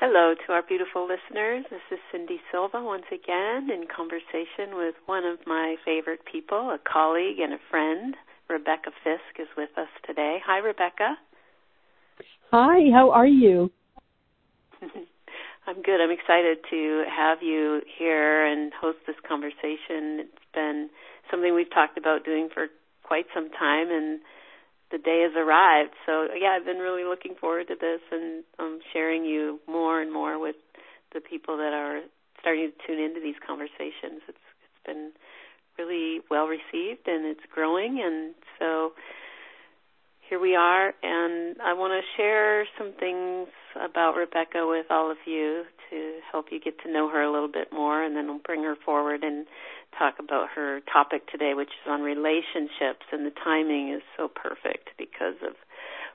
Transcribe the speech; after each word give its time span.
Hello 0.00 0.32
to 0.32 0.52
our 0.54 0.62
beautiful 0.62 1.02
listeners. 1.06 1.66
This 1.68 1.84
is 1.92 1.98
Cindy 2.10 2.40
Silva 2.50 2.82
once 2.82 3.04
again 3.12 3.68
in 3.68 3.84
conversation 3.84 4.72
with 4.72 4.94
one 5.04 5.26
of 5.26 5.40
my 5.46 5.76
favorite 5.84 6.20
people, 6.24 6.70
a 6.70 6.78
colleague 6.90 7.38
and 7.38 7.52
a 7.52 7.60
friend. 7.68 8.16
Rebecca 8.48 8.92
Fisk 9.04 9.36
is 9.38 9.48
with 9.58 9.68
us 9.76 9.92
today. 10.06 10.38
Hi, 10.46 10.56
Rebecca. 10.56 11.18
Hi, 12.50 12.88
how 12.90 13.10
are 13.10 13.26
you? 13.26 13.70
I'm 15.66 15.82
good. 15.82 16.00
I'm 16.00 16.10
excited 16.10 16.64
to 16.70 17.04
have 17.14 17.42
you 17.42 17.82
here 17.98 18.46
and 18.46 18.72
host 18.72 19.00
this 19.06 19.20
conversation. 19.28 20.24
It's 20.24 20.48
been 20.54 20.88
something 21.30 21.54
we've 21.54 21.68
talked 21.68 21.98
about 21.98 22.24
doing 22.24 22.48
for 22.54 22.68
quite 23.02 23.26
some 23.34 23.50
time 23.50 23.90
and 23.90 24.20
the 24.90 24.98
day 24.98 25.22
has 25.22 25.32
arrived. 25.36 25.94
So 26.06 26.28
yeah, 26.34 26.56
I've 26.58 26.64
been 26.64 26.78
really 26.78 27.04
looking 27.04 27.34
forward 27.40 27.68
to 27.68 27.76
this 27.80 28.00
and 28.10 28.44
um, 28.58 28.80
sharing 28.92 29.24
you 29.24 29.60
more 29.66 30.00
and 30.00 30.12
more 30.12 30.38
with 30.38 30.56
the 31.12 31.20
people 31.20 31.56
that 31.56 31.72
are 31.72 32.00
starting 32.40 32.70
to 32.70 32.86
tune 32.86 33.02
into 33.02 33.20
these 33.20 33.36
conversations. 33.46 34.22
It's 34.28 34.38
it's 34.62 34.86
been 34.86 35.12
really 35.78 36.20
well 36.30 36.46
received 36.46 37.06
and 37.06 37.26
it's 37.26 37.40
growing 37.52 38.00
and 38.04 38.34
so 38.58 38.92
here 40.28 40.40
we 40.40 40.54
are 40.54 40.92
and 41.02 41.56
I 41.62 41.72
want 41.72 41.92
to 41.92 42.02
share 42.16 42.66
some 42.78 42.92
things 42.98 43.48
about 43.76 44.16
Rebecca 44.16 44.66
with 44.66 44.86
all 44.90 45.10
of 45.10 45.16
you 45.26 45.64
to 45.90 46.18
help 46.30 46.46
you 46.50 46.60
get 46.60 46.78
to 46.84 46.92
know 46.92 47.08
her 47.08 47.22
a 47.22 47.32
little 47.32 47.50
bit 47.50 47.72
more 47.72 48.02
and 48.02 48.14
then 48.14 48.26
we'll 48.26 48.38
bring 48.44 48.62
her 48.62 48.76
forward 48.84 49.22
and 49.22 49.46
talk 49.98 50.18
about 50.18 50.48
her 50.54 50.80
topic 50.92 51.26
today, 51.30 51.52
which 51.54 51.68
is 51.68 51.86
on 51.88 52.02
relationships, 52.02 53.06
and 53.12 53.26
the 53.26 53.34
timing 53.42 53.92
is 53.92 54.02
so 54.16 54.28
perfect 54.28 54.90
because 54.98 55.36
of 55.46 55.54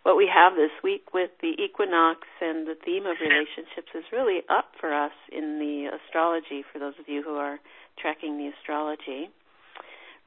what 0.04 0.16
we 0.16 0.30
have 0.30 0.54
this 0.56 0.72
week 0.84 1.14
with 1.14 1.32
the 1.42 1.58
equinox 1.58 2.28
and 2.40 2.68
the 2.68 2.78
theme 2.86 3.06
of 3.06 3.18
relationships 3.20 3.90
is 3.96 4.06
really 4.14 4.42
up 4.50 4.70
for 4.80 4.94
us 4.94 5.14
in 5.32 5.58
the 5.58 5.90
astrology 5.90 6.64
for 6.72 6.78
those 6.78 6.94
of 7.00 7.10
you 7.10 7.24
who 7.24 7.36
are 7.36 7.60
tracking 7.98 8.38
the 8.38 8.52
astrology. 8.54 9.30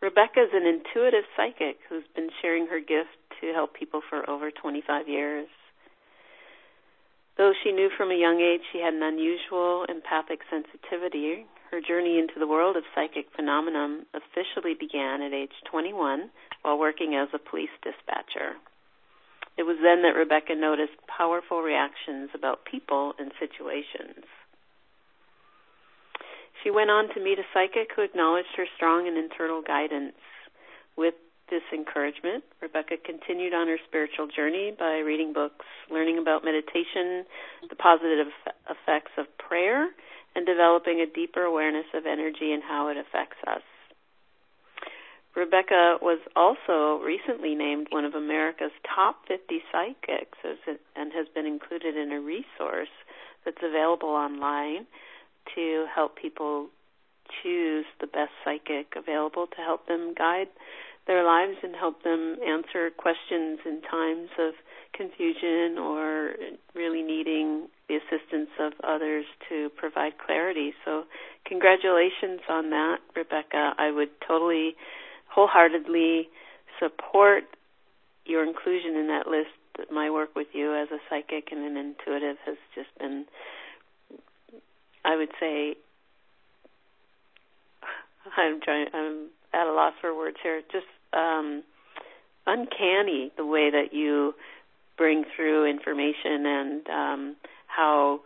Rebecca 0.02 0.42
is 0.42 0.50
an 0.52 0.66
intuitive 0.66 1.24
psychic 1.36 1.78
who's 1.88 2.06
been 2.14 2.30
sharing 2.42 2.66
her 2.66 2.80
gift 2.80 3.14
to 3.40 3.52
help 3.52 3.74
people 3.74 4.00
for 4.08 4.28
over 4.28 4.50
25 4.50 5.08
years. 5.08 5.46
Though 7.36 7.52
she 7.62 7.70
knew 7.70 7.88
from 7.96 8.10
a 8.10 8.18
young 8.18 8.40
age 8.40 8.62
she 8.72 8.80
had 8.82 8.94
an 8.94 9.02
unusual 9.02 9.86
empathic 9.88 10.40
sensitivity, 10.50 11.46
her 11.70 11.80
journey 11.80 12.18
into 12.18 12.38
the 12.38 12.46
world 12.46 12.76
of 12.76 12.84
psychic 12.94 13.26
phenomenon 13.36 14.06
officially 14.14 14.74
began 14.78 15.22
at 15.22 15.32
age 15.32 15.52
21 15.70 16.30
while 16.62 16.78
working 16.78 17.14
as 17.14 17.28
a 17.34 17.38
police 17.38 17.72
dispatcher. 17.82 18.56
It 19.58 19.66
was 19.66 19.76
then 19.82 20.02
that 20.02 20.16
Rebecca 20.16 20.54
noticed 20.54 20.94
powerful 21.06 21.62
reactions 21.62 22.30
about 22.34 22.64
people 22.64 23.12
and 23.18 23.32
situations. 23.38 24.24
She 26.62 26.70
went 26.70 26.90
on 26.90 27.12
to 27.14 27.20
meet 27.20 27.38
a 27.38 27.46
psychic 27.52 27.90
who 27.94 28.02
acknowledged 28.02 28.54
her 28.56 28.66
strong 28.76 29.06
and 29.06 29.16
internal 29.16 29.62
guidance. 29.62 30.16
With 30.96 31.14
this 31.50 31.62
encouragement, 31.72 32.44
Rebecca 32.60 32.96
continued 33.04 33.54
on 33.54 33.68
her 33.68 33.78
spiritual 33.86 34.26
journey 34.26 34.74
by 34.76 34.98
reading 34.98 35.32
books, 35.32 35.66
learning 35.90 36.18
about 36.18 36.44
meditation, 36.44 37.24
the 37.68 37.76
positive 37.76 38.28
effects 38.68 39.12
of 39.16 39.26
prayer, 39.38 39.88
and 40.34 40.46
developing 40.46 41.00
a 41.00 41.06
deeper 41.06 41.42
awareness 41.42 41.86
of 41.94 42.06
energy 42.06 42.52
and 42.52 42.62
how 42.62 42.88
it 42.88 42.96
affects 42.96 43.38
us. 43.46 43.62
Rebecca 45.36 45.98
was 46.02 46.18
also 46.34 47.02
recently 47.04 47.54
named 47.54 47.88
one 47.90 48.04
of 48.04 48.14
America's 48.14 48.72
top 48.82 49.16
50 49.28 49.62
psychics 49.70 50.38
and 50.96 51.12
has 51.12 51.26
been 51.34 51.46
included 51.46 51.96
in 51.96 52.10
a 52.12 52.20
resource 52.20 52.90
that's 53.44 53.62
available 53.62 54.08
online 54.08 54.86
to 55.54 55.86
help 55.94 56.16
people 56.16 56.66
choose 57.42 57.84
the 58.00 58.06
best 58.06 58.32
psychic 58.44 58.94
available 58.96 59.46
to 59.46 59.56
help 59.62 59.86
them 59.86 60.14
guide 60.16 60.48
their 61.06 61.24
lives 61.24 61.56
and 61.62 61.74
help 61.74 62.02
them 62.02 62.36
answer 62.46 62.90
questions 62.90 63.60
in 63.64 63.80
times 63.82 64.28
of 64.38 64.54
confusion 64.92 65.78
or 65.78 66.32
really 66.74 67.02
needing 67.02 67.68
the 67.88 67.96
assistance 67.96 68.50
of 68.60 68.72
others 68.84 69.24
to 69.48 69.70
provide 69.76 70.12
clarity. 70.18 70.74
So, 70.84 71.04
congratulations 71.46 72.40
on 72.48 72.70
that, 72.70 72.98
Rebecca. 73.16 73.74
I 73.78 73.90
would 73.90 74.10
totally, 74.26 74.76
wholeheartedly 75.28 76.28
support 76.78 77.44
your 78.26 78.46
inclusion 78.46 78.96
in 78.96 79.08
that 79.08 79.26
list. 79.26 79.48
My 79.90 80.10
work 80.10 80.34
with 80.36 80.48
you 80.52 80.74
as 80.74 80.88
a 80.90 80.98
psychic 81.08 81.48
and 81.50 81.64
an 81.64 81.76
intuitive 81.76 82.36
has 82.44 82.56
just 82.74 82.88
been, 82.98 83.24
I 85.04 85.16
would 85.16 85.30
say, 85.40 85.76
I'm 88.36 88.60
trying, 88.60 88.86
I'm 88.92 89.28
at 89.54 89.66
a 89.66 89.72
loss 89.72 89.94
for 90.00 90.16
words 90.16 90.36
here. 90.42 90.60
Just 90.70 90.86
um, 91.12 91.62
uncanny 92.46 93.30
the 93.36 93.46
way 93.46 93.70
that 93.70 93.92
you 93.92 94.34
bring 94.96 95.24
through 95.36 95.70
information 95.70 96.44
and 96.44 96.88
um, 96.88 97.36
how 97.78 98.18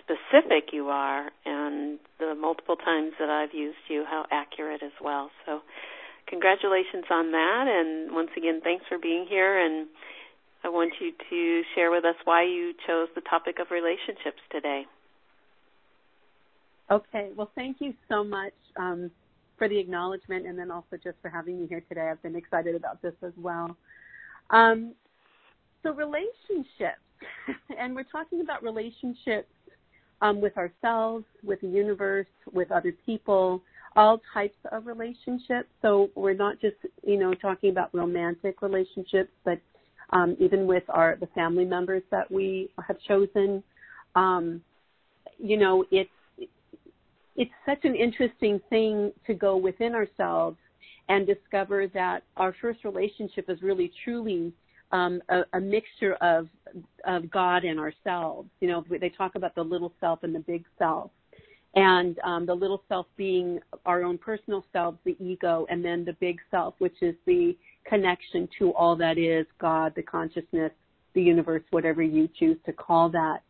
specific 0.00 0.68
you 0.72 0.88
are, 0.88 1.30
and 1.46 1.98
the 2.18 2.34
multiple 2.34 2.76
times 2.76 3.12
that 3.18 3.30
I've 3.30 3.54
used 3.54 3.78
you, 3.88 4.04
how 4.06 4.26
accurate 4.30 4.82
as 4.82 4.92
well. 5.02 5.30
So, 5.46 5.60
congratulations 6.28 7.04
on 7.10 7.32
that, 7.32 7.64
and 7.68 8.14
once 8.14 8.30
again, 8.36 8.60
thanks 8.62 8.84
for 8.88 8.98
being 8.98 9.26
here. 9.28 9.58
And 9.58 9.88
I 10.62 10.68
want 10.68 10.92
you 11.00 11.12
to 11.30 11.62
share 11.74 11.90
with 11.90 12.04
us 12.04 12.16
why 12.24 12.44
you 12.44 12.74
chose 12.86 13.08
the 13.14 13.22
topic 13.22 13.58
of 13.60 13.68
relationships 13.70 14.42
today. 14.50 14.84
Okay, 16.90 17.30
well, 17.34 17.50
thank 17.54 17.78
you 17.80 17.94
so 18.10 18.22
much 18.22 18.52
um, 18.76 19.10
for 19.56 19.68
the 19.68 19.78
acknowledgement, 19.78 20.46
and 20.46 20.58
then 20.58 20.70
also 20.70 20.98
just 21.02 21.16
for 21.22 21.30
having 21.30 21.60
me 21.60 21.66
here 21.66 21.82
today. 21.88 22.10
I've 22.10 22.22
been 22.22 22.36
excited 22.36 22.74
about 22.74 23.00
this 23.00 23.14
as 23.22 23.32
well. 23.38 23.74
Um, 24.50 24.92
so, 25.82 25.94
relationships 25.94 27.00
and 27.78 27.94
we're 27.94 28.04
talking 28.04 28.40
about 28.40 28.62
relationships 28.62 29.48
um, 30.20 30.40
with 30.40 30.56
ourselves, 30.56 31.24
with 31.42 31.60
the 31.60 31.68
universe, 31.68 32.26
with 32.52 32.70
other 32.70 32.94
people, 33.04 33.62
all 33.96 34.20
types 34.32 34.56
of 34.70 34.86
relationships. 34.86 35.68
So 35.82 36.10
we're 36.14 36.34
not 36.34 36.60
just, 36.60 36.76
you 37.04 37.18
know, 37.18 37.34
talking 37.34 37.70
about 37.70 37.90
romantic 37.92 38.62
relationships, 38.62 39.30
but 39.44 39.60
um, 40.12 40.36
even 40.38 40.66
with 40.66 40.84
our 40.88 41.16
the 41.20 41.26
family 41.28 41.64
members 41.64 42.02
that 42.10 42.30
we 42.30 42.70
have 42.86 42.96
chosen. 43.00 43.62
Um, 44.14 44.62
you 45.38 45.56
know, 45.56 45.84
it's 45.90 46.10
it's 47.34 47.50
such 47.66 47.84
an 47.84 47.94
interesting 47.94 48.60
thing 48.68 49.12
to 49.26 49.34
go 49.34 49.56
within 49.56 49.94
ourselves 49.94 50.58
and 51.08 51.26
discover 51.26 51.86
that 51.88 52.22
our 52.36 52.54
first 52.60 52.84
relationship 52.84 53.48
is 53.48 53.60
really 53.62 53.90
truly 54.04 54.52
um, 54.92 55.22
a, 55.28 55.42
a, 55.54 55.60
mixture 55.60 56.14
of 56.14 56.48
of 57.06 57.30
God 57.30 57.64
and 57.64 57.80
ourselves. 57.80 58.48
You 58.60 58.68
know, 58.68 58.84
they 58.88 59.08
talk 59.08 59.34
about 59.34 59.54
the 59.54 59.62
little 59.62 59.92
self 60.00 60.22
and 60.22 60.34
the 60.34 60.40
big 60.40 60.64
self, 60.78 61.10
and 61.74 62.18
um, 62.20 62.46
the 62.46 62.54
little 62.54 62.82
self 62.88 63.06
being 63.16 63.60
our 63.86 64.02
own 64.02 64.18
personal 64.18 64.64
self, 64.72 64.94
the 65.04 65.16
ego, 65.18 65.66
and 65.70 65.84
then 65.84 66.04
the 66.04 66.12
big 66.14 66.38
self, 66.50 66.74
which 66.78 66.96
is 67.00 67.14
the 67.26 67.56
connection 67.86 68.48
to 68.58 68.72
all 68.74 68.94
that 68.96 69.18
is 69.18 69.46
God, 69.58 69.92
the 69.96 70.02
consciousness, 70.02 70.72
the 71.14 71.22
universe, 71.22 71.62
whatever 71.70 72.02
you 72.02 72.28
choose 72.38 72.58
to 72.66 72.72
call 72.72 73.08
that. 73.10 73.42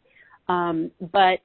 Um, 0.49 0.91
but 1.13 1.41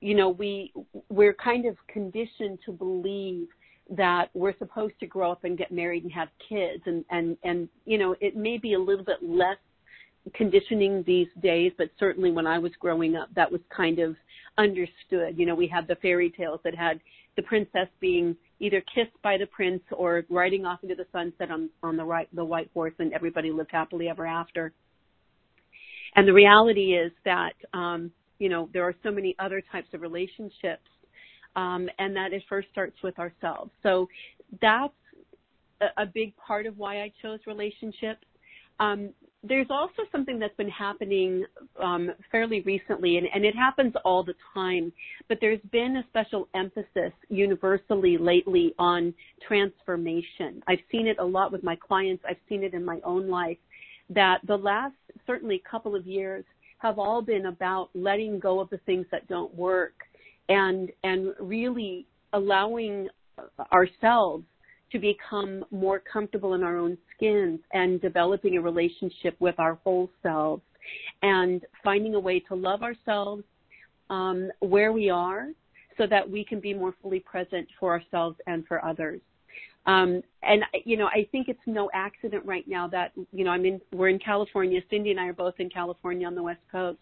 you 0.00 0.14
know, 0.14 0.30
we 0.30 0.72
we're 1.08 1.34
kind 1.34 1.66
of 1.66 1.76
conditioned 1.88 2.58
to 2.66 2.72
believe 2.72 3.48
that 3.96 4.30
we're 4.34 4.56
supposed 4.58 4.94
to 5.00 5.06
grow 5.06 5.32
up 5.32 5.44
and 5.44 5.58
get 5.58 5.70
married 5.70 6.02
and 6.02 6.12
have 6.12 6.28
kids. 6.48 6.82
And 6.86 7.04
and 7.10 7.36
and 7.44 7.68
you 7.84 7.98
know 7.98 8.16
it 8.20 8.36
may 8.36 8.58
be 8.58 8.74
a 8.74 8.78
little 8.78 9.04
bit 9.04 9.22
less 9.22 9.58
conditioning 10.34 11.02
these 11.04 11.26
days 11.42 11.72
but 11.76 11.88
certainly 11.98 12.30
when 12.30 12.46
I 12.46 12.56
was 12.56 12.70
growing 12.78 13.16
up 13.16 13.28
that 13.34 13.50
was 13.50 13.60
kind 13.74 13.98
of 13.98 14.16
understood. 14.58 15.36
You 15.36 15.46
know 15.46 15.54
we 15.54 15.66
had 15.66 15.86
the 15.86 15.96
fairy 15.96 16.30
tales 16.30 16.60
that 16.64 16.74
had 16.74 17.00
the 17.36 17.42
princess 17.42 17.88
being 18.00 18.36
either 18.60 18.82
kissed 18.94 19.20
by 19.22 19.36
the 19.36 19.46
prince 19.46 19.82
or 19.90 20.24
riding 20.30 20.64
off 20.64 20.82
into 20.82 20.94
the 20.94 21.06
sunset 21.12 21.50
on 21.50 21.68
on 21.82 21.96
the 21.96 22.04
right 22.04 22.28
the 22.34 22.44
white 22.44 22.70
horse 22.72 22.94
and 22.98 23.12
everybody 23.12 23.50
lived 23.50 23.70
happily 23.72 24.08
ever 24.08 24.26
after. 24.26 24.72
And 26.14 26.26
the 26.28 26.32
reality 26.32 26.94
is 26.94 27.12
that 27.24 27.54
um 27.74 28.10
you 28.38 28.48
know 28.48 28.70
there 28.72 28.84
are 28.84 28.94
so 29.02 29.10
many 29.10 29.34
other 29.38 29.62
types 29.72 29.88
of 29.92 30.00
relationships 30.00 30.88
um, 31.56 31.88
and 31.98 32.14
that 32.16 32.32
it 32.32 32.42
first 32.48 32.68
starts 32.70 32.96
with 33.02 33.18
ourselves. 33.18 33.70
So 33.82 34.08
that's 34.60 34.92
a, 35.80 36.02
a 36.02 36.06
big 36.06 36.34
part 36.36 36.66
of 36.66 36.78
why 36.78 37.02
I 37.02 37.12
chose 37.22 37.40
relationships. 37.46 38.24
Um, 38.80 39.10
there's 39.44 39.66
also 39.70 40.02
something 40.12 40.38
that's 40.38 40.56
been 40.56 40.68
happening 40.68 41.44
um, 41.82 42.12
fairly 42.30 42.60
recently, 42.60 43.18
and, 43.18 43.26
and, 43.34 43.44
it 43.44 43.56
happens 43.56 43.92
all 44.04 44.22
the 44.22 44.34
time, 44.54 44.92
but 45.28 45.38
there's 45.40 45.60
been 45.72 45.96
a 45.96 46.04
special 46.08 46.48
emphasis 46.54 47.12
universally 47.28 48.16
lately 48.16 48.72
on 48.78 49.12
transformation. 49.46 50.62
I've 50.68 50.78
seen 50.92 51.08
it 51.08 51.16
a 51.18 51.24
lot 51.24 51.50
with 51.50 51.64
my 51.64 51.76
clients, 51.76 52.22
I've 52.28 52.36
seen 52.48 52.62
it 52.62 52.72
in 52.72 52.84
my 52.84 53.00
own 53.02 53.28
life, 53.28 53.58
that 54.10 54.38
the 54.46 54.56
last 54.56 54.94
certainly 55.26 55.60
couple 55.68 55.96
of 55.96 56.06
years 56.06 56.44
have 56.78 56.98
all 56.98 57.20
been 57.20 57.46
about 57.46 57.90
letting 57.94 58.38
go 58.38 58.60
of 58.60 58.70
the 58.70 58.78
things 58.78 59.06
that 59.10 59.26
don't 59.28 59.52
work 59.54 59.94
and 60.48 60.90
and 61.04 61.34
really 61.40 62.06
allowing 62.32 63.08
ourselves 63.72 64.44
to 64.90 64.98
become 64.98 65.64
more 65.70 66.00
comfortable 66.00 66.54
in 66.54 66.62
our 66.62 66.76
own 66.76 66.98
skins 67.16 67.60
and 67.72 68.00
developing 68.00 68.56
a 68.56 68.60
relationship 68.60 69.34
with 69.40 69.58
our 69.58 69.74
whole 69.84 70.10
selves 70.22 70.62
and 71.22 71.62
finding 71.82 72.14
a 72.14 72.20
way 72.20 72.40
to 72.40 72.54
love 72.54 72.82
ourselves 72.82 73.44
um, 74.10 74.50
where 74.60 74.92
we 74.92 75.08
are 75.08 75.48
so 75.96 76.06
that 76.06 76.28
we 76.28 76.44
can 76.44 76.60
be 76.60 76.74
more 76.74 76.94
fully 77.02 77.20
present 77.20 77.66
for 77.78 77.92
ourselves 77.92 78.36
and 78.46 78.66
for 78.66 78.84
others. 78.84 79.20
Um, 79.86 80.22
and 80.42 80.62
you 80.84 80.96
know, 80.96 81.06
I 81.06 81.26
think 81.32 81.48
it's 81.48 81.60
no 81.66 81.90
accident 81.92 82.44
right 82.44 82.66
now 82.68 82.86
that 82.88 83.12
you 83.32 83.44
know 83.44 83.50
I'm 83.50 83.64
in. 83.64 83.80
We're 83.92 84.08
in 84.08 84.18
California. 84.18 84.80
Cindy 84.90 85.10
and 85.10 85.18
I 85.18 85.26
are 85.26 85.32
both 85.32 85.54
in 85.58 85.68
California 85.70 86.26
on 86.26 86.34
the 86.34 86.42
west 86.42 86.60
coast. 86.70 86.98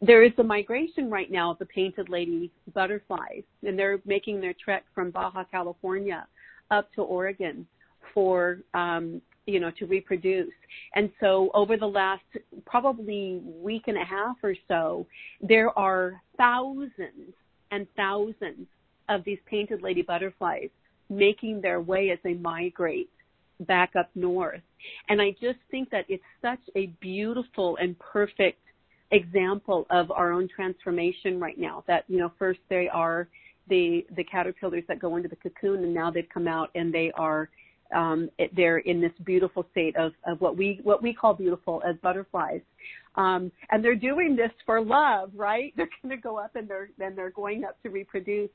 There 0.00 0.22
is 0.22 0.32
a 0.38 0.42
migration 0.42 1.10
right 1.10 1.30
now 1.30 1.50
of 1.50 1.58
the 1.58 1.66
painted 1.66 2.08
lady 2.08 2.50
butterflies, 2.72 3.42
and 3.66 3.78
they're 3.78 4.00
making 4.06 4.40
their 4.40 4.54
trek 4.54 4.84
from 4.94 5.10
Baja 5.10 5.44
California 5.50 6.26
up 6.70 6.92
to 6.94 7.02
Oregon 7.02 7.66
for 8.14 8.60
um, 8.72 9.20
you 9.46 9.60
know 9.60 9.70
to 9.78 9.84
reproduce. 9.86 10.52
And 10.94 11.10
so 11.20 11.50
over 11.52 11.76
the 11.76 11.86
last 11.86 12.24
probably 12.64 13.42
week 13.44 13.84
and 13.86 13.98
a 13.98 14.04
half 14.04 14.36
or 14.42 14.54
so, 14.66 15.06
there 15.42 15.78
are 15.78 16.22
thousands 16.38 17.34
and 17.70 17.86
thousands 17.96 18.66
of 19.10 19.22
these 19.24 19.38
painted 19.46 19.82
lady 19.82 20.00
butterflies 20.00 20.70
making 21.16 21.60
their 21.60 21.80
way 21.80 22.10
as 22.10 22.18
they 22.22 22.34
migrate 22.34 23.10
back 23.60 23.92
up 23.96 24.10
north. 24.14 24.60
And 25.08 25.20
I 25.20 25.30
just 25.40 25.58
think 25.70 25.90
that 25.90 26.04
it's 26.08 26.22
such 26.42 26.60
a 26.76 26.86
beautiful 27.00 27.76
and 27.80 27.98
perfect 27.98 28.60
example 29.10 29.86
of 29.90 30.10
our 30.10 30.32
own 30.32 30.48
transformation 30.54 31.38
right 31.40 31.58
now 31.58 31.84
that, 31.86 32.04
you 32.08 32.18
know, 32.18 32.32
first 32.38 32.60
they 32.68 32.88
are 32.92 33.28
the, 33.68 34.04
the 34.16 34.24
caterpillars 34.24 34.84
that 34.88 34.98
go 34.98 35.16
into 35.16 35.28
the 35.28 35.36
cocoon 35.36 35.84
and 35.84 35.94
now 35.94 36.10
they've 36.10 36.28
come 36.32 36.48
out 36.48 36.70
and 36.74 36.92
they 36.92 37.12
are, 37.14 37.48
um, 37.94 38.28
they're 38.54 38.78
in 38.78 39.00
this 39.00 39.12
beautiful 39.24 39.64
state 39.70 39.96
of, 39.96 40.12
of 40.26 40.40
what 40.40 40.56
we, 40.56 40.80
what 40.82 41.02
we 41.02 41.14
call 41.14 41.34
beautiful 41.34 41.82
as 41.88 41.96
butterflies. 42.02 42.60
Um, 43.16 43.52
and 43.70 43.84
they're 43.84 43.94
doing 43.94 44.34
this 44.36 44.50
for 44.66 44.80
love, 44.80 45.30
right? 45.34 45.72
They're 45.76 45.88
going 46.02 46.16
to 46.16 46.20
go 46.20 46.38
up 46.38 46.56
and 46.56 46.68
they're, 46.68 46.90
then 46.98 47.14
they're 47.14 47.30
going 47.30 47.64
up 47.64 47.80
to 47.84 47.90
reproduce. 47.90 48.50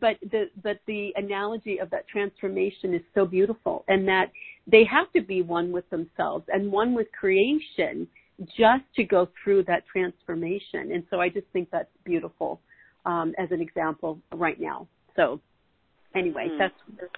But 0.00 0.18
the 0.22 0.44
but 0.62 0.78
the 0.86 1.10
analogy 1.16 1.78
of 1.78 1.90
that 1.90 2.06
transformation 2.06 2.94
is 2.94 3.02
so 3.12 3.26
beautiful 3.26 3.84
and 3.88 4.06
that 4.06 4.26
they 4.68 4.84
have 4.84 5.10
to 5.14 5.20
be 5.20 5.42
one 5.42 5.72
with 5.72 5.88
themselves 5.90 6.44
and 6.46 6.70
one 6.70 6.94
with 6.94 7.08
creation 7.10 8.06
just 8.56 8.84
to 8.94 9.02
go 9.02 9.28
through 9.42 9.64
that 9.64 9.82
transformation. 9.90 10.92
And 10.92 11.02
so 11.10 11.20
i 11.20 11.28
just 11.28 11.48
think 11.52 11.70
that's 11.72 11.90
beautiful 12.04 12.60
um, 13.04 13.34
as 13.36 13.48
an 13.50 13.60
example 13.60 14.20
right 14.32 14.60
now. 14.60 14.86
So 15.16 15.40
anyway 16.14 16.48
mm. 16.50 16.58
that's 16.58 17.10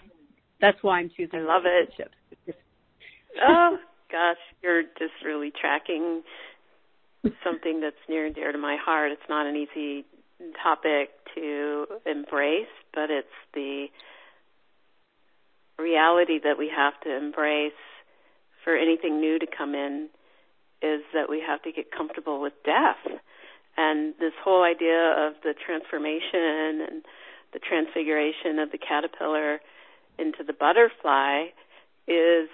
that's 0.60 0.78
why 0.82 0.98
i'm 0.98 1.10
choosing 1.16 1.40
i 1.40 1.42
love 1.42 1.62
it. 1.64 2.08
oh 3.46 3.76
gosh 4.10 4.36
you're 4.62 4.82
just 4.82 5.14
really 5.24 5.52
tracking 5.60 6.22
something 7.44 7.80
that's 7.80 7.96
near 8.08 8.26
and 8.26 8.34
dear 8.34 8.52
to 8.52 8.58
my 8.58 8.76
heart 8.76 9.12
it's 9.12 9.28
not 9.28 9.46
an 9.46 9.56
easy 9.56 10.04
topic 10.62 11.10
to 11.34 11.86
embrace, 12.06 12.72
but 12.94 13.10
it's 13.10 13.28
the 13.54 13.86
reality 15.78 16.38
that 16.42 16.58
we 16.58 16.70
have 16.74 16.98
to 17.02 17.16
embrace 17.16 17.72
for 18.64 18.76
anything 18.76 19.20
new 19.20 19.38
to 19.38 19.46
come 19.46 19.74
in 19.74 20.08
is 20.80 21.02
that 21.14 21.28
we 21.28 21.42
have 21.46 21.62
to 21.62 21.72
get 21.72 21.90
comfortable 21.90 22.40
with 22.40 22.52
death. 22.64 23.20
And 23.76 24.14
this 24.20 24.32
whole 24.42 24.62
idea 24.62 25.26
of 25.26 25.34
the 25.42 25.54
transformation 25.54 26.86
and 26.86 27.02
the 27.52 27.58
transfiguration 27.58 28.58
of 28.58 28.70
the 28.70 28.78
caterpillar 28.78 29.60
into 30.18 30.44
the 30.46 30.52
butterfly 30.52 31.46
is 32.06 32.48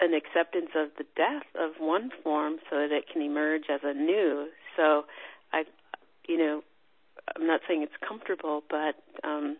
an 0.00 0.14
acceptance 0.14 0.70
of 0.76 0.90
the 0.96 1.04
death 1.16 1.46
of 1.58 1.72
one 1.80 2.10
form 2.22 2.58
so 2.70 2.76
that 2.76 2.92
it 2.92 3.04
can 3.12 3.22
emerge 3.22 3.64
as 3.70 3.80
a 3.82 3.94
new. 3.94 4.48
So 4.76 5.04
I 5.52 5.64
you 6.28 6.36
know, 6.38 6.62
I'm 7.34 7.46
not 7.46 7.60
saying 7.66 7.82
it's 7.82 8.06
comfortable, 8.06 8.62
but 8.68 8.94
um, 9.24 9.56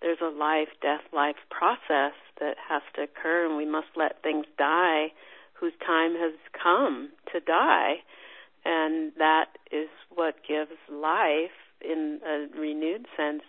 there's 0.00 0.18
a 0.22 0.30
life, 0.30 0.68
death, 0.80 1.02
life 1.12 1.36
process 1.50 2.14
that 2.40 2.56
has 2.68 2.82
to 2.96 3.02
occur, 3.02 3.46
and 3.46 3.56
we 3.56 3.66
must 3.66 3.88
let 3.96 4.22
things 4.22 4.46
die 4.56 5.12
whose 5.54 5.72
time 5.84 6.14
has 6.14 6.34
come 6.60 7.10
to 7.32 7.40
die. 7.40 7.96
And 8.64 9.12
that 9.18 9.46
is 9.70 9.88
what 10.14 10.36
gives 10.46 10.72
life, 10.90 11.56
in 11.80 12.20
a 12.26 12.58
renewed 12.58 13.06
sense, 13.16 13.42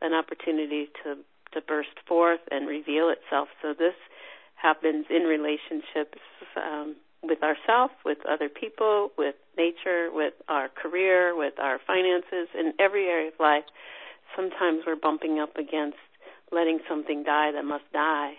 an 0.00 0.12
opportunity 0.12 0.88
to 1.04 1.16
to 1.52 1.60
burst 1.62 1.96
forth 2.06 2.40
and 2.50 2.68
reveal 2.68 3.08
itself. 3.08 3.48
So 3.62 3.72
this 3.72 3.94
happens 4.56 5.06
in 5.08 5.22
relationships 5.22 6.18
um, 6.56 6.96
with 7.22 7.42
ourselves, 7.42 7.94
with 8.04 8.18
other 8.28 8.48
people, 8.48 9.10
with 9.16 9.34
nature, 9.56 10.08
with 10.12 10.34
our 10.48 10.68
career, 10.68 11.36
with 11.36 11.54
our 11.58 11.78
finances, 11.86 12.48
in 12.58 12.72
every 12.78 13.06
area 13.06 13.28
of 13.28 13.34
life. 13.38 13.64
Sometimes 14.34 14.82
we're 14.86 14.96
bumping 14.96 15.38
up 15.38 15.56
against 15.56 15.98
letting 16.52 16.80
something 16.88 17.22
die 17.24 17.52
that 17.52 17.64
must 17.64 17.90
die. 17.92 18.34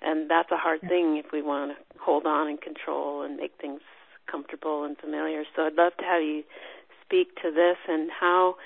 And 0.00 0.28
that's 0.28 0.50
a 0.50 0.56
hard 0.56 0.80
thing 0.80 1.20
if 1.24 1.32
we 1.32 1.42
want 1.42 1.72
to 1.72 1.98
hold 2.00 2.26
on 2.26 2.48
and 2.48 2.60
control 2.60 3.22
and 3.22 3.36
make 3.36 3.52
things 3.60 3.80
comfortable 4.30 4.84
and 4.84 4.96
familiar. 4.98 5.44
So 5.54 5.62
I'd 5.62 5.74
love 5.74 5.92
to 5.98 6.04
have 6.04 6.22
you 6.22 6.42
speak 7.04 7.36
to 7.42 7.50
this 7.52 7.76
and 7.88 8.10
how 8.10 8.56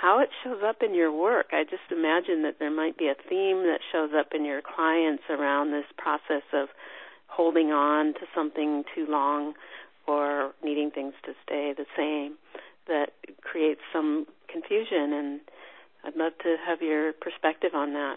how 0.00 0.20
it 0.20 0.28
shows 0.44 0.60
up 0.64 0.82
in 0.82 0.94
your 0.94 1.12
work. 1.12 1.48
I 1.52 1.64
just 1.64 1.90
imagine 1.90 2.42
that 2.42 2.56
there 2.58 2.70
might 2.70 2.96
be 2.96 3.08
a 3.08 3.14
theme 3.28 3.64
that 3.64 3.80
shows 3.92 4.10
up 4.18 4.28
in 4.34 4.44
your 4.44 4.62
clients 4.62 5.24
around 5.28 5.72
this 5.72 5.86
process 5.96 6.42
of 6.52 6.68
holding 7.26 7.70
on 7.70 8.14
to 8.14 8.20
something 8.34 8.84
too 8.94 9.06
long 9.08 9.54
or 10.06 10.52
needing 10.62 10.90
things 10.90 11.14
to 11.24 11.32
stay 11.44 11.74
the 11.76 11.86
same 11.96 12.36
that 12.86 13.10
creates 13.42 13.80
some 13.92 14.26
confusion 14.50 15.12
and 15.12 15.40
I'd 16.04 16.16
love 16.16 16.32
to 16.42 16.56
have 16.66 16.80
your 16.80 17.12
perspective 17.12 17.72
on 17.74 17.92
that. 17.92 18.16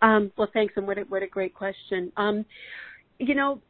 Um, 0.00 0.32
well, 0.36 0.48
thanks, 0.52 0.74
and 0.76 0.86
what 0.86 0.98
a, 0.98 1.02
what 1.02 1.22
a 1.22 1.26
great 1.26 1.54
question. 1.54 2.12
Um, 2.16 2.44
you 3.18 3.34
know, 3.34 3.60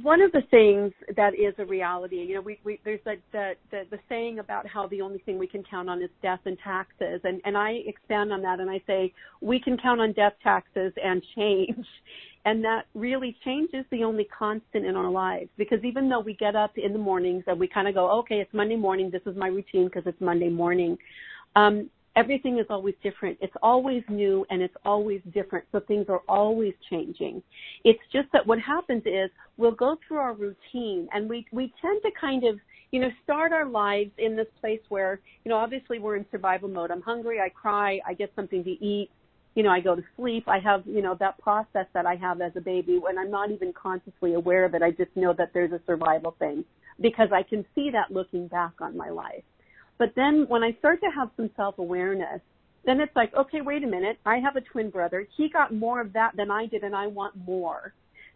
one 0.00 0.22
of 0.22 0.32
the 0.32 0.40
things 0.50 0.90
that 1.16 1.34
is 1.34 1.54
a 1.58 1.66
reality, 1.66 2.16
you 2.16 2.34
know, 2.34 2.40
we, 2.40 2.58
we 2.64 2.80
there's 2.82 3.00
the, 3.04 3.16
the, 3.30 3.52
the 3.70 3.82
the 3.90 3.98
saying 4.08 4.38
about 4.38 4.66
how 4.66 4.86
the 4.86 5.02
only 5.02 5.18
thing 5.18 5.38
we 5.38 5.46
can 5.46 5.62
count 5.62 5.90
on 5.90 6.00
is 6.00 6.08
death 6.22 6.40
and 6.46 6.56
taxes, 6.64 7.20
and 7.24 7.42
and 7.44 7.58
I 7.58 7.82
expand 7.84 8.32
on 8.32 8.40
that 8.40 8.58
and 8.58 8.70
I 8.70 8.80
say 8.86 9.12
we 9.42 9.60
can 9.60 9.76
count 9.76 10.00
on 10.00 10.12
death, 10.12 10.32
taxes, 10.42 10.94
and 11.02 11.22
change, 11.36 11.86
and 12.46 12.64
that 12.64 12.86
really 12.94 13.36
change 13.44 13.70
is 13.74 13.84
the 13.90 14.02
only 14.02 14.24
constant 14.36 14.86
in 14.86 14.96
our 14.96 15.10
lives. 15.10 15.50
Because 15.58 15.84
even 15.84 16.08
though 16.08 16.20
we 16.20 16.34
get 16.34 16.56
up 16.56 16.72
in 16.78 16.94
the 16.94 16.98
mornings 16.98 17.44
and 17.46 17.60
we 17.60 17.68
kind 17.68 17.86
of 17.86 17.94
go, 17.94 18.10
okay, 18.20 18.36
it's 18.36 18.54
Monday 18.54 18.76
morning, 18.76 19.10
this 19.10 19.22
is 19.26 19.36
my 19.36 19.48
routine 19.48 19.84
because 19.84 20.04
it's 20.06 20.20
Monday 20.22 20.48
morning. 20.48 20.96
Um, 21.54 21.90
everything 22.16 22.58
is 22.58 22.66
always 22.68 22.94
different. 23.02 23.38
It's 23.40 23.54
always 23.62 24.02
new 24.08 24.44
and 24.50 24.62
it's 24.62 24.74
always 24.84 25.20
different. 25.32 25.64
So 25.72 25.80
things 25.80 26.06
are 26.08 26.20
always 26.28 26.74
changing. 26.90 27.42
It's 27.84 28.02
just 28.12 28.28
that 28.32 28.46
what 28.46 28.58
happens 28.58 29.02
is 29.06 29.30
we'll 29.56 29.72
go 29.72 29.96
through 30.06 30.18
our 30.18 30.34
routine 30.34 31.08
and 31.12 31.28
we, 31.28 31.46
we 31.52 31.72
tend 31.80 32.02
to 32.02 32.10
kind 32.20 32.44
of, 32.44 32.58
you 32.90 33.00
know, 33.00 33.08
start 33.24 33.52
our 33.52 33.66
lives 33.66 34.10
in 34.18 34.36
this 34.36 34.46
place 34.60 34.80
where, 34.90 35.20
you 35.44 35.48
know, 35.50 35.56
obviously 35.56 35.98
we're 35.98 36.16
in 36.16 36.26
survival 36.30 36.68
mode. 36.68 36.90
I'm 36.90 37.02
hungry, 37.02 37.40
I 37.40 37.48
cry, 37.48 38.00
I 38.06 38.12
get 38.12 38.30
something 38.36 38.62
to 38.64 38.70
eat, 38.70 39.10
you 39.54 39.62
know, 39.62 39.70
I 39.70 39.80
go 39.80 39.94
to 39.94 40.02
sleep. 40.16 40.48
I 40.48 40.58
have, 40.58 40.82
you 40.86 41.02
know, 41.02 41.16
that 41.20 41.38
process 41.38 41.86
that 41.94 42.06
I 42.06 42.16
have 42.16 42.40
as 42.40 42.52
a 42.56 42.60
baby 42.60 42.98
when 42.98 43.18
I'm 43.18 43.30
not 43.30 43.50
even 43.50 43.72
consciously 43.72 44.34
aware 44.34 44.64
of 44.64 44.74
it. 44.74 44.82
I 44.82 44.90
just 44.90 45.14
know 45.14 45.34
that 45.36 45.50
there's 45.52 45.72
a 45.72 45.80
survival 45.86 46.34
thing 46.38 46.64
because 47.00 47.28
I 47.32 47.42
can 47.42 47.64
see 47.74 47.90
that 47.90 48.10
looking 48.10 48.48
back 48.48 48.72
on 48.80 48.96
my 48.96 49.10
life. 49.10 49.42
But 49.98 50.14
then 50.16 50.46
when 50.48 50.62
I 50.62 50.72
start 50.78 51.00
to 51.00 51.10
have 51.14 51.30
some 51.36 51.50
self-awareness, 51.56 52.40
then 52.84 53.00
it's 53.00 53.14
like, 53.14 53.32
okay, 53.34 53.60
wait 53.60 53.84
a 53.84 53.86
minute. 53.86 54.18
I 54.26 54.38
have 54.38 54.56
a 54.56 54.60
twin 54.60 54.90
brother. 54.90 55.26
He 55.36 55.48
got 55.48 55.72
more 55.72 56.00
of 56.00 56.12
that 56.14 56.32
than 56.36 56.50
I 56.50 56.66
did 56.66 56.82
and 56.82 56.96
I 56.96 57.06
want 57.06 57.36
more. 57.46 57.94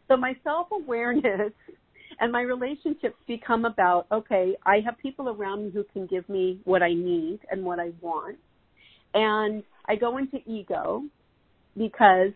So 0.09 0.17
my 0.17 0.37
self-awareness 0.45 1.53
and 2.21 2.33
my 2.33 2.43
relationships 2.43 3.17
become 3.27 3.65
about, 3.65 4.07
okay, 4.13 4.57
I 4.65 4.81
have 4.85 4.97
people 4.99 5.29
around 5.29 5.65
me 5.65 5.71
who 5.73 5.85
can 5.93 6.07
give 6.07 6.29
me 6.29 6.61
what 6.65 6.83
I 6.83 6.93
need 6.93 7.41
and 7.51 7.65
what 7.65 7.81
I 7.81 7.91
want. 8.01 8.37
And 9.15 9.63
I 9.87 9.97
go 9.97 10.17
into 10.19 10.39
ego 10.47 11.03
because, 11.77 12.33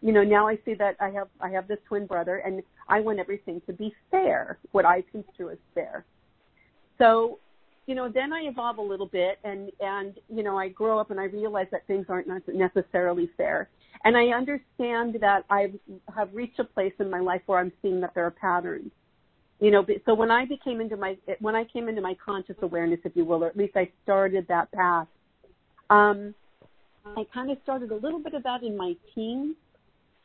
you 0.00 0.12
know, 0.12 0.24
now 0.24 0.48
I 0.48 0.58
see 0.64 0.74
that 0.74 0.96
I 1.00 1.10
have 1.10 1.28
I 1.40 1.50
have 1.50 1.68
this 1.68 1.78
twin 1.86 2.06
brother 2.06 2.36
and 2.36 2.62
I 2.88 3.00
want 3.00 3.18
everything 3.18 3.60
to 3.66 3.72
be 3.72 3.94
fair, 4.10 4.58
what 4.72 4.84
I 4.84 5.02
construe 5.12 5.50
as 5.50 5.58
fair. 5.74 6.04
So, 6.98 7.38
you 7.86 7.94
know, 7.94 8.08
then 8.08 8.32
I 8.32 8.42
evolve 8.42 8.78
a 8.78 8.82
little 8.82 9.06
bit 9.06 9.38
and 9.44 9.70
and 9.80 10.14
you 10.28 10.42
know, 10.42 10.56
I 10.56 10.68
grow 10.68 10.98
up 10.98 11.10
and 11.10 11.20
I 11.20 11.24
realize 11.24 11.66
that 11.72 11.86
things 11.86 12.06
aren't 12.08 12.28
necessarily 12.48 13.30
fair. 13.36 13.68
And 14.04 14.16
I 14.16 14.28
understand 14.28 15.18
that 15.20 15.44
I 15.50 15.72
have 16.14 16.30
reached 16.32 16.58
a 16.58 16.64
place 16.64 16.92
in 16.98 17.10
my 17.10 17.20
life 17.20 17.42
where 17.46 17.58
I'm 17.58 17.72
seeing 17.82 18.00
that 18.00 18.14
there 18.14 18.24
are 18.26 18.30
patterns 18.30 18.90
you 19.62 19.70
know, 19.70 19.86
so 20.06 20.12
when 20.12 20.32
I 20.32 20.44
became 20.44 20.80
into 20.80 20.96
my, 20.96 21.16
when 21.38 21.54
I 21.54 21.62
came 21.62 21.88
into 21.88 22.00
my 22.00 22.16
conscious 22.16 22.56
awareness, 22.62 22.98
if 23.04 23.12
you 23.14 23.24
will, 23.24 23.44
or 23.44 23.46
at 23.46 23.56
least 23.56 23.76
I 23.76 23.88
started 24.02 24.44
that 24.48 24.72
path, 24.72 25.06
um, 25.88 26.34
I 27.06 27.24
kind 27.32 27.48
of 27.48 27.58
started 27.62 27.92
a 27.92 27.94
little 27.94 28.18
bit 28.18 28.34
of 28.34 28.42
that 28.42 28.64
in 28.64 28.76
my 28.76 28.96
teens, 29.14 29.54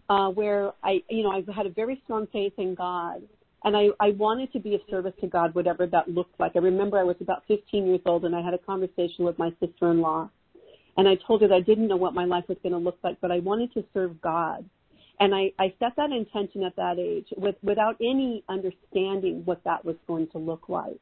uh, 0.09 0.29
where 0.29 0.71
I, 0.83 1.03
you 1.07 1.21
know, 1.21 1.29
I 1.29 1.43
had 1.55 1.67
a 1.67 1.69
very 1.69 2.01
strong 2.03 2.25
faith 2.33 2.53
in 2.57 2.73
God 2.73 3.21
and 3.67 3.75
I, 3.75 3.87
I 3.99 4.11
wanted 4.11 4.53
to 4.53 4.59
be 4.59 4.75
of 4.75 4.81
service 4.89 5.11
to 5.19 5.27
God, 5.27 5.53
whatever 5.53 5.85
that 5.87 6.07
looked 6.07 6.39
like. 6.39 6.53
I 6.55 6.59
remember 6.59 6.97
I 6.97 7.03
was 7.03 7.17
about 7.19 7.43
15 7.49 7.85
years 7.85 7.99
old 8.05 8.23
and 8.23 8.33
I 8.33 8.41
had 8.41 8.53
a 8.53 8.57
conversation 8.57 9.25
with 9.25 9.37
my 9.37 9.51
sister-in-law 9.59 10.29
and 10.95 11.07
I 11.07 11.15
told 11.27 11.41
her 11.41 11.49
that 11.49 11.53
I 11.53 11.59
didn't 11.59 11.89
know 11.89 11.97
what 11.97 12.13
my 12.13 12.23
life 12.23 12.45
was 12.47 12.57
going 12.63 12.71
to 12.71 12.79
look 12.79 12.97
like, 13.03 13.17
but 13.19 13.29
I 13.29 13.39
wanted 13.39 13.73
to 13.73 13.83
serve 13.93 14.21
God. 14.21 14.63
And 15.19 15.35
I, 15.35 15.51
I 15.59 15.73
set 15.79 15.97
that 15.97 16.11
intention 16.11 16.63
at 16.63 16.77
that 16.77 16.97
age 16.97 17.27
with, 17.35 17.55
without 17.61 17.97
any 17.99 18.41
understanding 18.47 19.41
what 19.43 19.61
that 19.65 19.83
was 19.83 19.97
going 20.07 20.29
to 20.29 20.37
look 20.37 20.69
like. 20.69 21.01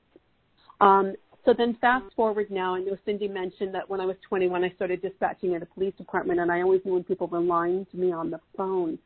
Um, 0.82 1.14
so 1.46 1.54
then 1.56 1.78
fast 1.80 2.16
forward 2.16 2.50
now, 2.50 2.74
I 2.74 2.80
know 2.80 2.98
Cindy 3.06 3.28
mentioned 3.28 3.76
that 3.76 3.88
when 3.88 4.02
I 4.02 4.06
was 4.06 4.16
21, 4.28 4.64
I 4.64 4.72
started 4.72 5.04
dispatching 5.04 5.54
at 5.54 5.62
a 5.62 5.68
police 5.68 5.94
department 6.00 6.40
and 6.40 6.52
I 6.52 6.64
always 6.64 6.82
knew 6.84 6.94
when 6.94 7.04
people 7.04 7.28
were 7.28 7.42
lying 7.42 7.86
to 7.92 7.98
me 7.98 8.12
on 8.12 8.32
the 8.32 8.40
phone. 8.58 8.98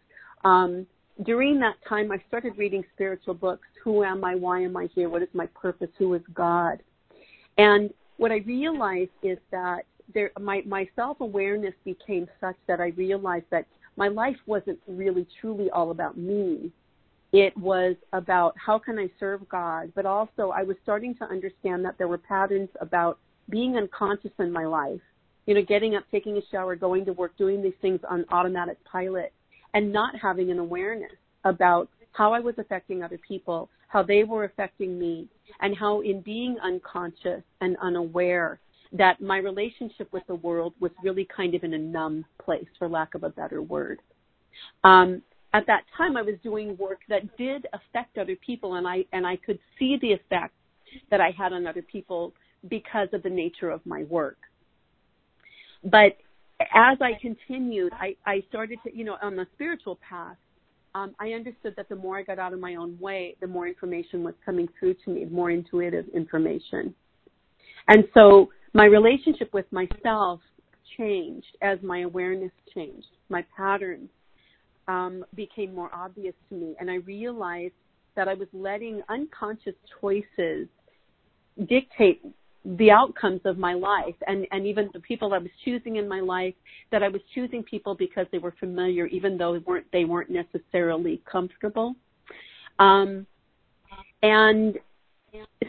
Um, 0.45 0.87
during 1.23 1.59
that 1.59 1.75
time, 1.87 2.11
I 2.11 2.21
started 2.27 2.57
reading 2.57 2.83
spiritual 2.93 3.33
books. 3.33 3.67
Who 3.83 4.03
am 4.03 4.23
I? 4.23 4.35
Why 4.35 4.61
am 4.61 4.77
I 4.77 4.87
here? 4.95 5.09
What 5.09 5.21
is 5.21 5.29
my 5.33 5.47
purpose? 5.47 5.89
Who 5.97 6.13
is 6.13 6.21
God? 6.33 6.81
And 7.57 7.93
what 8.17 8.31
I 8.31 8.37
realized 8.37 9.11
is 9.21 9.37
that 9.51 9.85
there, 10.13 10.31
my, 10.39 10.63
my 10.65 10.87
self-awareness 10.95 11.73
became 11.83 12.27
such 12.39 12.55
that 12.67 12.79
I 12.79 12.87
realized 12.89 13.45
that 13.51 13.65
my 13.95 14.07
life 14.07 14.37
wasn't 14.45 14.79
really 14.87 15.27
truly 15.39 15.69
all 15.71 15.91
about 15.91 16.17
me. 16.17 16.71
It 17.31 17.55
was 17.57 17.95
about 18.13 18.55
how 18.57 18.79
can 18.79 18.97
I 18.97 19.09
serve 19.19 19.47
God, 19.49 19.91
but 19.95 20.05
also 20.05 20.51
I 20.55 20.63
was 20.63 20.77
starting 20.81 21.15
to 21.15 21.25
understand 21.25 21.85
that 21.85 21.97
there 21.97 22.07
were 22.07 22.17
patterns 22.17 22.69
about 22.81 23.19
being 23.49 23.77
unconscious 23.77 24.31
in 24.39 24.51
my 24.51 24.65
life. 24.65 25.01
You 25.45 25.55
know, 25.55 25.61
getting 25.61 25.95
up, 25.95 26.03
taking 26.11 26.37
a 26.37 26.41
shower, 26.51 26.75
going 26.75 27.05
to 27.05 27.13
work, 27.13 27.37
doing 27.37 27.61
these 27.61 27.73
things 27.81 27.99
on 28.09 28.25
automatic 28.31 28.77
pilot 28.85 29.33
and 29.73 29.91
not 29.91 30.15
having 30.19 30.51
an 30.51 30.59
awareness 30.59 31.11
about 31.43 31.89
how 32.11 32.33
I 32.33 32.39
was 32.39 32.55
affecting 32.57 33.03
other 33.03 33.19
people, 33.25 33.69
how 33.87 34.03
they 34.03 34.23
were 34.23 34.45
affecting 34.45 34.99
me, 34.99 35.27
and 35.61 35.75
how 35.77 36.01
in 36.01 36.21
being 36.21 36.57
unconscious 36.63 37.43
and 37.61 37.77
unaware 37.81 38.59
that 38.91 39.21
my 39.21 39.37
relationship 39.37 40.11
with 40.11 40.25
the 40.27 40.35
world 40.35 40.73
was 40.79 40.91
really 41.03 41.25
kind 41.25 41.53
of 41.53 41.63
in 41.63 41.73
a 41.73 41.77
numb 41.77 42.25
place, 42.43 42.65
for 42.77 42.89
lack 42.89 43.13
of 43.13 43.23
a 43.23 43.29
better 43.29 43.61
word. 43.61 43.99
Um, 44.83 45.21
at 45.53 45.65
that 45.67 45.83
time, 45.95 46.17
I 46.17 46.21
was 46.21 46.35
doing 46.43 46.75
work 46.77 46.99
that 47.09 47.37
did 47.37 47.67
affect 47.73 48.17
other 48.17 48.35
people, 48.35 48.75
and 48.75 48.87
I 48.87 49.05
and 49.13 49.25
I 49.25 49.35
could 49.35 49.59
see 49.77 49.97
the 50.01 50.13
effect 50.13 50.53
that 51.11 51.21
I 51.21 51.31
had 51.31 51.53
on 51.53 51.67
other 51.67 51.81
people 51.81 52.33
because 52.67 53.07
of 53.13 53.23
the 53.23 53.29
nature 53.29 53.69
of 53.69 53.85
my 53.85 54.03
work. 54.03 54.37
But 55.83 56.17
as 56.59 56.97
I 57.01 57.11
continued, 57.21 57.93
I, 57.93 58.15
I 58.25 58.43
started 58.49 58.79
to, 58.85 58.95
you 58.95 59.05
know, 59.05 59.15
on 59.21 59.35
the 59.35 59.47
spiritual 59.53 59.99
path, 60.07 60.37
um, 60.95 61.13
I 61.19 61.29
understood 61.29 61.73
that 61.77 61.87
the 61.87 61.95
more 61.95 62.17
I 62.17 62.23
got 62.23 62.39
out 62.39 62.53
of 62.53 62.59
my 62.59 62.75
own 62.75 62.97
way, 62.99 63.35
the 63.41 63.47
more 63.47 63.67
information 63.67 64.23
was 64.23 64.33
coming 64.45 64.67
through 64.79 64.95
to 65.05 65.11
me, 65.11 65.25
more 65.25 65.51
intuitive 65.51 66.05
information. 66.13 66.93
And 67.87 68.05
so 68.13 68.49
my 68.73 68.85
relationship 68.85 69.53
with 69.53 69.65
myself 69.71 70.41
changed 70.97 71.57
as 71.61 71.77
my 71.83 72.01
awareness 72.01 72.51
changed. 72.73 73.07
My 73.29 73.45
patterns 73.55 74.09
um, 74.87 75.23
became 75.35 75.73
more 75.73 75.89
obvious 75.93 76.33
to 76.49 76.55
me, 76.55 76.75
and 76.79 76.89
I 76.89 76.95
realized 76.95 77.73
that 78.15 78.27
I 78.27 78.33
was 78.33 78.47
letting 78.53 79.01
unconscious 79.07 79.75
choices 80.01 80.67
dictate 81.67 82.21
the 82.65 82.91
outcomes 82.91 83.41
of 83.45 83.57
my 83.57 83.73
life 83.73 84.15
and, 84.27 84.45
and 84.51 84.67
even 84.67 84.89
the 84.93 84.99
people 84.99 85.33
I 85.33 85.37
was 85.37 85.51
choosing 85.63 85.95
in 85.95 86.07
my 86.07 86.19
life, 86.19 86.53
that 86.91 87.01
I 87.01 87.07
was 87.07 87.21
choosing 87.33 87.63
people 87.63 87.95
because 87.95 88.27
they 88.31 88.37
were 88.37 88.53
familiar, 88.59 89.05
even 89.07 89.37
though 89.37 89.53
they 89.53 89.59
weren't, 89.59 89.85
they 89.93 90.05
weren't 90.05 90.29
necessarily 90.29 91.21
comfortable. 91.29 91.95
Um, 92.77 93.25
and 94.21 94.77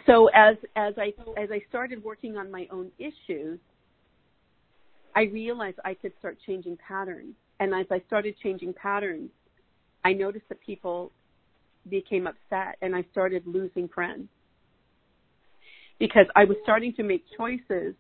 so 0.07 0.29
as, 0.35 0.57
as 0.75 0.95
I, 0.99 1.13
as 1.37 1.51
I 1.53 1.63
started 1.69 2.03
working 2.03 2.37
on 2.37 2.51
my 2.51 2.67
own 2.73 2.91
issues, 2.99 3.61
I 5.15 5.23
realized 5.23 5.79
I 5.85 5.95
could 5.95 6.13
start 6.19 6.39
changing 6.47 6.77
patterns. 6.87 7.35
And 7.61 7.75
as 7.75 7.87
I 7.91 8.03
started 8.07 8.35
changing 8.43 8.73
patterns, 8.75 9.31
I 10.05 10.13
noticed 10.13 10.49
that 10.49 10.61
people 10.61 11.13
became 11.89 12.27
upset 12.27 12.77
and 12.83 12.97
I 12.97 13.05
started 13.13 13.43
losing 13.47 13.89
friends 13.89 14.29
because 16.01 16.27
I 16.35 16.45
was 16.45 16.57
starting 16.65 16.93
to 16.95 17.05
make 17.05 17.25
choices 17.37 17.95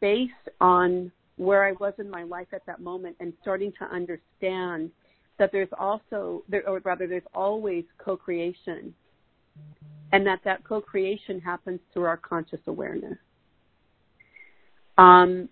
based 0.00 0.32
on 0.60 1.12
where 1.36 1.64
I 1.64 1.72
was 1.72 1.92
in 1.98 2.10
my 2.10 2.24
life 2.24 2.48
at 2.52 2.64
that 2.66 2.80
moment 2.80 3.16
and 3.20 3.32
starting 3.42 3.72
to 3.78 3.84
understand 3.84 4.90
that 5.38 5.50
there's 5.52 5.68
also, 5.78 6.42
there, 6.48 6.66
or 6.68 6.80
rather, 6.82 7.06
there's 7.06 7.22
always 7.34 7.84
co-creation 7.98 8.94
and 10.12 10.26
that 10.26 10.40
that 10.44 10.64
co-creation 10.64 11.40
happens 11.40 11.80
through 11.92 12.04
our 12.04 12.16
conscious 12.16 12.60
awareness. 12.66 13.18
Um, 14.96 15.48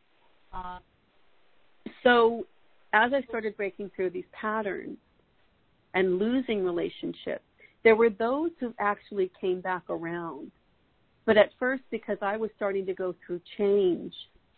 so 2.02 2.46
as 2.92 3.12
I 3.12 3.22
started 3.28 3.56
breaking 3.56 3.90
through 3.94 4.10
these 4.10 4.24
patterns 4.32 4.96
and 5.94 6.18
losing 6.18 6.64
relationships, 6.64 7.44
there 7.84 7.96
were 7.96 8.10
those 8.10 8.50
who 8.60 8.72
actually 8.78 9.30
came 9.38 9.60
back 9.60 9.82
around 9.90 10.50
but 11.24 11.36
at 11.36 11.50
first, 11.58 11.82
because 11.90 12.18
I 12.20 12.36
was 12.36 12.50
starting 12.56 12.86
to 12.86 12.94
go 12.94 13.14
through 13.24 13.40
change, 13.56 14.12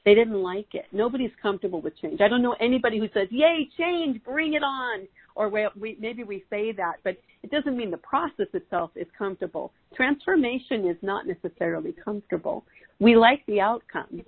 they 0.05 0.15
didn't 0.15 0.43
like 0.43 0.75
it. 0.75 0.87
Nobody's 0.93 1.33
comfortable 1.41 1.81
with 1.81 1.99
change. 2.01 2.21
I 2.21 2.29
don't 2.29 2.43
know 2.43 2.57
anybody 2.61 2.99
who 2.99 3.09
says, 3.15 3.29
"Yay, 3.31 3.69
change, 3.77 4.23
bring 4.23 4.55
it 4.55 4.63
on," 4.63 5.09
or 5.35 5.49
we, 5.49 5.67
we, 5.79 5.97
maybe 5.99 6.25
we 6.25 6.45
say 6.51 6.73
that, 6.73 6.97
but 7.03 7.17
it 7.43 7.51
doesn't 7.51 7.77
mean 7.77 7.91
the 7.91 7.99
process 7.99 8.47
itself 8.53 8.91
is 8.95 9.07
comfortable. 9.17 9.73
Transformation 9.95 10.87
is 10.89 10.97
not 11.03 11.27
necessarily 11.27 11.93
comfortable. 11.93 12.65
We 13.01 13.17
like 13.17 13.45
the 13.47 13.61
outcome, 13.61 14.23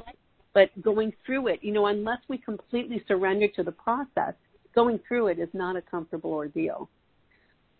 but 0.52 0.70
going 0.82 1.12
through 1.24 1.48
it, 1.48 1.60
you 1.62 1.72
know, 1.72 1.86
unless 1.86 2.20
we 2.28 2.38
completely 2.38 3.02
surrender 3.06 3.48
to 3.48 3.62
the 3.62 3.72
process, 3.72 4.34
going 4.74 4.98
through 5.06 5.28
it 5.28 5.38
is 5.38 5.48
not 5.52 5.76
a 5.76 5.82
comfortable 5.82 6.32
ordeal. 6.32 6.88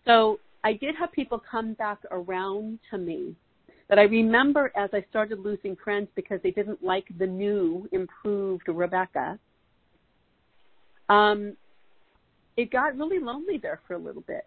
So 0.05 0.39
I 0.63 0.73
did 0.73 0.95
have 0.95 1.11
people 1.11 1.39
come 1.39 1.73
back 1.73 1.99
around 2.11 2.79
to 2.91 2.97
me 2.97 3.35
but 3.89 3.97
I 3.97 4.03
remember 4.03 4.71
as 4.75 4.89
I 4.93 5.05
started 5.09 5.39
losing 5.39 5.77
friends 5.81 6.09
because 6.15 6.39
they 6.43 6.51
didn't 6.51 6.83
like 6.83 7.05
the 7.17 7.27
new, 7.27 7.87
improved 7.91 8.67
Rebecca, 8.67 9.39
um, 11.09 11.55
it 12.57 12.71
got 12.71 12.97
really 12.97 13.19
lonely 13.19 13.57
there 13.57 13.81
for 13.87 13.93
a 13.93 13.97
little 13.97 14.23
bit. 14.23 14.45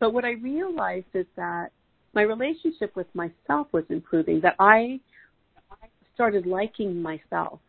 But 0.00 0.12
what 0.12 0.24
I 0.24 0.32
realized 0.32 1.06
is 1.14 1.26
that 1.36 1.70
my 2.14 2.22
relationship 2.22 2.96
with 2.96 3.06
myself 3.14 3.68
was 3.72 3.84
improving, 3.90 4.40
that 4.40 4.56
I 4.58 5.00
started 6.14 6.46
liking 6.46 7.00
myself. 7.00 7.60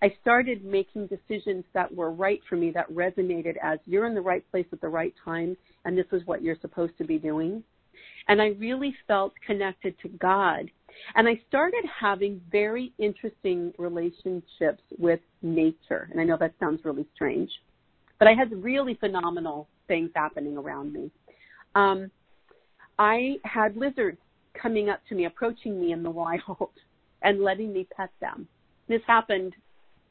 I 0.00 0.14
started 0.20 0.64
making 0.64 1.08
decisions 1.08 1.64
that 1.74 1.92
were 1.92 2.12
right 2.12 2.40
for 2.48 2.56
me, 2.56 2.70
that 2.70 2.88
resonated 2.90 3.56
as 3.62 3.78
you're 3.86 4.06
in 4.06 4.14
the 4.14 4.20
right 4.20 4.48
place 4.50 4.66
at 4.72 4.80
the 4.80 4.88
right 4.88 5.12
time, 5.24 5.56
and 5.84 5.98
this 5.98 6.06
is 6.12 6.22
what 6.26 6.42
you're 6.42 6.58
supposed 6.60 6.96
to 6.98 7.04
be 7.04 7.18
doing 7.18 7.62
and 8.28 8.40
I 8.40 8.48
really 8.58 8.94
felt 9.06 9.32
connected 9.46 9.98
to 10.00 10.08
God. 10.08 10.70
And 11.14 11.28
I 11.28 11.40
started 11.48 11.84
having 11.98 12.40
very 12.50 12.92
interesting 12.98 13.72
relationships 13.78 14.82
with 14.98 15.20
nature. 15.42 16.08
And 16.10 16.20
I 16.20 16.24
know 16.24 16.36
that 16.38 16.54
sounds 16.58 16.84
really 16.84 17.06
strange, 17.14 17.50
but 18.18 18.28
I 18.28 18.34
had 18.34 18.50
really 18.62 18.94
phenomenal 18.94 19.68
things 19.86 20.10
happening 20.14 20.56
around 20.56 20.92
me. 20.92 21.10
Um, 21.74 22.10
I 22.98 23.36
had 23.44 23.76
lizards 23.76 24.18
coming 24.60 24.88
up 24.88 25.00
to 25.08 25.14
me, 25.14 25.26
approaching 25.26 25.80
me 25.80 25.92
in 25.92 26.02
the 26.02 26.10
wild, 26.10 26.70
and 27.22 27.42
letting 27.42 27.72
me 27.72 27.86
pet 27.96 28.10
them. 28.20 28.46
This 28.88 29.02
happened 29.06 29.54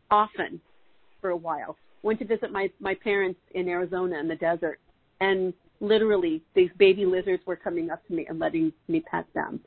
often 0.09 0.61
for 1.21 1.31
a 1.31 1.35
while. 1.35 1.77
Went 2.03 2.19
to 2.19 2.25
visit 2.25 2.51
my 2.51 2.69
my 2.79 2.93
parents 2.93 3.39
in 3.51 3.67
Arizona 3.67 4.19
in 4.19 4.27
the 4.27 4.35
desert, 4.35 4.79
and 5.19 5.53
literally 5.79 6.41
these 6.55 6.69
baby 6.77 7.05
lizards 7.05 7.43
were 7.45 7.55
coming 7.55 7.89
up 7.89 8.05
to 8.07 8.13
me 8.13 8.25
and 8.27 8.39
letting 8.39 8.71
me 8.87 9.01
pet 9.01 9.25
them. 9.33 9.59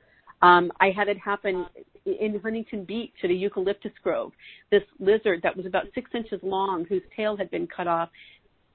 Um, 0.43 0.73
I 0.81 0.90
had 0.90 1.09
it 1.09 1.19
happen 1.19 1.67
in 2.07 2.40
Huntington 2.43 2.85
Beach 2.85 3.12
at 3.23 3.31
a 3.31 3.35
eucalyptus 3.35 3.93
grove. 4.02 4.33
This 4.71 4.83
lizard 4.99 5.40
that 5.43 5.57
was 5.57 5.67
about 5.67 5.85
six 5.95 6.11
inches 6.14 6.40
long, 6.43 6.87
whose 6.88 7.02
tail 7.14 7.37
had 7.37 7.50
been 7.50 7.67
cut 7.67 7.87
off, 7.87 8.09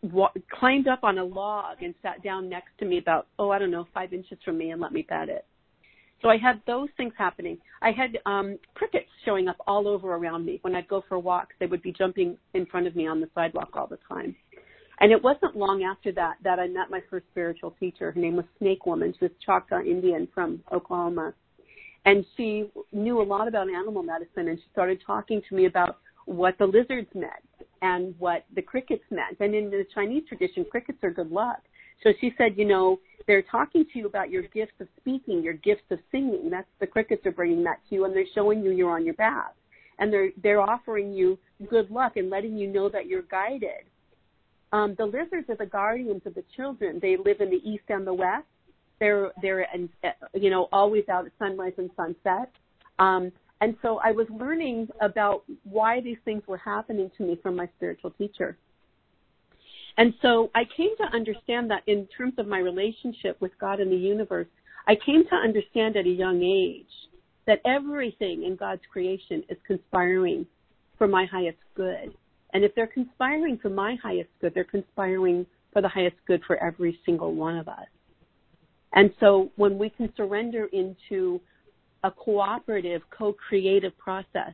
wa- 0.03 0.31
climbed 0.51 0.87
up 0.87 1.03
on 1.03 1.17
a 1.17 1.23
log 1.23 1.81
and 1.81 1.95
sat 2.01 2.23
down 2.23 2.47
next 2.49 2.69
to 2.79 2.85
me 2.85 2.99
about, 2.99 3.27
oh, 3.39 3.49
I 3.49 3.59
don't 3.59 3.71
know, 3.71 3.87
five 3.93 4.13
inches 4.13 4.37
from 4.45 4.57
me 4.57 4.71
and 4.71 4.81
let 4.81 4.93
me 4.93 5.03
pet 5.03 5.29
it. 5.29 5.45
So 6.21 6.29
I 6.29 6.37
had 6.37 6.61
those 6.65 6.89
things 6.97 7.13
happening. 7.17 7.57
I 7.81 7.91
had 7.91 8.17
um, 8.25 8.57
crickets 8.73 9.09
showing 9.25 9.47
up 9.47 9.57
all 9.67 9.87
over 9.87 10.15
around 10.15 10.45
me. 10.45 10.59
When 10.61 10.75
I'd 10.75 10.87
go 10.87 11.03
for 11.07 11.19
walks, 11.19 11.55
they 11.59 11.65
would 11.65 11.81
be 11.81 11.91
jumping 11.91 12.37
in 12.53 12.65
front 12.65 12.87
of 12.87 12.95
me 12.95 13.05
on 13.07 13.19
the 13.19 13.29
sidewalk 13.35 13.69
all 13.73 13.87
the 13.87 13.99
time. 14.07 14.35
And 14.99 15.11
it 15.11 15.21
wasn't 15.21 15.57
long 15.57 15.83
after 15.83 16.11
that 16.13 16.35
that 16.43 16.59
I 16.59 16.67
met 16.67 16.89
my 16.89 17.01
first 17.09 17.25
spiritual 17.31 17.75
teacher. 17.79 18.11
Her 18.11 18.19
name 18.19 18.35
was 18.35 18.45
Snake 18.59 18.85
Woman. 18.85 19.13
She 19.17 19.25
was 19.25 19.31
Choctaw 19.45 19.81
Indian 19.81 20.27
from 20.33 20.61
Oklahoma. 20.71 21.33
And 22.05 22.25
she 22.37 22.69
knew 22.91 23.21
a 23.21 23.23
lot 23.23 23.47
about 23.47 23.67
animal 23.69 24.03
medicine 24.03 24.47
and 24.47 24.57
she 24.57 24.65
started 24.71 25.01
talking 25.05 25.41
to 25.49 25.55
me 25.55 25.65
about 25.65 25.97
what 26.25 26.57
the 26.59 26.65
lizards 26.65 27.09
meant 27.13 27.33
and 27.81 28.15
what 28.19 28.45
the 28.55 28.61
crickets 28.61 29.03
meant. 29.11 29.37
And 29.39 29.53
in 29.53 29.69
the 29.69 29.85
Chinese 29.93 30.23
tradition, 30.27 30.65
crickets 30.69 30.99
are 31.03 31.11
good 31.11 31.31
luck. 31.31 31.61
So 32.03 32.11
she 32.19 32.33
said, 32.37 32.53
you 32.57 32.65
know, 32.65 32.99
they're 33.27 33.43
talking 33.43 33.85
to 33.91 33.99
you 33.99 34.05
about 34.07 34.29
your 34.29 34.43
gifts 34.43 34.73
of 34.79 34.87
speaking, 34.99 35.41
your 35.41 35.53
gifts 35.53 35.85
of 35.91 35.99
singing. 36.11 36.49
That's 36.49 36.67
the 36.79 36.87
crickets 36.87 37.25
are 37.25 37.31
bringing 37.31 37.63
that 37.63 37.79
to 37.89 37.95
you, 37.95 38.05
and 38.05 38.15
they're 38.15 38.25
showing 38.33 38.63
you 38.63 38.71
you're 38.71 38.91
on 38.91 39.05
your 39.05 39.13
path, 39.15 39.53
and 39.97 40.11
they're 40.11 40.29
they're 40.43 40.61
offering 40.61 41.13
you 41.13 41.37
good 41.69 41.89
luck 41.89 42.17
and 42.17 42.29
letting 42.29 42.57
you 42.57 42.67
know 42.67 42.89
that 42.89 43.07
you're 43.07 43.23
guided. 43.23 43.85
Um, 44.71 44.95
the 44.97 45.05
lizards 45.05 45.49
are 45.49 45.55
the 45.55 45.65
guardians 45.65 46.21
of 46.25 46.35
the 46.35 46.43
children. 46.55 46.99
They 47.01 47.17
live 47.17 47.39
in 47.39 47.49
the 47.49 47.61
east 47.63 47.83
and 47.89 48.05
the 48.05 48.13
west. 48.13 48.45
They're 48.99 49.31
they're 49.41 49.67
you 50.33 50.49
know 50.49 50.69
always 50.71 51.07
out 51.09 51.25
at 51.25 51.31
sunrise 51.37 51.73
and 51.77 51.89
sunset. 51.95 52.51
Um, 52.99 53.31
and 53.61 53.75
so 53.81 53.99
I 54.03 54.11
was 54.11 54.27
learning 54.29 54.89
about 55.01 55.43
why 55.63 56.01
these 56.01 56.17
things 56.25 56.43
were 56.47 56.57
happening 56.57 57.09
to 57.17 57.23
me 57.23 57.39
from 57.41 57.55
my 57.55 57.67
spiritual 57.77 58.11
teacher. 58.11 58.57
And 59.97 60.13
so 60.21 60.51
I 60.53 60.63
came 60.75 60.95
to 60.97 61.03
understand 61.13 61.71
that 61.71 61.83
in 61.87 62.07
terms 62.17 62.33
of 62.37 62.47
my 62.47 62.59
relationship 62.59 63.39
with 63.39 63.51
God 63.59 63.79
and 63.79 63.91
the 63.91 63.95
universe, 63.95 64.47
I 64.87 64.95
came 64.95 65.23
to 65.29 65.35
understand 65.35 65.95
at 65.95 66.05
a 66.05 66.09
young 66.09 66.43
age 66.43 66.85
that 67.47 67.61
everything 67.65 68.43
in 68.43 68.55
God's 68.55 68.81
creation 68.91 69.43
is 69.49 69.57
conspiring 69.65 70.45
for 70.97 71.07
my 71.07 71.25
highest 71.25 71.57
good. 71.75 72.13
And 72.55 72.63
if 72.63 72.73
they're 72.73 72.87
conspiring 72.87 73.59
for 73.61 73.69
my 73.69 73.97
highest 74.01 74.29
good, 74.39 74.53
they're 74.53 74.63
conspiring 74.63 75.45
for 75.73 75.81
the 75.81 75.89
highest 75.89 76.15
good 76.25 76.41
for 76.47 76.55
every 76.63 76.97
single 77.05 77.35
one 77.35 77.57
of 77.57 77.67
us. 77.67 77.85
And 78.93 79.11
so 79.19 79.51
when 79.57 79.77
we 79.77 79.89
can 79.89 80.07
surrender 80.15 80.69
into 80.71 81.41
a 82.05 82.11
cooperative, 82.11 83.01
co-creative 83.09 83.91
process 83.97 84.53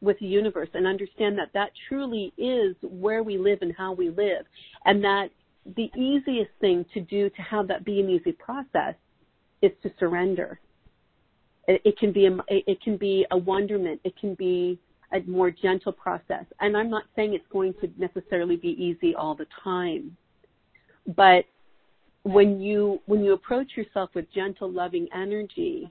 with 0.00 0.18
the 0.20 0.26
universe 0.26 0.70
and 0.72 0.86
understand 0.86 1.36
that 1.36 1.50
that 1.52 1.72
truly 1.86 2.32
is 2.38 2.74
where 2.80 3.22
we 3.22 3.36
live 3.36 3.58
and 3.60 3.74
how 3.76 3.92
we 3.92 4.08
live 4.08 4.46
and 4.86 5.04
that 5.04 5.28
the 5.76 5.90
easiest 5.94 6.50
thing 6.62 6.82
to 6.94 7.00
do 7.00 7.28
to 7.28 7.42
have 7.42 7.68
that 7.68 7.84
be 7.84 8.00
an 8.00 8.08
easy 8.08 8.32
process 8.32 8.94
is 9.60 9.70
to 9.82 9.92
surrender 10.00 10.58
it, 11.68 11.80
it 11.84 11.98
can 11.98 12.10
be 12.10 12.26
a, 12.26 12.36
it 12.48 12.80
can 12.82 12.96
be 12.96 13.24
a 13.30 13.36
wonderment 13.36 14.00
it 14.02 14.18
can 14.18 14.34
be 14.34 14.76
a 15.12 15.20
more 15.28 15.50
gentle 15.50 15.92
process. 15.92 16.44
And 16.60 16.76
i'm 16.76 16.90
not 16.90 17.04
saying 17.14 17.34
it's 17.34 17.44
going 17.52 17.74
to 17.80 17.90
necessarily 17.98 18.56
be 18.56 18.70
easy 18.82 19.14
all 19.14 19.34
the 19.34 19.46
time. 19.62 20.16
But 21.16 21.44
when 22.22 22.60
you 22.60 23.00
when 23.06 23.24
you 23.24 23.32
approach 23.32 23.72
yourself 23.76 24.10
with 24.14 24.26
gentle 24.32 24.70
loving 24.70 25.08
energy 25.14 25.90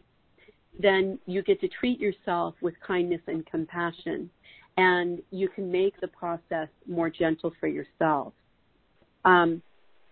then 0.79 1.19
you 1.25 1.41
get 1.43 1.59
to 1.61 1.67
treat 1.67 1.99
yourself 1.99 2.55
with 2.61 2.73
kindness 2.85 3.21
and 3.27 3.45
compassion, 3.45 4.29
and 4.77 5.21
you 5.31 5.49
can 5.49 5.71
make 5.71 5.99
the 5.99 6.07
process 6.07 6.69
more 6.87 7.09
gentle 7.09 7.51
for 7.59 7.67
yourself. 7.67 8.33
Um, 9.25 9.61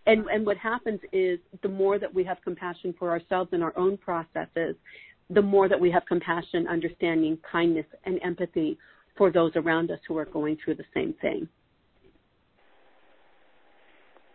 and, 0.05 0.25
and 0.27 0.45
what 0.45 0.57
happens 0.57 0.99
is 1.11 1.39
the 1.61 1.69
more 1.69 1.99
that 1.99 2.13
we 2.13 2.23
have 2.23 2.37
compassion 2.43 2.93
for 2.97 3.09
ourselves 3.09 3.49
and 3.53 3.63
our 3.63 3.77
own 3.77 3.97
processes, 3.97 4.75
the 5.29 5.41
more 5.41 5.69
that 5.69 5.79
we 5.79 5.91
have 5.91 6.05
compassion, 6.05 6.67
understanding, 6.67 7.37
kindness, 7.49 7.85
and 8.05 8.19
empathy 8.23 8.77
for 9.19 9.29
those 9.29 9.51
around 9.57 9.91
us 9.91 9.99
who 10.07 10.17
are 10.17 10.25
going 10.25 10.57
through 10.63 10.75
the 10.75 10.85
same 10.93 11.13
thing. 11.21 11.47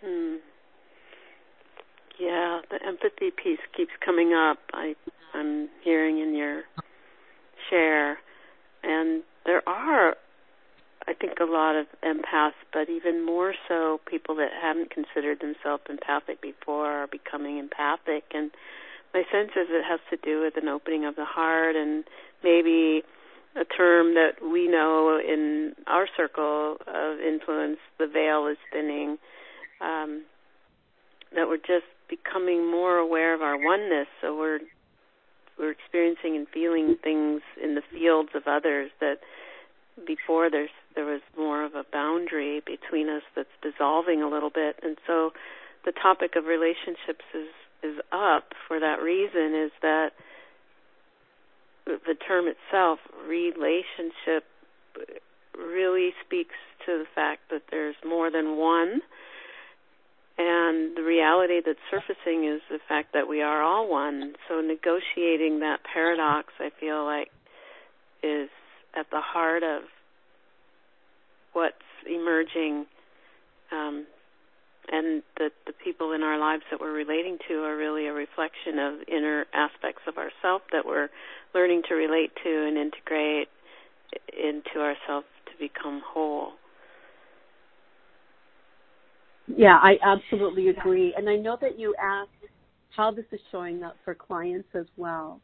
Hmm. 0.04 0.36
Yeah, 2.20 2.60
the 2.70 2.78
empathy 2.86 3.30
piece 3.30 3.58
keeps 3.74 3.92
coming 4.04 4.34
up. 4.34 4.58
I 4.74 4.94
I'm 5.32 5.68
hearing 5.82 6.20
in 6.20 6.36
your 6.36 6.62
share. 7.70 8.18
And 8.82 9.22
there 9.46 9.66
are, 9.66 10.14
I 11.08 11.14
think, 11.14 11.40
a 11.40 11.44
lot 11.44 11.76
of 11.76 11.86
empaths, 12.04 12.52
but 12.72 12.90
even 12.90 13.24
more 13.24 13.54
so 13.66 14.00
people 14.06 14.36
that 14.36 14.50
haven't 14.62 14.90
considered 14.90 15.40
themselves 15.40 15.82
empathic 15.88 16.42
before 16.42 16.90
are 16.90 17.06
becoming 17.06 17.58
empathic. 17.58 18.24
And 18.34 18.50
my 19.14 19.22
sense 19.32 19.52
is 19.56 19.66
it 19.70 19.84
has 19.88 20.00
to 20.10 20.18
do 20.18 20.42
with 20.42 20.62
an 20.62 20.68
opening 20.68 21.06
of 21.06 21.16
the 21.16 21.24
heart 21.24 21.74
and 21.74 22.04
maybe 22.44 23.02
a 23.56 23.64
term 23.64 24.14
that 24.14 24.42
we 24.42 24.68
know 24.68 25.18
in 25.18 25.74
our 25.86 26.06
circle 26.16 26.76
of 26.86 27.20
influence, 27.20 27.78
the 27.98 28.06
veil 28.06 28.46
is 28.48 28.58
thinning. 28.72 29.18
Um, 29.80 30.24
that 31.34 31.48
we're 31.48 31.56
just 31.56 31.86
becoming 32.08 32.70
more 32.70 32.96
aware 32.96 33.34
of 33.34 33.42
our 33.42 33.56
oneness, 33.56 34.06
so 34.20 34.36
we're 34.36 34.60
we're 35.58 35.70
experiencing 35.70 36.36
and 36.36 36.48
feeling 36.48 36.96
things 37.02 37.40
in 37.62 37.74
the 37.74 37.82
fields 37.92 38.30
of 38.34 38.42
others 38.46 38.90
that 39.00 39.18
before 40.06 40.50
there's 40.50 40.70
there 40.96 41.04
was 41.04 41.20
more 41.36 41.64
of 41.64 41.74
a 41.74 41.84
boundary 41.92 42.60
between 42.66 43.08
us 43.08 43.22
that's 43.36 43.48
dissolving 43.62 44.22
a 44.22 44.28
little 44.28 44.50
bit 44.50 44.78
and 44.82 44.96
so 45.06 45.30
the 45.84 45.92
topic 45.92 46.34
of 46.36 46.46
relationships 46.46 47.24
is 47.32 47.48
is 47.84 47.98
up 48.10 48.52
for 48.66 48.80
that 48.80 49.00
reason 49.00 49.54
is 49.54 49.70
that 49.82 50.10
the 51.86 52.14
term 52.26 52.46
itself 52.48 52.98
relationship 53.26 54.44
really 55.56 56.10
speaks 56.24 56.54
to 56.86 56.98
the 56.98 57.06
fact 57.14 57.42
that 57.50 57.62
there's 57.70 57.96
more 58.04 58.30
than 58.30 58.56
one 58.56 59.00
and 60.36 60.96
the 60.96 61.02
reality 61.02 61.60
that's 61.64 61.78
surfacing 61.90 62.44
is 62.44 62.60
the 62.68 62.80
fact 62.88 63.12
that 63.12 63.28
we 63.28 63.40
are 63.40 63.62
all 63.62 63.88
one. 63.88 64.34
So 64.48 64.60
negotiating 64.60 65.60
that 65.60 65.80
paradox, 65.84 66.52
I 66.58 66.70
feel 66.80 67.04
like, 67.04 67.30
is 68.22 68.48
at 68.96 69.06
the 69.10 69.20
heart 69.20 69.62
of 69.62 69.82
what's 71.52 71.76
emerging. 72.08 72.86
Um, 73.70 74.06
and 74.90 75.22
the, 75.38 75.50
the 75.66 75.72
people 75.72 76.12
in 76.12 76.22
our 76.22 76.38
lives 76.38 76.64
that 76.70 76.80
we're 76.80 76.92
relating 76.92 77.38
to 77.48 77.62
are 77.62 77.76
really 77.76 78.06
a 78.06 78.12
reflection 78.12 78.78
of 78.80 78.94
inner 79.06 79.46
aspects 79.54 80.02
of 80.08 80.18
ourself 80.18 80.62
that 80.72 80.84
we're 80.84 81.08
learning 81.54 81.82
to 81.88 81.94
relate 81.94 82.32
to 82.42 82.66
and 82.66 82.76
integrate 82.76 83.48
into 84.32 84.80
ourselves 84.80 85.26
to 85.46 85.52
become 85.58 86.02
whole. 86.04 86.52
Yeah, 89.46 89.78
I 89.82 89.96
absolutely 90.02 90.68
agree. 90.68 91.14
And 91.16 91.28
I 91.28 91.36
know 91.36 91.56
that 91.60 91.78
you 91.78 91.94
asked 92.00 92.30
how 92.96 93.10
this 93.10 93.26
is 93.32 93.40
showing 93.50 93.82
up 93.82 93.96
for 94.04 94.14
clients 94.14 94.68
as 94.74 94.86
well. 94.96 95.40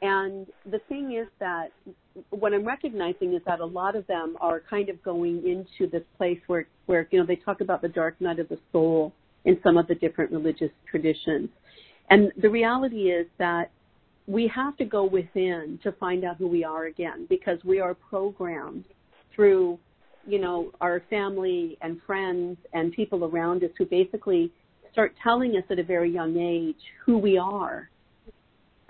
And 0.00 0.46
the 0.70 0.78
thing 0.88 1.16
is 1.20 1.26
that 1.40 1.68
what 2.30 2.54
I'm 2.54 2.64
recognizing 2.64 3.34
is 3.34 3.42
that 3.46 3.60
a 3.60 3.64
lot 3.64 3.96
of 3.96 4.06
them 4.06 4.36
are 4.40 4.62
kind 4.68 4.88
of 4.88 5.02
going 5.02 5.38
into 5.44 5.90
this 5.90 6.04
place 6.16 6.38
where, 6.46 6.66
where, 6.86 7.08
you 7.10 7.18
know, 7.18 7.26
they 7.26 7.36
talk 7.36 7.60
about 7.60 7.82
the 7.82 7.88
dark 7.88 8.20
night 8.20 8.38
of 8.38 8.48
the 8.48 8.58
soul 8.72 9.12
in 9.44 9.58
some 9.62 9.76
of 9.76 9.86
the 9.88 9.94
different 9.96 10.30
religious 10.30 10.70
traditions. 10.88 11.48
And 12.10 12.32
the 12.40 12.48
reality 12.48 13.10
is 13.10 13.26
that 13.38 13.70
we 14.28 14.46
have 14.54 14.76
to 14.76 14.84
go 14.84 15.04
within 15.04 15.80
to 15.82 15.90
find 15.92 16.24
out 16.24 16.36
who 16.36 16.46
we 16.46 16.62
are 16.62 16.84
again 16.84 17.26
because 17.28 17.58
we 17.64 17.80
are 17.80 17.94
programmed 17.94 18.84
through 19.34 19.78
you 20.28 20.38
know, 20.38 20.70
our 20.82 21.02
family 21.08 21.78
and 21.80 22.00
friends 22.06 22.58
and 22.74 22.92
people 22.92 23.24
around 23.24 23.64
us 23.64 23.70
who 23.78 23.86
basically 23.86 24.52
start 24.92 25.14
telling 25.22 25.56
us 25.56 25.64
at 25.70 25.78
a 25.78 25.82
very 25.82 26.12
young 26.12 26.36
age 26.36 26.76
who 27.04 27.16
we 27.16 27.38
are. 27.38 27.88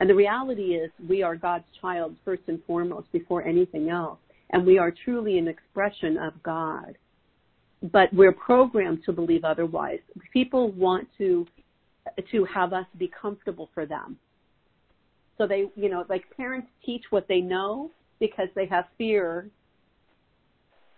And 0.01 0.11
the 0.11 0.15
reality 0.15 0.75
is 0.75 0.91
we 1.09 1.23
are 1.23 1.37
God's 1.37 1.65
child 1.81 2.17
first 2.25 2.43
and 2.49 2.61
foremost 2.67 3.11
before 3.13 3.45
anything 3.45 3.89
else. 3.89 4.19
And 4.51 4.67
we 4.67 4.79
are 4.79 4.93
truly 5.05 5.39
an 5.39 5.47
expression 5.47 6.19
of 6.19 6.43
God. 6.43 6.99
But 7.93 8.13
we're 8.13 8.33
programmed 8.33 9.05
to 9.05 9.13
believe 9.13 9.45
otherwise. 9.45 10.01
People 10.33 10.73
want 10.73 11.07
to 11.19 11.47
to 12.33 12.45
have 12.47 12.73
us 12.73 12.87
be 12.97 13.13
comfortable 13.21 13.69
for 13.75 13.85
them. 13.85 14.17
So 15.39 15.47
they, 15.47 15.67
you 15.77 15.89
know, 15.89 16.05
like 16.09 16.25
parents 16.37 16.69
teach 16.85 17.05
what 17.11 17.27
they 17.29 17.41
know 17.41 17.91
because 18.19 18.49
they 18.55 18.67
have 18.67 18.87
fear 18.99 19.49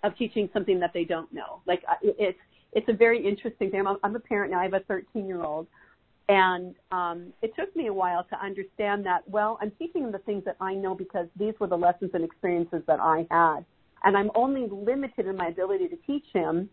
of 0.03 0.17
teaching 0.17 0.49
something 0.53 0.81
that 0.81 0.93
they 0.93 1.05
don't 1.05 1.33
know. 1.33 1.61
Like 1.67 1.83
it's 2.03 2.39
it's 2.73 2.89
a 2.89 2.93
very 2.93 3.27
interesting 3.27 3.71
thing. 3.71 3.87
I'm, 3.87 3.97
I'm 4.03 4.17
a 4.17 4.21
parent 4.21 4.53
now. 4.53 4.61
I 4.61 4.65
have 4.65 4.75
a 4.75 4.81
13 4.81 5.27
year 5.27 5.43
old, 5.43 5.67
and 6.29 6.75
um, 6.93 7.33
it 7.43 7.55
took 7.57 7.75
me 7.77 7.89
a 7.89 7.93
while 7.93 8.25
to 8.25 8.45
understand 8.45 9.05
that. 9.07 9.29
Well, 9.29 9.59
I'm 9.61 9.73
teaching 9.73 10.03
them 10.03 10.13
the 10.13 10.19
things 10.19 10.45
that 10.47 10.57
I 10.61 10.75
know 10.75 10.95
because 10.95 11.27
these 11.37 11.55
were 11.61 11.67
the 11.67 11.77
lessons 11.77 12.13
and 12.15 12.25
experiences 12.25 12.83
that 12.87 13.01
I 13.01 13.27
had, 13.31 13.65
and 14.05 14.17
I'm 14.17 14.31
only 14.35 14.69
limited 14.71 15.27
in 15.27 15.37
my 15.37 15.49
ability 15.49 15.89
to 15.89 15.97
teach 16.07 16.27
him 16.33 16.71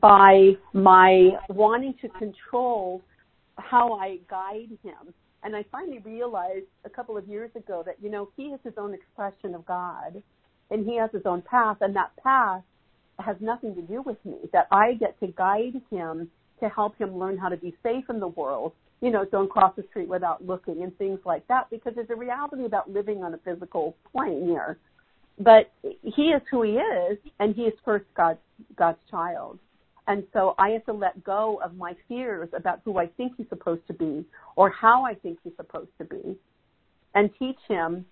by 0.00 0.52
my 0.72 1.30
wanting 1.48 1.94
to 2.00 2.08
control 2.08 3.02
how 3.58 3.92
I 3.92 4.18
guide 4.28 4.70
him. 4.82 5.14
And 5.44 5.54
I 5.54 5.64
finally 5.70 5.98
realized 5.98 6.66
a 6.84 6.90
couple 6.90 7.16
of 7.18 7.28
years 7.28 7.50
ago 7.54 7.82
that, 7.84 7.96
you 8.02 8.10
know, 8.10 8.30
he 8.36 8.44
is 8.44 8.60
his 8.64 8.72
own 8.78 8.94
expression 8.94 9.54
of 9.54 9.64
God 9.66 10.22
and 10.70 10.86
he 10.86 10.96
has 10.96 11.10
his 11.12 11.22
own 11.26 11.42
path, 11.42 11.76
and 11.82 11.94
that 11.94 12.16
path 12.22 12.62
has 13.18 13.36
nothing 13.40 13.74
to 13.74 13.82
do 13.82 14.02
with 14.02 14.16
me, 14.24 14.36
that 14.52 14.66
I 14.72 14.94
get 14.94 15.20
to 15.20 15.26
guide 15.26 15.80
him 15.90 16.30
to 16.60 16.68
help 16.70 16.96
him 16.96 17.18
learn 17.18 17.36
how 17.36 17.50
to 17.50 17.56
be 17.58 17.76
safe 17.82 18.04
in 18.08 18.18
the 18.18 18.28
world, 18.28 18.72
you 19.02 19.10
know, 19.10 19.26
don't 19.26 19.50
cross 19.50 19.74
the 19.76 19.84
street 19.90 20.08
without 20.08 20.44
looking 20.44 20.82
and 20.82 20.96
things 20.96 21.20
like 21.26 21.46
that, 21.48 21.68
because 21.70 21.92
there's 21.94 22.08
a 22.10 22.16
reality 22.16 22.64
about 22.64 22.90
living 22.90 23.22
on 23.22 23.34
a 23.34 23.38
physical 23.38 23.94
plane 24.10 24.46
here. 24.48 24.78
But 25.38 25.70
he 25.82 26.30
is 26.30 26.40
who 26.50 26.62
he 26.62 26.72
is, 26.72 27.18
and 27.38 27.54
he 27.54 27.62
is 27.62 27.74
first 27.84 28.06
God's, 28.16 28.40
God's 28.76 28.98
child. 29.10 29.58
And 30.06 30.24
so 30.32 30.54
I 30.58 30.70
have 30.70 30.84
to 30.86 30.92
let 30.92 31.24
go 31.24 31.60
of 31.64 31.76
my 31.76 31.94
fears 32.08 32.48
about 32.54 32.80
who 32.84 32.98
I 32.98 33.06
think 33.06 33.32
he's 33.36 33.48
supposed 33.48 33.86
to 33.86 33.94
be 33.94 34.24
or 34.56 34.70
how 34.70 35.04
I 35.04 35.14
think 35.14 35.38
he's 35.42 35.54
supposed 35.56 35.90
to 35.98 36.04
be 36.04 36.36
and 37.14 37.30
teach 37.38 37.58
him 37.68 38.04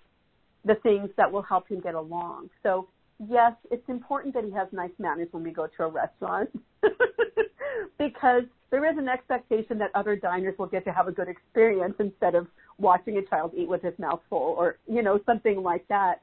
the 0.64 0.76
things 0.76 1.10
that 1.16 1.30
will 1.30 1.42
help 1.42 1.68
him 1.68 1.80
get 1.80 1.94
along. 1.94 2.48
So 2.62 2.88
yes, 3.28 3.52
it's 3.70 3.86
important 3.88 4.34
that 4.34 4.44
he 4.44 4.52
has 4.52 4.68
nice 4.72 4.90
manners 4.98 5.28
when 5.32 5.42
we 5.42 5.50
go 5.50 5.66
to 5.66 5.82
a 5.84 5.88
restaurant 5.88 6.50
because 7.98 8.44
there 8.70 8.90
is 8.90 8.96
an 8.96 9.08
expectation 9.08 9.78
that 9.78 9.90
other 9.94 10.16
diners 10.16 10.54
will 10.58 10.66
get 10.66 10.84
to 10.84 10.92
have 10.92 11.08
a 11.08 11.12
good 11.12 11.28
experience 11.28 11.94
instead 11.98 12.34
of 12.34 12.46
watching 12.78 13.18
a 13.18 13.22
child 13.22 13.52
eat 13.56 13.68
with 13.68 13.82
his 13.82 13.96
mouth 13.98 14.20
full 14.30 14.54
or, 14.56 14.78
you 14.88 15.02
know, 15.02 15.20
something 15.26 15.62
like 15.62 15.86
that. 15.88 16.20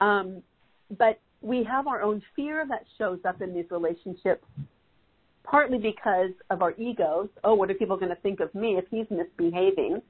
Um, 0.00 0.42
but 0.98 1.20
we 1.42 1.64
have 1.64 1.86
our 1.86 2.02
own 2.02 2.22
fear 2.34 2.66
that 2.68 2.84
shows 2.98 3.20
up 3.24 3.40
in 3.40 3.54
these 3.54 3.70
relationships 3.70 4.44
partly 5.44 5.78
because 5.78 6.30
of 6.50 6.62
our 6.62 6.72
egos. 6.72 7.28
Oh, 7.44 7.54
what 7.54 7.70
are 7.70 7.74
people 7.74 7.96
going 7.96 8.14
to 8.14 8.20
think 8.22 8.40
of 8.40 8.54
me 8.54 8.78
if 8.78 8.84
he's 8.90 9.06
misbehaving? 9.10 10.00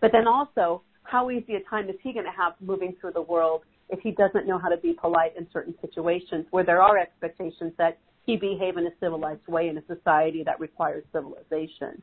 But 0.00 0.12
then 0.12 0.26
also, 0.26 0.82
how 1.04 1.30
easy 1.30 1.54
a 1.54 1.60
time 1.68 1.88
is 1.88 1.96
he 2.02 2.12
going 2.12 2.26
to 2.26 2.32
have 2.32 2.54
moving 2.60 2.94
through 3.00 3.12
the 3.12 3.22
world 3.22 3.62
if 3.90 4.00
he 4.00 4.10
doesn't 4.10 4.46
know 4.46 4.58
how 4.58 4.68
to 4.68 4.76
be 4.76 4.94
polite 4.94 5.36
in 5.36 5.46
certain 5.52 5.74
situations 5.80 6.46
where 6.50 6.64
there 6.64 6.82
are 6.82 6.98
expectations 6.98 7.72
that 7.78 7.98
he 8.26 8.36
behave 8.36 8.76
in 8.78 8.86
a 8.86 8.90
civilized 9.00 9.46
way 9.46 9.68
in 9.68 9.76
a 9.76 9.82
society 9.86 10.42
that 10.44 10.58
requires 10.58 11.04
civilization. 11.12 12.02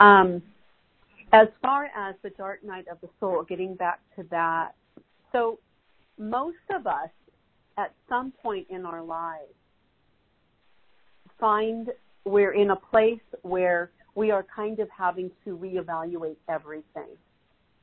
Um, 0.00 0.42
as 1.32 1.48
far 1.60 1.86
as 1.96 2.14
the 2.22 2.30
dark 2.30 2.64
night 2.64 2.86
of 2.90 3.00
the 3.00 3.08
soul, 3.20 3.44
getting 3.46 3.74
back 3.74 4.00
to 4.16 4.24
that, 4.30 4.72
so 5.30 5.58
most 6.18 6.56
of 6.74 6.86
us 6.86 7.10
at 7.78 7.94
some 8.08 8.32
point 8.42 8.66
in 8.70 8.84
our 8.84 9.02
lives 9.02 9.52
find 11.42 11.90
we're 12.24 12.52
in 12.52 12.70
a 12.70 12.76
place 12.76 13.20
where 13.42 13.90
we 14.14 14.30
are 14.30 14.46
kind 14.54 14.78
of 14.78 14.88
having 14.96 15.28
to 15.44 15.58
reevaluate 15.58 16.36
everything. 16.48 17.08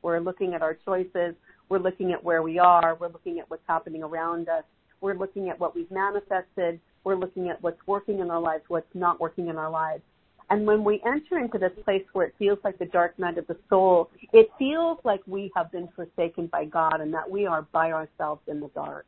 We're 0.01 0.21
looking 0.21 0.53
at 0.53 0.61
our 0.61 0.73
choices, 0.73 1.35
we're 1.67 1.79
looking 1.79 2.13
at 2.13 2.23
where 2.23 2.41
we 2.41 2.57
are, 2.57 2.95
we're 2.95 3.09
looking 3.09 3.37
at 3.39 3.49
what's 3.49 3.67
happening 3.67 4.01
around 4.01 4.47
us, 4.47 4.63
we're 5.01 5.13
looking 5.13 5.49
at 5.49 5.59
what 5.59 5.75
we've 5.75 5.91
manifested, 5.91 6.79
we're 7.03 7.17
looking 7.17 7.49
at 7.49 7.61
what's 7.61 7.85
working 7.85 8.19
in 8.19 8.31
our 8.31 8.39
lives, 8.39 8.63
what's 8.69 8.87
not 8.93 9.19
working 9.19 9.49
in 9.49 9.57
our 9.57 9.69
lives. 9.69 10.03
And 10.49 10.65
when 10.65 10.85
we 10.85 11.01
enter 11.05 11.37
into 11.37 11.57
this 11.57 11.73
place 11.83 12.05
where 12.13 12.27
it 12.27 12.35
feels 12.39 12.59
like 12.63 12.79
the 12.79 12.85
dark 12.85 13.19
night 13.19 13.37
of 13.37 13.45
the 13.47 13.57
soul, 13.69 14.09
it 14.31 14.49
feels 14.57 14.99
like 15.03 15.19
we 15.27 15.51
have 15.53 15.69
been 15.69 15.89
forsaken 15.97 16.47
by 16.47 16.63
God 16.63 17.01
and 17.01 17.13
that 17.13 17.29
we 17.29 17.45
are 17.45 17.63
by 17.73 17.91
ourselves 17.91 18.41
in 18.47 18.61
the 18.61 18.69
dark. 18.69 19.05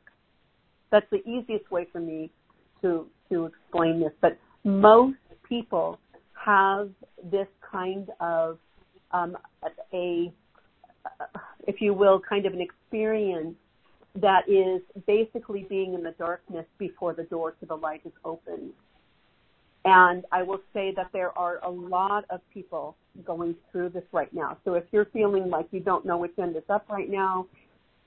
That's 0.92 1.10
the 1.10 1.26
easiest 1.26 1.72
way 1.72 1.88
for 1.90 2.02
me 2.02 2.32
to 2.82 3.08
to 3.30 3.46
explain 3.46 4.00
this, 4.00 4.12
but 4.22 4.38
most 4.63 5.17
people 5.48 6.00
have 6.34 6.89
this 7.32 7.48
kind 7.72 8.10
of 8.20 8.58
um, 9.12 9.38
a, 9.94 10.32
if 11.67 11.82
you 11.82 11.94
will, 11.94 12.20
kind 12.20 12.46
of 12.46 12.54
an 12.54 12.62
experience 12.62 13.56
that 14.15 14.41
is 14.48 14.82
basically 15.08 15.65
being 15.70 15.94
in 15.94 16.04
the 16.04 16.13
darkness 16.17 16.65
before 16.78 17.13
the 17.13 17.24
door 17.24 17.52
to 17.60 17.65
the 17.65 17.76
light 17.76 18.02
is 18.06 18.12
opened. 18.26 18.72
And 19.84 20.26
I 20.32 20.44
will 20.44 20.60
say 20.74 20.94
that 20.96 21.08
there 21.12 21.36
are 21.38 21.60
a 21.63 21.70
lot 21.70 22.26
of 22.30 22.41
people 22.54 22.96
going 23.26 23.56
through 23.72 23.89
this 23.89 24.04
right 24.12 24.32
now. 24.34 24.58
So 24.63 24.76
if 24.76 24.84
you're 24.91 25.06
feeling 25.06 25.50
like 25.50 25.67
you 25.72 25.80
don't 25.80 26.06
know 26.06 26.17
which 26.17 26.38
end 26.38 26.56
is 26.56 26.63
up 26.70 26.86
right 26.89 27.10
now, 27.10 27.48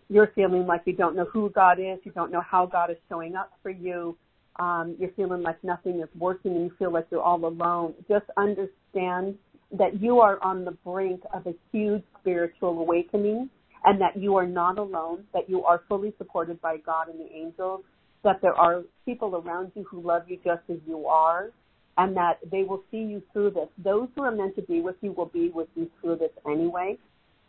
you're 0.09 0.31
feeling 0.35 0.67
like 0.67 0.83
you 0.85 0.93
don't 0.93 1.17
know 1.17 1.25
who 1.25 1.51
God 1.51 1.79
is, 1.81 1.99
you 2.05 2.13
don't 2.13 2.31
know 2.31 2.43
how 2.43 2.67
God 2.67 2.91
is 2.91 2.97
showing 3.09 3.35
up 3.35 3.53
for 3.63 3.71
you, 3.71 4.17
um, 4.57 4.97
you're 4.99 5.13
feeling 5.17 5.43
like 5.43 5.63
nothing 5.65 6.01
is 6.01 6.09
working 6.19 6.53
and 6.53 6.65
you 6.65 6.73
feel 6.79 6.93
like 6.93 7.07
you're 7.11 7.23
all 7.23 7.45
alone, 7.45 7.95
just 8.09 8.27
understand 8.37 9.37
that 9.73 10.01
you 10.01 10.21
are 10.21 10.43
on 10.43 10.65
the 10.65 10.71
brink 10.71 11.21
of 11.33 11.47
a 11.47 11.55
huge 11.73 12.03
spiritual 12.21 12.79
awakening 12.79 13.51
and 13.85 14.01
that 14.01 14.17
you 14.17 14.37
are 14.37 14.47
not 14.47 14.79
alone, 14.79 15.25
that 15.33 15.49
you 15.49 15.65
are 15.65 15.83
fully 15.89 16.15
supported 16.19 16.61
by 16.61 16.77
God 16.79 17.09
and 17.09 17.19
the 17.19 17.31
angels, 17.35 17.83
that 18.23 18.41
there 18.41 18.55
are 18.55 18.83
people 19.05 19.37
around 19.37 19.73
you 19.75 19.85
who 19.91 20.01
love 20.01 20.23
you 20.29 20.39
just 20.45 20.63
as 20.71 20.79
you 20.87 21.07
are, 21.07 21.51
and 21.99 22.17
that 22.17 22.39
they 22.51 22.63
will 22.63 22.83
see 22.91 22.99
you 22.99 23.23
through 23.33 23.51
this. 23.51 23.69
Those 23.79 24.09
who 24.15 24.23
are 24.23 24.31
meant 24.31 24.57
to 24.57 24.63
be 24.63 24.81
with 24.81 24.97
you 25.01 25.13
will 25.13 25.27
be 25.27 25.51
with 25.51 25.69
you 25.75 25.91
through 26.01 26.17
this 26.17 26.31
anyway, 26.47 26.97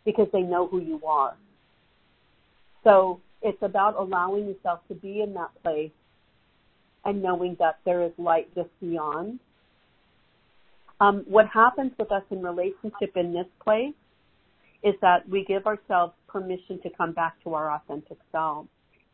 because 0.04 0.28
they 0.32 0.42
know 0.42 0.66
who 0.66 0.80
you 0.80 1.00
are. 1.06 1.36
So 2.84 3.20
it's 3.42 3.62
about 3.62 3.96
allowing 3.98 4.46
yourself 4.46 4.80
to 4.88 4.94
be 4.94 5.22
in 5.22 5.32
that 5.34 5.50
place 5.62 5.90
and 7.06 7.22
knowing 7.22 7.56
that 7.58 7.78
there 7.86 8.02
is 8.02 8.12
light 8.18 8.52
just 8.54 8.68
beyond. 8.80 9.38
Um, 11.00 11.24
what 11.28 11.46
happens 11.46 11.92
with 11.98 12.10
us 12.10 12.22
in 12.30 12.42
relationship 12.42 13.16
in 13.16 13.32
this 13.32 13.46
place 13.62 13.94
is 14.82 14.94
that 15.00 15.28
we 15.28 15.44
give 15.44 15.66
ourselves 15.66 16.12
permission 16.26 16.80
to 16.82 16.90
come 16.90 17.12
back 17.12 17.42
to 17.44 17.54
our 17.54 17.72
authentic 17.72 18.18
self. 18.32 18.66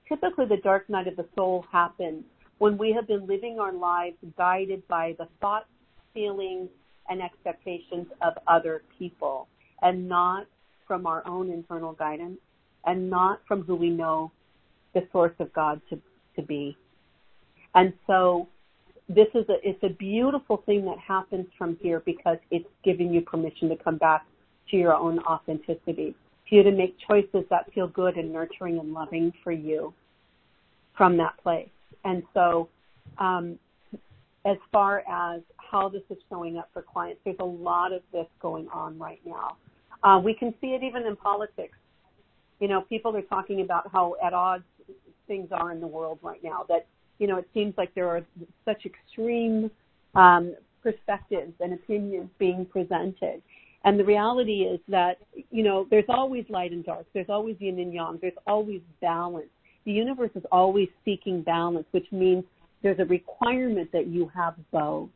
Typically, 0.09 0.47
the 0.47 0.57
dark 0.57 0.89
night 0.89 1.07
of 1.07 1.17
the 1.17 1.27
soul 1.37 1.65
happens 1.71 2.25
when 2.59 2.79
we 2.79 2.93
have 2.93 3.07
been 3.07 3.27
living 3.27 3.59
our 3.61 3.73
lives 3.73 4.17
guided 4.39 4.87
by 4.89 5.15
the 5.19 5.29
thoughts, 5.41 5.67
feelings, 6.15 6.69
and 7.09 7.21
expectations 7.21 8.07
of 8.23 8.35
other 8.47 8.83
people 8.99 9.49
and 9.83 10.09
not 10.09 10.47
from 10.87 11.07
our 11.07 11.27
own 11.27 11.51
internal 11.51 11.93
guidance 11.93 12.39
and 12.87 13.11
not 13.11 13.41
from 13.47 13.63
who 13.63 13.75
we 13.75 13.91
know 13.91 14.31
the 14.95 15.01
source 15.13 15.35
of 15.41 15.53
God 15.53 15.81
to, 15.91 16.01
to 16.37 16.43
be. 16.43 16.77
And 17.75 17.93
so 18.07 18.49
this 19.09 19.29
is 19.35 19.45
a, 19.49 19.57
it's 19.69 19.83
a 19.83 19.89
beautiful 19.89 20.63
thing 20.67 20.85
that 20.85 20.99
happens 20.99 21.47
from 21.59 21.77
here 21.81 22.01
because 22.01 22.39
it's 22.51 22.69
giving 22.85 23.13
you 23.13 23.21
permission 23.21 23.69
to 23.69 23.77
come 23.77 23.99
back 23.99 24.27
to 24.71 24.77
your 24.77 24.95
own 24.95 25.19
authenticity, 25.21 26.15
for 26.49 26.55
you 26.55 26.63
to 26.63 26.71
make 26.71 26.97
choices 27.09 27.45
that 27.51 27.73
feel 27.75 27.89
good 27.89 28.17
and 28.17 28.33
nurturing 28.33 28.79
and 28.79 28.93
loving 28.93 29.33
for 29.43 29.53
you 29.53 29.93
from 30.97 31.17
that 31.17 31.37
place. 31.43 31.69
And 32.05 32.23
so, 32.35 32.69
um, 33.19 33.59
as 34.45 34.57
far 34.73 35.05
as 35.09 35.41
how 35.57 35.89
this 35.89 36.03
is 36.11 36.19
showing 36.29 36.59
up 36.59 36.69
for 36.73 36.83
clients, 36.83 37.21
there's 37.25 37.37
a 37.39 37.45
lot 37.45 37.93
of 37.93 38.03
this 38.13 38.27
going 38.41 38.69
on 38.69 38.99
right 38.99 39.21
now. 39.25 39.57
Uh, 40.03 40.19
we 40.19 40.35
can 40.35 40.53
see 40.61 40.69
it 40.69 40.83
even 40.83 41.07
in 41.07 41.15
politics. 41.15 41.79
You 42.59 42.69
know, 42.69 42.83
people 42.83 43.17
are 43.17 43.23
talking 43.23 43.61
about 43.61 43.91
how 43.93 44.17
at 44.25 44.35
odds 44.35 44.65
things 45.29 45.49
are 45.53 45.71
in 45.71 45.81
the 45.81 45.87
world 45.87 46.19
right 46.23 46.43
now. 46.43 46.65
That 46.69 46.87
you 47.23 47.29
know, 47.29 47.37
it 47.37 47.49
seems 47.55 47.73
like 47.79 47.95
there 47.95 48.09
are 48.09 48.23
such 48.65 48.85
extreme 48.85 49.71
um, 50.17 50.57
perspectives 50.83 51.53
and 51.61 51.73
opinions 51.73 52.29
being 52.37 52.67
presented. 52.67 53.41
And 53.85 53.99
the 53.99 54.05
reality 54.05 54.63
is 54.63 54.81
that, 54.89 55.19
you 55.53 55.63
know, 55.63 55.87
there's 55.89 56.09
always 56.09 56.45
light 56.49 56.73
and 56.73 56.85
dark. 56.85 57.07
There's 57.15 57.29
always 57.29 57.55
yin 57.61 57.79
and 57.79 57.95
yang. 57.95 58.19
There's 58.21 58.35
always 58.45 58.81
balance. 59.01 59.47
The 59.85 59.93
universe 59.93 60.33
is 60.35 60.43
always 60.51 60.89
seeking 61.05 61.43
balance, 61.43 61.87
which 61.93 62.11
means 62.11 62.43
there's 62.83 62.99
a 62.99 63.05
requirement 63.05 63.93
that 63.93 64.09
you 64.09 64.29
have 64.35 64.55
both. 64.73 65.09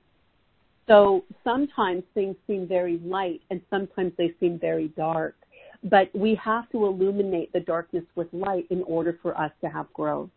So 0.86 1.24
sometimes 1.42 2.04
things 2.14 2.36
seem 2.46 2.68
very 2.68 3.00
light 3.04 3.40
and 3.50 3.60
sometimes 3.68 4.12
they 4.16 4.32
seem 4.38 4.60
very 4.60 4.88
dark. 4.96 5.34
But 5.82 6.14
we 6.14 6.36
have 6.36 6.70
to 6.70 6.86
illuminate 6.86 7.52
the 7.52 7.60
darkness 7.60 8.04
with 8.14 8.28
light 8.32 8.66
in 8.70 8.84
order 8.84 9.18
for 9.22 9.36
us 9.36 9.50
to 9.62 9.68
have 9.68 9.92
growth. 9.92 10.30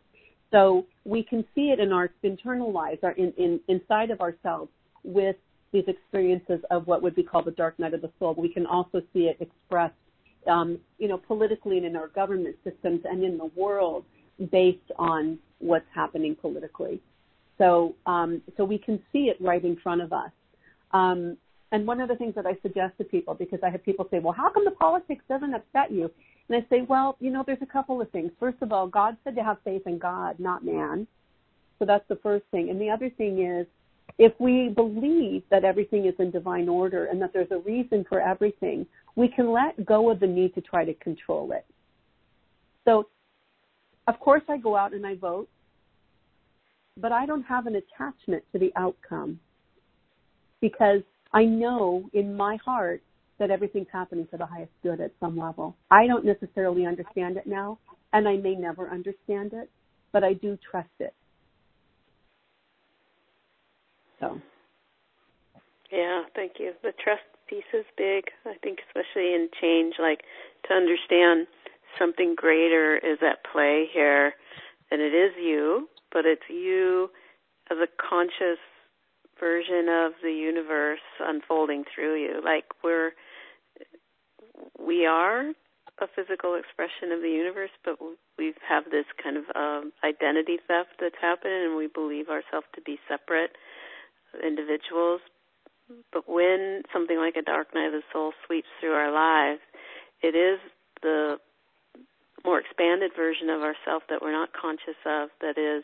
So 0.52 0.86
we 1.06 1.24
can 1.24 1.46
see 1.54 1.70
it 1.70 1.80
in 1.80 1.92
our 1.92 2.10
internal 2.24 2.72
lives, 2.72 3.00
our 3.04 3.12
in, 3.12 3.34
in, 3.38 3.60
inside 3.68 4.10
of 4.10 4.22
ourselves 4.22 4.70
with 5.04 5.36
these 5.72 5.84
experiences 5.88 6.60
of 6.72 6.88
what 6.88 7.02
would 7.04 7.16
be 7.16 7.24
called 7.24 7.46
the 7.46 7.52
dark 7.52 7.78
night 7.78 7.94
of 7.94 8.02
the 8.02 8.12
soul. 8.20 8.34
We 8.36 8.50
can 8.50 8.66
also 8.66 9.02
see 9.14 9.28
it 9.28 9.38
expressed, 9.40 9.94
um, 10.48 10.80
you 10.98 11.08
know, 11.08 11.18
politically 11.18 11.78
and 11.78 11.86
in 11.86 11.96
our 11.96 12.08
government 12.08 12.56
systems 12.64 13.02
and 13.06 13.24
in 13.24 13.38
the 13.38 13.52
world 13.56 14.06
based 14.52 14.92
on 14.98 15.38
what's 15.60 15.86
happening 15.94 16.36
politically. 16.36 17.02
So, 17.58 17.94
um, 18.06 18.42
so 18.58 18.64
we 18.64 18.78
can 18.78 19.00
see 19.12 19.26
it 19.26 19.38
right 19.40 19.64
in 19.64 19.76
front 19.76 20.02
of 20.02 20.14
us. 20.14 20.32
Um, 20.92 21.38
and 21.72 21.86
one 21.86 22.02
of 22.02 22.08
the 22.10 22.16
things 22.16 22.34
that 22.36 22.48
I 22.48 22.58
suggest 22.64 22.98
to 22.98 23.04
people, 23.04 23.36
because 23.36 23.60
I 23.62 23.70
have 23.70 23.84
people 23.84 24.08
say, 24.10 24.20
well, 24.20 24.34
how 24.34 24.50
come 24.50 24.66
the 24.66 24.72
politics 24.72 25.24
doesn't 25.30 25.54
upset 25.54 25.92
you? 25.92 26.10
And 26.50 26.64
I 26.64 26.68
say, 26.70 26.82
well, 26.82 27.16
you 27.20 27.30
know, 27.30 27.44
there's 27.46 27.62
a 27.62 27.66
couple 27.66 28.02
of 28.02 28.10
things. 28.10 28.32
First 28.40 28.58
of 28.62 28.72
all, 28.72 28.88
God 28.88 29.16
said 29.24 29.36
to 29.36 29.44
have 29.44 29.58
faith 29.64 29.84
in 29.86 30.00
God, 30.00 30.40
not 30.40 30.66
man. 30.66 31.08
So 31.78 31.86
that's 31.86 32.08
the 32.10 32.18
first 32.18 32.46
thing. 32.52 32.70
And 32.70 32.82
the 32.82 32.90
other 32.90 33.10
thing 33.10 33.46
is, 33.46 33.68
if 34.18 34.34
we 34.40 34.70
believe 34.70 35.44
that 35.52 35.64
everything 35.64 36.06
is 36.06 36.16
in 36.20 36.32
divine 36.32 36.68
order 36.68 37.06
and 37.06 37.22
that 37.22 37.32
there's 37.32 37.52
a 37.52 37.60
reason 37.60 38.06
for 38.10 38.20
everything, 38.20 38.86
we 39.16 39.28
can 39.28 39.52
let 39.52 39.86
go 39.86 40.10
of 40.10 40.20
the 40.20 40.28
need 40.28 40.54
to 40.56 40.62
try 40.62 40.84
to 40.84 40.94
control 40.96 41.52
it. 41.52 41.66
So, 42.84 43.08
of 44.08 44.20
course, 44.20 44.42
I 44.50 44.58
go 44.58 44.76
out 44.76 44.94
and 44.94 45.06
I 45.06 45.16
vote, 45.16 45.48
but 46.98 47.12
I 47.12 47.26
don't 47.26 47.44
have 47.44 47.68
an 47.68 47.76
attachment 47.76 48.44
to 48.52 48.60
the 48.60 48.74
outcome 48.76 49.40
because 50.60 51.02
I 51.32 51.46
know 51.46 52.10
in 52.14 52.36
my 52.36 52.58
heart 52.58 53.04
that 53.40 53.52
everything's 53.52 53.88
happening 53.92 54.28
for 54.30 54.38
the 54.38 54.46
highest 54.46 54.72
good 54.84 55.02
at 55.02 55.12
some 55.20 55.38
level. 55.38 55.76
I 55.90 56.08
don't 56.08 56.26
necessarily 56.26 56.86
understand 56.86 57.38
it 57.38 57.48
now, 57.48 57.80
and 58.14 58.28
I 58.28 58.38
may 58.38 58.56
never 58.56 58.90
understand 58.90 59.54
it, 59.54 59.70
but 60.12 60.24
I 60.24 60.34
do 60.34 60.58
trust 60.70 60.90
it. 61.00 61.14
So. 64.20 64.40
Yeah, 65.92 66.24
thank 66.36 66.54
you. 66.60 66.74
The 66.84 66.94
trust 67.04 67.24
piece 67.48 67.64
is 67.74 67.86
big. 67.98 68.26
I 68.46 68.54
think 68.62 68.80
especially 68.88 69.34
in 69.34 69.50
change, 69.60 69.96
like 70.00 70.22
to 70.68 70.74
understand 70.74 71.48
something 71.98 72.36
greater 72.36 72.98
is 72.98 73.18
at 73.22 73.44
play 73.52 73.88
here, 73.92 74.34
and 74.92 75.02
it 75.02 75.14
is 75.14 75.32
you, 75.42 75.88
but 76.12 76.26
it's 76.26 76.44
you 76.50 77.10
as 77.72 77.78
a 77.78 77.88
conscious 78.10 78.60
version 79.40 79.88
of 79.90 80.14
the 80.22 80.32
universe 80.32 81.00
unfolding 81.20 81.84
through 81.94 82.22
you. 82.22 82.42
Like 82.44 82.66
we're 82.84 83.12
we 84.80 85.06
are 85.06 85.52
a 86.02 86.08
physical 86.16 86.56
expression 86.56 87.12
of 87.12 87.22
the 87.22 87.30
universe, 87.30 87.72
but 87.84 87.96
we 88.38 88.54
have 88.68 88.86
this 88.92 89.06
kind 89.22 89.38
of 89.38 89.44
um, 89.56 89.92
identity 90.04 90.58
theft 90.68 90.96
that's 91.00 91.20
happening, 91.20 91.66
and 91.66 91.76
we 91.76 91.88
believe 91.88 92.30
ourselves 92.30 92.68
to 92.76 92.82
be 92.82 93.00
separate 93.08 93.52
individuals. 94.44 95.22
But 96.14 96.30
when 96.30 96.84
something 96.94 97.18
like 97.18 97.36
a 97.36 97.42
dark 97.42 97.74
night 97.74 97.88
of 97.88 97.94
the 97.94 98.04
soul 98.14 98.34
sweeps 98.46 98.68
through 98.80 98.94
our 98.94 99.12
lives, 99.12 99.62
it 100.22 100.36
is 100.36 100.60
the 101.02 101.38
more 102.46 102.60
expanded 102.60 103.12
version 103.16 103.50
of 103.50 103.62
ourself 103.62 104.04
that 104.10 104.22
we're 104.22 104.32
not 104.32 104.50
conscious 104.54 105.00
of 105.06 105.30
that 105.42 105.58
is 105.58 105.84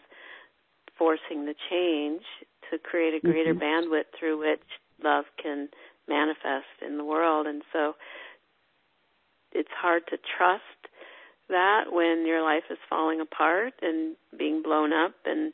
forcing 0.98 1.46
the 1.46 1.56
change 1.70 2.24
to 2.72 2.78
create 2.78 3.14
a 3.14 3.20
greater 3.20 3.54
mm-hmm. 3.54 3.92
bandwidth 3.92 4.06
through 4.18 4.40
which 4.40 4.64
love 5.04 5.26
can 5.42 5.68
manifest 6.08 6.80
in 6.86 6.98
the 6.98 7.04
world. 7.04 7.48
And 7.48 7.64
so 7.74 7.96
it's 9.56 9.74
hard 9.82 10.04
to 10.10 10.18
trust 10.38 10.64
that 11.50 11.86
when 11.92 12.26
your 12.26 12.42
life 12.44 12.64
is 12.70 12.78
falling 12.90 13.22
apart 13.22 13.74
and 13.82 14.16
being 14.38 14.62
blown 14.62 14.92
up 14.92 15.14
and 15.26 15.54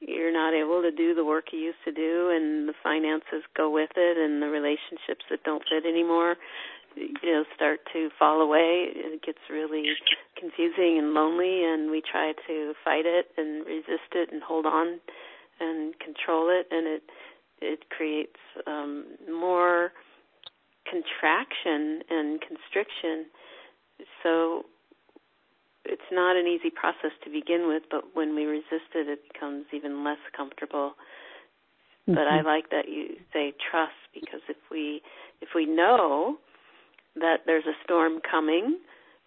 you're 0.00 0.32
not 0.32 0.54
able 0.54 0.80
to 0.82 0.90
do 0.90 1.14
the 1.14 1.24
work 1.24 1.46
you 1.52 1.58
used 1.58 1.84
to 1.84 1.92
do 1.92 2.30
and 2.32 2.68
the 2.68 2.74
finances 2.82 3.42
go 3.56 3.70
with 3.70 3.90
it 3.96 4.16
and 4.16 4.40
the 4.42 4.48
relationships 4.48 5.24
that 5.30 5.42
don't 5.44 5.64
fit 5.68 5.84
anymore 5.86 6.36
you 6.96 7.08
know 7.24 7.44
start 7.54 7.80
to 7.92 8.08
fall 8.18 8.40
away. 8.40 8.88
It 8.94 9.22
gets 9.22 9.38
really 9.50 9.84
confusing 10.38 10.98
and 10.98 11.14
lonely 11.14 11.64
and 11.64 11.90
we 11.90 12.02
try 12.02 12.32
to 12.46 12.72
fight 12.84 13.06
it 13.06 13.26
and 13.36 13.66
resist 13.66 14.10
it 14.14 14.30
and 14.32 14.42
hold 14.42 14.66
on 14.66 15.00
and 15.60 15.94
control 15.98 16.48
it 16.50 16.66
and 16.70 16.86
it 16.86 17.02
it 17.60 17.90
creates 17.90 18.40
um 18.66 19.04
more 19.30 19.92
contraction 20.88 22.02
and 22.08 22.40
constriction 22.40 23.26
so 24.22 24.64
it's 25.84 26.10
not 26.12 26.36
an 26.36 26.46
easy 26.46 26.70
process 26.70 27.12
to 27.24 27.30
begin 27.30 27.66
with, 27.66 27.82
but 27.90 28.04
when 28.14 28.34
we 28.34 28.44
resist 28.44 28.92
it, 28.94 29.08
it 29.08 29.32
becomes 29.32 29.66
even 29.72 30.04
less 30.04 30.20
comfortable. 30.36 30.92
Mm-hmm. 32.08 32.14
But 32.14 32.26
I 32.26 32.38
mm-hmm. 32.38 32.46
like 32.46 32.70
that 32.70 32.88
you 32.88 33.16
say 33.32 33.52
trust 33.70 33.92
because 34.14 34.40
if 34.48 34.56
we 34.70 35.02
if 35.40 35.50
we 35.54 35.66
know 35.66 36.36
that 37.16 37.40
there's 37.46 37.66
a 37.66 37.76
storm 37.84 38.20
coming, 38.28 38.78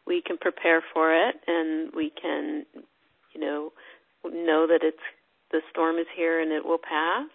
we 0.05 0.21
can 0.21 0.37
prepare 0.37 0.83
for 0.93 1.13
it 1.13 1.35
and 1.47 1.91
we 1.95 2.11
can, 2.21 2.65
you 3.33 3.41
know, 3.41 3.73
know 4.25 4.67
that 4.67 4.79
it's 4.81 4.97
the 5.51 5.61
storm 5.69 5.97
is 5.97 6.07
here 6.15 6.39
and 6.41 6.51
it 6.51 6.65
will 6.65 6.77
pass 6.79 7.29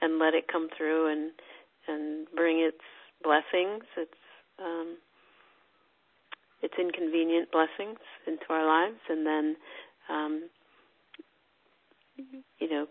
and 0.00 0.18
let 0.18 0.34
it 0.34 0.48
come 0.50 0.68
through 0.76 1.10
and 1.10 1.30
and 1.88 2.26
bring 2.34 2.58
its 2.58 2.82
blessings. 3.22 3.84
It's 3.96 4.12
um 4.58 4.96
its 6.66 6.74
inconvenient 6.78 7.50
blessings 7.52 7.98
into 8.26 8.44
our 8.50 8.66
lives, 8.66 8.98
and 9.08 9.24
then 9.24 9.56
um, 10.08 10.48
you 12.58 12.68
know 12.68 12.86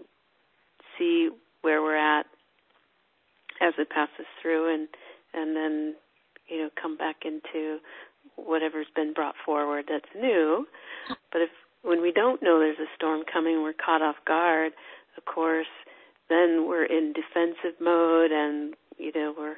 see 0.98 1.30
where 1.62 1.82
we're 1.82 1.98
at 1.98 2.26
as 3.62 3.74
it 3.78 3.90
passes 3.90 4.26
through, 4.42 4.74
and 4.74 4.88
and 5.34 5.56
then 5.56 5.96
you 6.48 6.62
know 6.62 6.70
come 6.82 6.96
back 6.96 7.18
into 7.26 7.80
whatever's 8.38 8.88
been 8.96 9.14
brought 9.14 9.36
forward 9.46 9.86
that's 9.90 10.06
new. 10.16 10.66
But 11.32 11.42
if 11.42 11.50
when 11.84 12.02
we 12.02 12.12
don't 12.12 12.42
know 12.42 12.60
there's 12.60 12.80
a 12.80 12.96
storm 12.96 13.24
coming, 13.32 13.62
we're 13.62 13.74
caught 13.74 14.02
off 14.02 14.16
guard. 14.26 14.72
Of 15.18 15.26
course, 15.26 15.68
then 16.30 16.66
we're 16.68 16.86
in 16.86 17.14
defensive 17.14 17.80
mode, 17.82 18.32
and 18.32 18.74
you 18.98 19.12
know 19.14 19.34
we're 19.38 19.58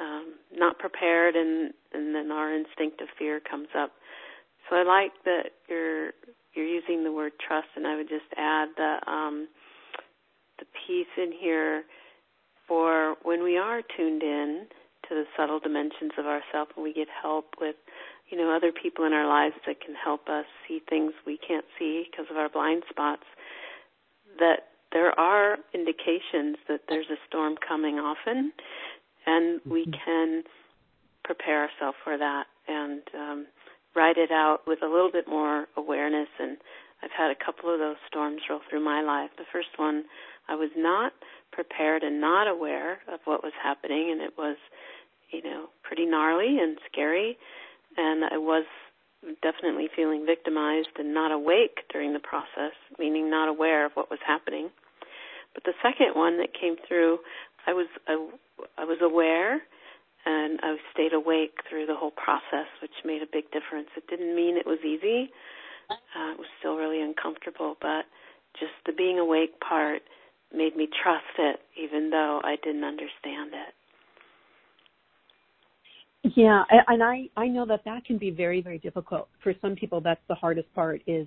um, 0.00 0.34
not 0.52 0.78
prepared, 0.78 1.36
and 1.36 1.72
and 1.92 2.14
then 2.14 2.30
our 2.30 2.52
instinctive 2.54 3.08
fear 3.18 3.40
comes 3.40 3.68
up. 3.76 3.92
So 4.68 4.76
I 4.76 4.82
like 4.82 5.12
that 5.24 5.52
you're 5.68 6.12
you're 6.54 6.66
using 6.66 7.04
the 7.04 7.12
word 7.12 7.32
trust, 7.46 7.68
and 7.76 7.86
I 7.86 7.96
would 7.96 8.08
just 8.08 8.26
add 8.36 8.68
the 8.76 9.10
um, 9.10 9.48
the 10.58 10.66
piece 10.86 11.12
in 11.16 11.32
here 11.32 11.84
for 12.66 13.16
when 13.22 13.42
we 13.42 13.58
are 13.58 13.82
tuned 13.96 14.22
in 14.22 14.66
to 15.08 15.14
the 15.14 15.24
subtle 15.36 15.60
dimensions 15.60 16.12
of 16.18 16.26
ourself, 16.26 16.68
and 16.76 16.82
we 16.82 16.92
get 16.92 17.08
help 17.22 17.54
with 17.60 17.76
you 18.30 18.38
know 18.38 18.54
other 18.54 18.72
people 18.72 19.04
in 19.04 19.12
our 19.12 19.28
lives 19.28 19.56
that 19.66 19.80
can 19.80 19.94
help 19.94 20.28
us 20.28 20.46
see 20.66 20.80
things 20.88 21.12
we 21.26 21.38
can't 21.38 21.66
see 21.78 22.06
because 22.10 22.26
of 22.30 22.36
our 22.36 22.48
blind 22.48 22.84
spots. 22.88 23.24
That 24.38 24.68
there 24.92 25.18
are 25.18 25.58
indications 25.74 26.56
that 26.68 26.82
there's 26.88 27.10
a 27.10 27.18
storm 27.28 27.56
coming 27.66 27.96
often 27.96 28.52
and 29.26 29.60
we 29.64 29.82
mm-hmm. 29.82 29.92
can 30.04 30.42
prepare 31.24 31.62
ourselves 31.62 31.96
for 32.04 32.18
that 32.18 32.44
and 32.68 33.02
um, 33.14 33.46
ride 33.94 34.18
it 34.18 34.30
out 34.30 34.60
with 34.66 34.82
a 34.82 34.86
little 34.86 35.10
bit 35.10 35.26
more 35.28 35.66
awareness. 35.76 36.28
And 36.38 36.58
I've 37.02 37.10
had 37.16 37.30
a 37.30 37.44
couple 37.44 37.72
of 37.72 37.78
those 37.78 37.96
storms 38.08 38.42
roll 38.48 38.60
through 38.68 38.84
my 38.84 39.02
life. 39.02 39.30
The 39.36 39.44
first 39.52 39.76
one, 39.76 40.04
I 40.48 40.54
was 40.54 40.70
not 40.76 41.12
prepared 41.52 42.02
and 42.02 42.20
not 42.20 42.48
aware 42.48 42.98
of 43.12 43.20
what 43.24 43.42
was 43.42 43.52
happening, 43.62 44.10
and 44.10 44.20
it 44.20 44.34
was, 44.36 44.56
you 45.30 45.42
know, 45.42 45.66
pretty 45.82 46.06
gnarly 46.06 46.58
and 46.60 46.78
scary. 46.90 47.38
And 47.96 48.24
I 48.24 48.38
was 48.38 48.64
definitely 49.42 49.88
feeling 49.94 50.26
victimized 50.26 50.98
and 50.98 51.14
not 51.14 51.32
awake 51.32 51.80
during 51.92 52.12
the 52.12 52.18
process, 52.18 52.72
meaning 52.98 53.30
not 53.30 53.48
aware 53.48 53.86
of 53.86 53.92
what 53.94 54.10
was 54.10 54.20
happening. 54.26 54.70
But 55.54 55.64
the 55.64 55.72
second 55.82 56.14
one 56.14 56.38
that 56.38 56.52
came 56.52 56.76
through, 56.86 57.18
I 57.66 57.72
was 57.72 57.86
I, 58.06 58.14
I 58.78 58.84
was 58.84 58.98
aware 59.02 59.60
and 60.26 60.58
I 60.62 60.76
stayed 60.92 61.12
awake 61.12 61.58
through 61.68 61.86
the 61.86 61.94
whole 61.94 62.12
process, 62.12 62.68
which 62.80 62.92
made 63.04 63.22
a 63.22 63.26
big 63.30 63.44
difference. 63.52 63.88
It 63.96 64.04
didn't 64.08 64.34
mean 64.34 64.56
it 64.56 64.66
was 64.66 64.78
easy. 64.80 65.30
Uh, 65.90 66.32
it 66.32 66.38
was 66.38 66.48
still 66.58 66.76
really 66.76 67.02
uncomfortable, 67.02 67.76
but 67.80 68.06
just 68.58 68.72
the 68.86 68.92
being 68.92 69.18
awake 69.18 69.60
part 69.60 70.00
made 70.52 70.76
me 70.76 70.88
trust 71.02 71.24
it, 71.38 71.60
even 71.82 72.08
though 72.10 72.40
I 72.42 72.56
didn't 72.62 72.84
understand 72.84 73.52
it. 73.52 73.74
Yeah, 76.36 76.64
and 76.88 77.02
I 77.02 77.28
I 77.36 77.48
know 77.48 77.66
that 77.66 77.84
that 77.84 78.06
can 78.06 78.16
be 78.16 78.30
very 78.30 78.62
very 78.62 78.78
difficult 78.78 79.28
for 79.42 79.52
some 79.60 79.74
people. 79.76 80.00
That's 80.00 80.22
the 80.28 80.34
hardest 80.34 80.72
part 80.74 81.02
is 81.06 81.26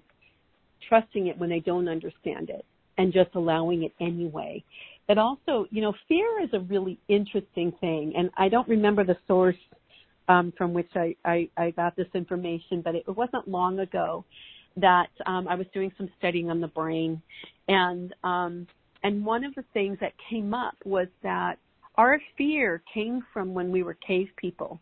trusting 0.89 1.27
it 1.27 1.37
when 1.37 1.49
they 1.49 1.59
don't 1.59 1.87
understand 1.87 2.49
it 2.49 2.65
and 2.97 3.13
just 3.13 3.29
allowing 3.35 3.83
it 3.83 3.91
anyway 3.99 4.63
but 5.07 5.17
also, 5.17 5.65
you 5.69 5.81
know, 5.81 5.93
fear 6.07 6.41
is 6.43 6.49
a 6.53 6.59
really 6.59 6.99
interesting 7.07 7.71
thing. 7.79 8.13
And 8.17 8.29
I 8.37 8.49
don't 8.49 8.67
remember 8.67 9.03
the 9.03 9.17
source 9.27 9.55
um, 10.27 10.51
from 10.57 10.73
which 10.73 10.89
I, 10.95 11.15
I, 11.23 11.49
I 11.57 11.71
got 11.71 11.95
this 11.95 12.07
information, 12.13 12.81
but 12.81 12.95
it, 12.95 13.05
it 13.07 13.15
wasn't 13.15 13.47
long 13.47 13.79
ago 13.79 14.25
that 14.75 15.09
um, 15.25 15.47
I 15.47 15.55
was 15.55 15.65
doing 15.73 15.91
some 15.97 16.09
studying 16.17 16.49
on 16.49 16.61
the 16.61 16.67
brain, 16.67 17.21
and 17.67 18.13
um, 18.23 18.67
and 19.03 19.25
one 19.25 19.43
of 19.43 19.55
the 19.55 19.63
things 19.73 19.97
that 20.01 20.13
came 20.29 20.53
up 20.53 20.75
was 20.85 21.07
that 21.23 21.57
our 21.95 22.19
fear 22.37 22.83
came 22.93 23.23
from 23.33 23.53
when 23.53 23.71
we 23.71 23.83
were 23.83 23.95
cave 23.95 24.27
people. 24.37 24.79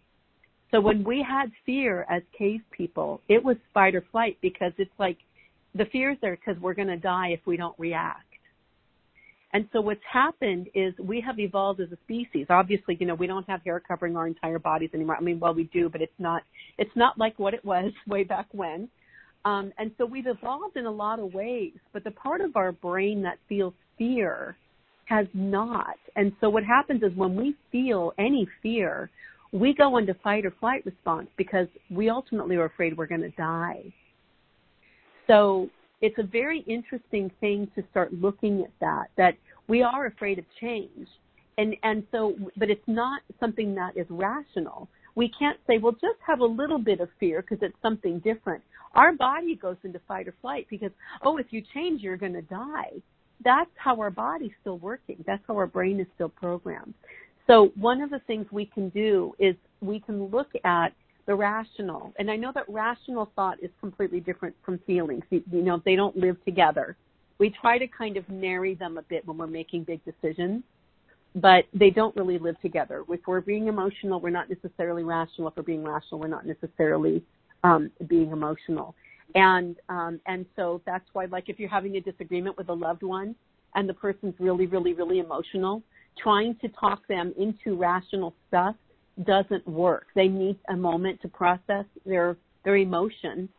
So 0.71 0.81
when 0.81 1.03
we 1.03 1.25
had 1.27 1.51
fear 1.65 2.05
as 2.09 2.23
cave 2.37 2.61
people, 2.71 3.21
it 3.29 3.41
was 3.41 3.55
fight 3.73 3.95
or 3.95 4.03
flight 4.11 4.37
because 4.41 4.73
it's 4.77 4.91
like 4.99 5.17
the 5.75 5.85
fear 5.85 6.11
is 6.11 6.17
there 6.21 6.35
because 6.35 6.61
we're 6.61 6.73
going 6.73 6.87
to 6.89 6.97
die 6.97 7.29
if 7.29 7.39
we 7.45 7.55
don't 7.55 7.77
react. 7.77 8.25
And 9.55 9.69
so 9.71 9.79
what's 9.79 10.01
happened 10.11 10.67
is 10.75 10.93
we 10.99 11.21
have 11.21 11.39
evolved 11.39 11.79
as 11.79 11.89
a 11.89 11.97
species. 12.03 12.47
Obviously, 12.49 12.97
you 12.99 13.07
know, 13.07 13.15
we 13.15 13.25
don't 13.25 13.47
have 13.47 13.61
hair 13.63 13.79
covering 13.79 14.17
our 14.17 14.27
entire 14.27 14.59
bodies 14.59 14.89
anymore. 14.93 15.15
I 15.15 15.21
mean, 15.21 15.39
well, 15.39 15.53
we 15.53 15.69
do, 15.71 15.87
but 15.87 16.01
it's 16.01 16.19
not, 16.19 16.43
it's 16.77 16.91
not 16.93 17.17
like 17.17 17.39
what 17.39 17.53
it 17.53 17.63
was 17.63 17.93
way 18.07 18.25
back 18.25 18.47
when. 18.51 18.89
Um, 19.45 19.71
and 19.77 19.91
so 19.97 20.05
we've 20.05 20.27
evolved 20.27 20.75
in 20.75 20.85
a 20.85 20.91
lot 20.91 21.19
of 21.19 21.33
ways, 21.33 21.71
but 21.93 22.03
the 22.03 22.11
part 22.11 22.41
of 22.41 22.57
our 22.57 22.73
brain 22.73 23.21
that 23.21 23.37
feels 23.47 23.73
fear 23.97 24.57
has 25.05 25.25
not. 25.33 25.95
And 26.17 26.33
so 26.41 26.49
what 26.49 26.65
happens 26.65 27.01
is 27.01 27.15
when 27.15 27.33
we 27.33 27.55
feel 27.71 28.11
any 28.19 28.49
fear, 28.61 29.09
we 29.53 29.73
go 29.73 29.95
into 29.95 30.15
fight 30.15 30.45
or 30.45 30.51
flight 30.59 30.85
response 30.85 31.29
because 31.37 31.67
we 31.89 32.09
ultimately 32.09 32.57
are 32.57 32.65
afraid 32.65 32.97
we're 32.97 33.07
going 33.07 33.21
to 33.21 33.29
die. 33.29 33.83
So 35.27 35.69
it's 36.01 36.17
a 36.17 36.23
very 36.23 36.59
interesting 36.67 37.31
thing 37.39 37.69
to 37.75 37.83
start 37.91 38.13
looking 38.13 38.61
at 38.61 38.71
that, 38.81 39.07
that 39.17 39.35
we 39.67 39.81
are 39.81 40.07
afraid 40.07 40.39
of 40.39 40.45
change. 40.59 41.07
And, 41.57 41.75
and 41.83 42.03
so, 42.11 42.35
but 42.57 42.69
it's 42.69 42.87
not 42.87 43.21
something 43.39 43.75
that 43.75 43.95
is 43.95 44.05
rational. 44.09 44.89
We 45.15 45.31
can't 45.39 45.57
say, 45.67 45.77
well, 45.77 45.93
just 45.93 46.19
have 46.27 46.41
a 46.41 46.45
little 46.45 46.79
bit 46.79 46.99
of 46.99 47.09
fear 47.19 47.41
because 47.41 47.59
it's 47.61 47.77
something 47.81 48.19
different. 48.19 48.61
Our 48.93 49.13
body 49.13 49.55
goes 49.55 49.77
into 49.83 49.99
fight 50.07 50.27
or 50.27 50.35
flight 50.41 50.67
because, 50.69 50.91
oh, 51.23 51.37
if 51.37 51.47
you 51.51 51.63
change, 51.73 52.01
you're 52.01 52.17
going 52.17 52.33
to 52.33 52.41
die. 52.41 52.91
That's 53.43 53.69
how 53.75 53.99
our 53.99 54.11
body's 54.11 54.51
still 54.61 54.77
working. 54.77 55.23
That's 55.25 55.43
how 55.47 55.55
our 55.55 55.67
brain 55.67 55.99
is 55.99 56.07
still 56.15 56.29
programmed. 56.29 56.93
So 57.47 57.71
one 57.75 58.01
of 58.01 58.09
the 58.09 58.19
things 58.27 58.47
we 58.51 58.65
can 58.65 58.89
do 58.89 59.33
is 59.39 59.55
we 59.81 59.99
can 59.99 60.25
look 60.25 60.49
at 60.63 60.93
the 61.25 61.35
rational. 61.35 62.13
And 62.19 62.29
I 62.29 62.35
know 62.35 62.51
that 62.53 62.65
rational 62.69 63.31
thought 63.35 63.57
is 63.61 63.71
completely 63.79 64.19
different 64.19 64.55
from 64.63 64.79
feelings. 64.85 65.23
You, 65.29 65.43
you 65.51 65.61
know, 65.61 65.81
they 65.83 65.95
don't 65.95 66.15
live 66.15 66.43
together. 66.45 66.95
We 67.37 67.49
try 67.49 67.77
to 67.77 67.87
kind 67.87 68.17
of 68.17 68.27
marry 68.29 68.75
them 68.75 68.97
a 68.97 69.01
bit 69.01 69.27
when 69.27 69.37
we're 69.37 69.47
making 69.47 69.83
big 69.83 70.01
decisions, 70.05 70.63
but 71.35 71.65
they 71.73 71.89
don't 71.89 72.15
really 72.15 72.37
live 72.37 72.59
together. 72.61 73.03
If 73.09 73.21
we're 73.27 73.41
being 73.41 73.67
emotional, 73.67 74.21
we're 74.21 74.29
not 74.29 74.49
necessarily 74.49 75.03
rational. 75.03 75.47
If 75.49 75.57
we're 75.57 75.63
being 75.63 75.83
rational, 75.83 76.19
we're 76.19 76.27
not 76.27 76.45
necessarily 76.45 77.23
um, 77.63 77.91
being 78.07 78.31
emotional. 78.31 78.95
And 79.33 79.75
um, 79.89 80.21
and 80.27 80.45
so 80.55 80.81
that's 80.85 81.03
why, 81.13 81.25
like, 81.25 81.49
if 81.49 81.59
you're 81.59 81.67
having 81.67 81.97
a 81.97 82.01
disagreement 82.01 82.57
with 82.57 82.69
a 82.69 82.73
loved 82.73 83.03
one 83.03 83.35
and 83.73 83.89
the 83.89 83.93
person's 83.93 84.35
really, 84.39 84.67
really, 84.67 84.93
really 84.93 85.19
emotional, 85.19 85.81
trying 86.17 86.55
to 86.61 86.69
talk 86.69 87.05
them 87.07 87.33
into 87.37 87.75
rational 87.75 88.33
stuff 88.47 88.75
doesn't 89.23 89.67
work. 89.67 90.07
They 90.15 90.27
need 90.27 90.57
a 90.69 90.75
moment 90.75 91.21
to 91.21 91.27
process 91.27 91.85
their 92.05 92.37
their 92.63 92.77
emotion 92.77 93.49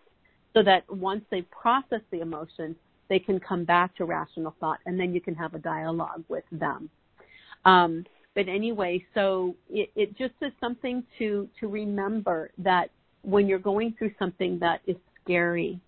so 0.55 0.63
that 0.63 0.83
once 0.91 1.23
they 1.31 1.43
process 1.43 2.01
the 2.11 2.21
emotion, 2.21 2.75
they 3.09 3.19
can 3.19 3.39
come 3.39 3.65
back 3.65 3.95
to 3.97 4.05
rational 4.05 4.55
thought 4.59 4.79
and 4.87 4.99
then 4.99 5.15
you 5.15 5.21
can 5.21 5.35
have 5.35 5.55
a 5.55 5.59
dialogue 5.59 6.25
with 6.29 6.45
them. 6.51 6.91
Um, 7.65 8.05
but 8.35 8.49
anyway, 8.49 9.05
so 9.15 9.55
it, 9.71 9.91
it 9.97 10.17
just 10.19 10.35
is 10.43 10.53
something 10.61 11.03
to 11.19 11.49
to 11.61 11.69
remember 11.69 12.51
that 12.59 12.91
when 13.23 13.47
you're 13.47 13.59
going 13.59 13.95
through 13.99 14.13
something 14.19 14.59
that 14.61 14.81
is 14.87 14.97
scary, 15.25 15.81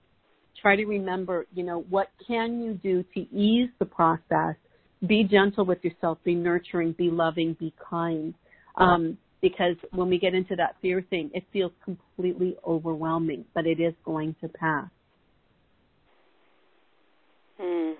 try 0.60 0.74
to 0.76 0.86
remember, 0.86 1.46
you 1.54 1.62
know, 1.62 1.84
what 1.88 2.08
can 2.26 2.60
you 2.62 2.74
do 2.74 3.04
to 3.14 3.20
ease 3.36 3.68
the 3.78 3.84
process? 3.84 4.56
Be 5.06 5.24
gentle 5.24 5.64
with 5.64 5.84
yourself, 5.84 6.18
be 6.24 6.34
nurturing, 6.34 6.92
be 6.92 7.10
loving, 7.10 7.52
be 7.54 7.72
kind. 7.88 8.34
Um, 8.76 9.18
because 9.40 9.76
when 9.92 10.08
we 10.08 10.18
get 10.18 10.34
into 10.34 10.56
that 10.56 10.76
fear 10.82 11.04
thing, 11.08 11.30
it 11.34 11.44
feels 11.52 11.72
completely 11.84 12.56
overwhelming, 12.66 13.44
but 13.54 13.66
it 13.66 13.80
is 13.80 13.94
going 14.04 14.34
to 14.40 14.48
pass. 14.48 14.88
Hmm. 17.60 17.92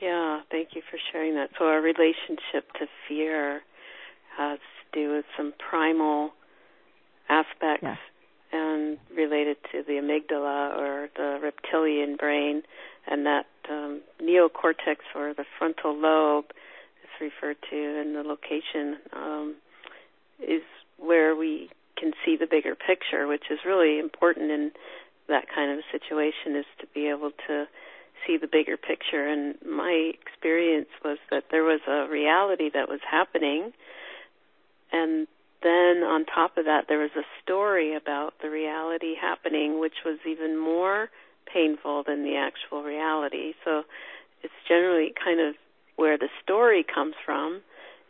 Yeah, 0.00 0.40
thank 0.50 0.70
you 0.74 0.82
for 0.90 0.98
sharing 1.10 1.34
that. 1.34 1.50
So 1.58 1.66
our 1.66 1.80
relationship 1.80 2.70
to 2.78 2.86
fear 3.08 3.62
has 4.36 4.58
to 4.58 5.00
do 5.00 5.14
with 5.14 5.24
some 5.36 5.54
primal 5.58 6.30
aspects 7.28 7.98
and 8.52 8.98
related 9.16 9.56
to 9.72 9.82
the 9.86 9.94
amygdala 9.94 10.78
or 10.78 11.08
the 11.16 11.38
reptilian 11.42 12.16
brain 12.16 12.62
and 13.06 13.26
that 13.26 13.46
um, 13.70 14.02
neocortex 14.22 14.96
or 15.14 15.34
the 15.34 15.44
frontal 15.58 15.96
lobe 15.96 16.46
referred 17.20 17.56
to 17.70 18.00
and 18.00 18.14
the 18.14 18.22
location 18.22 18.98
um, 19.12 19.56
is 20.40 20.62
where 20.98 21.34
we 21.34 21.70
can 21.96 22.12
see 22.24 22.36
the 22.36 22.46
bigger 22.46 22.74
picture, 22.74 23.26
which 23.26 23.44
is 23.50 23.58
really 23.64 23.98
important 23.98 24.50
in 24.50 24.72
that 25.28 25.46
kind 25.52 25.76
of 25.76 25.84
situation 25.90 26.56
is 26.56 26.66
to 26.80 26.86
be 26.94 27.08
able 27.08 27.30
to 27.48 27.66
see 28.26 28.36
the 28.36 28.46
bigger 28.46 28.76
picture. 28.76 29.26
And 29.26 29.56
my 29.66 30.12
experience 30.14 30.88
was 31.04 31.18
that 31.30 31.44
there 31.50 31.64
was 31.64 31.80
a 31.88 32.08
reality 32.08 32.70
that 32.72 32.88
was 32.88 33.00
happening, 33.08 33.72
and 34.92 35.26
then 35.62 36.04
on 36.04 36.24
top 36.26 36.56
of 36.58 36.66
that, 36.66 36.84
there 36.88 36.98
was 36.98 37.10
a 37.16 37.26
story 37.42 37.96
about 37.96 38.34
the 38.40 38.50
reality 38.50 39.14
happening, 39.20 39.80
which 39.80 40.04
was 40.04 40.18
even 40.26 40.56
more 40.56 41.08
painful 41.52 42.04
than 42.06 42.22
the 42.22 42.36
actual 42.36 42.82
reality. 42.82 43.54
So 43.64 43.82
it's 44.42 44.54
generally 44.68 45.12
kind 45.24 45.40
of 45.40 45.54
where 45.96 46.16
the 46.18 46.28
story 46.42 46.84
comes 46.84 47.14
from 47.24 47.62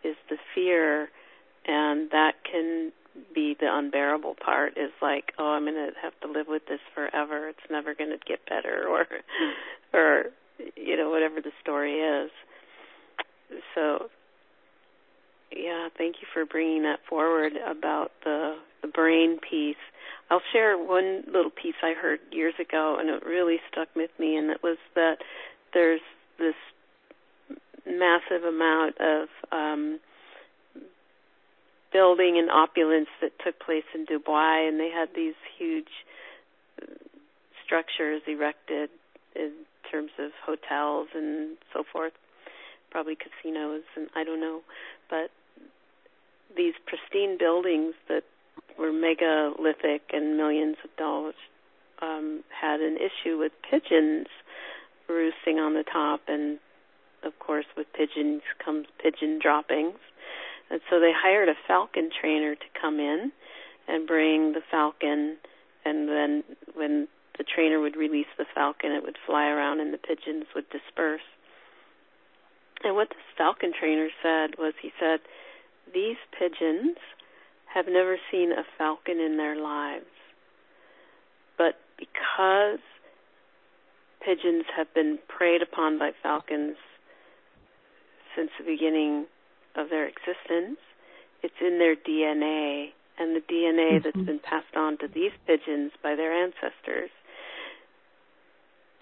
is 0.05 0.17
the 0.29 0.37
fear 0.55 1.09
and 1.67 2.11
that 2.11 2.35
can 2.51 2.93
be 3.35 3.57
the 3.59 3.67
unbearable 3.69 4.35
part 4.35 4.77
is 4.77 4.91
like 5.01 5.33
oh 5.39 5.53
i'm 5.53 5.65
going 5.65 5.75
to 5.75 5.91
have 6.01 6.13
to 6.21 6.29
live 6.29 6.47
with 6.49 6.63
this 6.69 6.81
forever. 6.95 7.49
It's 7.49 7.71
never 7.71 7.95
going 7.95 8.11
to 8.11 8.19
get 8.27 8.47
better 8.47 8.87
or 8.89 9.07
or 9.99 10.25
you 10.77 10.97
know 10.97 11.11
whatever 11.11 11.41
the 11.41 11.53
story 11.63 11.95
is. 11.95 12.31
So 13.75 14.11
yeah 15.51 15.89
thank 15.97 16.17
you 16.21 16.29
for 16.33 16.45
bringing 16.45 16.83
that 16.83 17.01
forward 17.09 17.53
about 17.67 18.13
the 18.25 18.57
the 18.83 18.89
brain 18.89 19.39
piece. 19.39 19.77
I'll 20.31 20.43
share 20.53 20.77
one 20.77 21.23
little 21.27 21.51
piece 21.51 21.77
i 21.83 21.95
heard 21.95 22.19
years 22.33 22.55
ago 22.61 22.97
and 22.99 23.09
it 23.09 23.25
really 23.25 23.59
stuck 23.71 23.89
with 23.95 24.11
me 24.19 24.37
and 24.37 24.51
it 24.51 24.63
was 24.63 24.79
that 24.95 25.19
there's 25.73 26.01
this 26.39 26.55
massive 27.87 28.45
amount 28.45 28.97
of 29.01 29.29
um, 29.53 30.01
building 31.93 32.37
and 32.39 32.51
opulence 32.51 33.09
that 33.21 33.33
took 33.45 33.59
place 33.61 33.85
in 33.95 34.07
Dubai, 34.07 34.69
and 34.69 34.79
they 34.79 34.91
had 34.91 35.09
these 35.15 35.35
huge 35.59 35.89
uh, 36.83 36.87
structures 37.65 38.23
erected 38.27 38.91
in 39.35 39.53
terms 39.91 40.11
of 40.19 40.31
hotels 40.45 41.09
and 41.15 41.57
so 41.73 41.85
forth, 41.91 42.13
probably 42.91 43.17
casinos, 43.17 43.83
and 43.97 44.09
I 44.15 44.25
don't 44.25 44.41
know, 44.41 44.61
but 45.09 45.31
these 46.57 46.75
pristine 46.87 47.39
buildings 47.39 47.95
that 48.09 48.23
were 48.79 48.93
megalithic 48.93 50.03
and 50.13 50.37
millions 50.37 50.77
of 50.85 50.95
dollars 50.97 51.35
um, 52.03 52.43
had 52.49 52.81
an 52.81 52.97
issue 52.97 53.39
with 53.39 53.53
pigeons 53.71 54.27
roosting 55.09 55.59
on 55.59 55.75
the 55.75 55.85
top 55.85 56.21
and 56.29 56.59
of 57.27 57.39
course, 57.39 57.67
with 57.77 57.87
pigeons 57.93 58.43
comes 58.65 58.87
pigeon 59.03 59.39
droppings. 59.43 59.99
And 60.71 60.81
so 60.89 60.99
they 60.99 61.13
hired 61.13 61.49
a 61.49 61.55
falcon 61.67 62.11
trainer 62.11 62.55
to 62.55 62.81
come 62.81 62.99
in 62.99 63.33
and 63.89 64.07
bring 64.07 64.53
the 64.53 64.63
falcon, 64.71 65.37
and 65.85 66.09
then 66.09 66.43
when 66.75 67.09
the 67.39 67.45
trainer 67.45 67.79
would 67.81 67.97
release 67.97 68.27
the 68.39 68.47
falcon, 68.55 68.93
it 68.93 69.03
would 69.03 69.19
fly 69.27 69.47
around 69.47 69.81
and 69.81 69.93
the 69.93 69.99
pigeons 69.99 70.47
would 70.55 70.69
disperse. 70.71 71.27
And 72.83 72.97
what 72.97 73.09
this 73.09 73.19
falcon 73.37 73.73
trainer 73.79 74.09
said 74.23 74.59
was 74.59 74.75
he 74.81 74.91
said, 74.99 75.21
These 75.93 76.17
pigeons 76.37 76.97
have 77.73 77.87
never 77.89 78.17
seen 78.31 78.53
a 78.53 78.65
falcon 78.79 79.21
in 79.21 79.37
their 79.37 79.57
lives. 79.57 80.07
But 81.59 81.79
because 81.99 82.81
pigeons 84.25 84.65
have 84.77 84.93
been 84.95 85.19
preyed 85.29 85.63
upon 85.63 85.99
by 85.99 86.11
falcons 86.23 86.77
since 88.37 88.51
the 88.59 88.65
beginning 88.65 89.27
of 89.75 89.89
their 89.91 90.07
existence. 90.07 90.79
It's 91.43 91.61
in 91.61 91.79
their 91.79 91.97
DNA, 91.97 92.93
and 93.19 93.35
the 93.35 93.41
DNA 93.41 93.97
mm-hmm. 93.97 94.05
that's 94.05 94.27
been 94.27 94.41
passed 94.41 94.77
on 94.77 94.99
to 94.99 95.09
these 95.09 95.33
pigeons 95.47 95.93
by 96.03 96.15
their 96.15 96.33
ancestors 96.33 97.11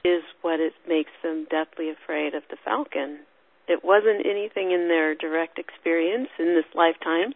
is 0.04 0.22
what 0.42 0.60
it 0.60 0.74
makes 0.86 1.12
them 1.22 1.46
deathly 1.50 1.90
afraid 1.90 2.34
of 2.34 2.42
the 2.50 2.56
falcon. 2.64 3.20
It 3.66 3.82
wasn't 3.82 4.26
anything 4.26 4.72
in 4.72 4.88
their 4.88 5.14
direct 5.14 5.58
experience 5.58 6.28
in 6.38 6.54
this 6.54 6.68
lifetime. 6.74 7.32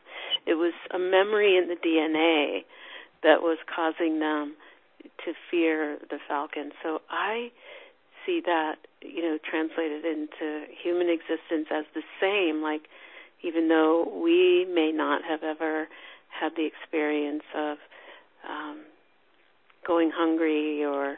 It 0.47 0.55
was 0.55 0.75
a 0.93 0.99
memory 0.99 1.57
in 1.57 1.69
the 1.69 1.81
DNA 1.81 2.65
that 3.23 3.41
was 3.41 3.57
causing 3.75 4.21
them 4.21 4.55
to 5.25 5.33
fear 5.51 5.97
the 6.11 6.19
falcon. 6.29 6.73
So 6.83 7.01
I 7.09 7.51
see 8.29 8.43
that 8.45 8.77
you 9.01 9.23
know 9.23 9.39
translated 9.49 10.05
into 10.05 10.65
human 10.85 11.09
existence 11.09 11.67
as 11.73 11.85
the 11.95 12.03
same 12.21 12.63
like 12.63 12.83
even 13.43 13.69
though 13.69 14.05
we 14.23 14.67
may 14.73 14.93
not 14.93 15.23
have 15.25 15.43
ever 15.43 15.89
had 16.29 16.53
the 16.57 16.67
experience 16.67 17.45
of 17.57 17.79
um, 18.49 18.81
going 19.87 20.11
hungry 20.15 20.85
or 20.85 21.17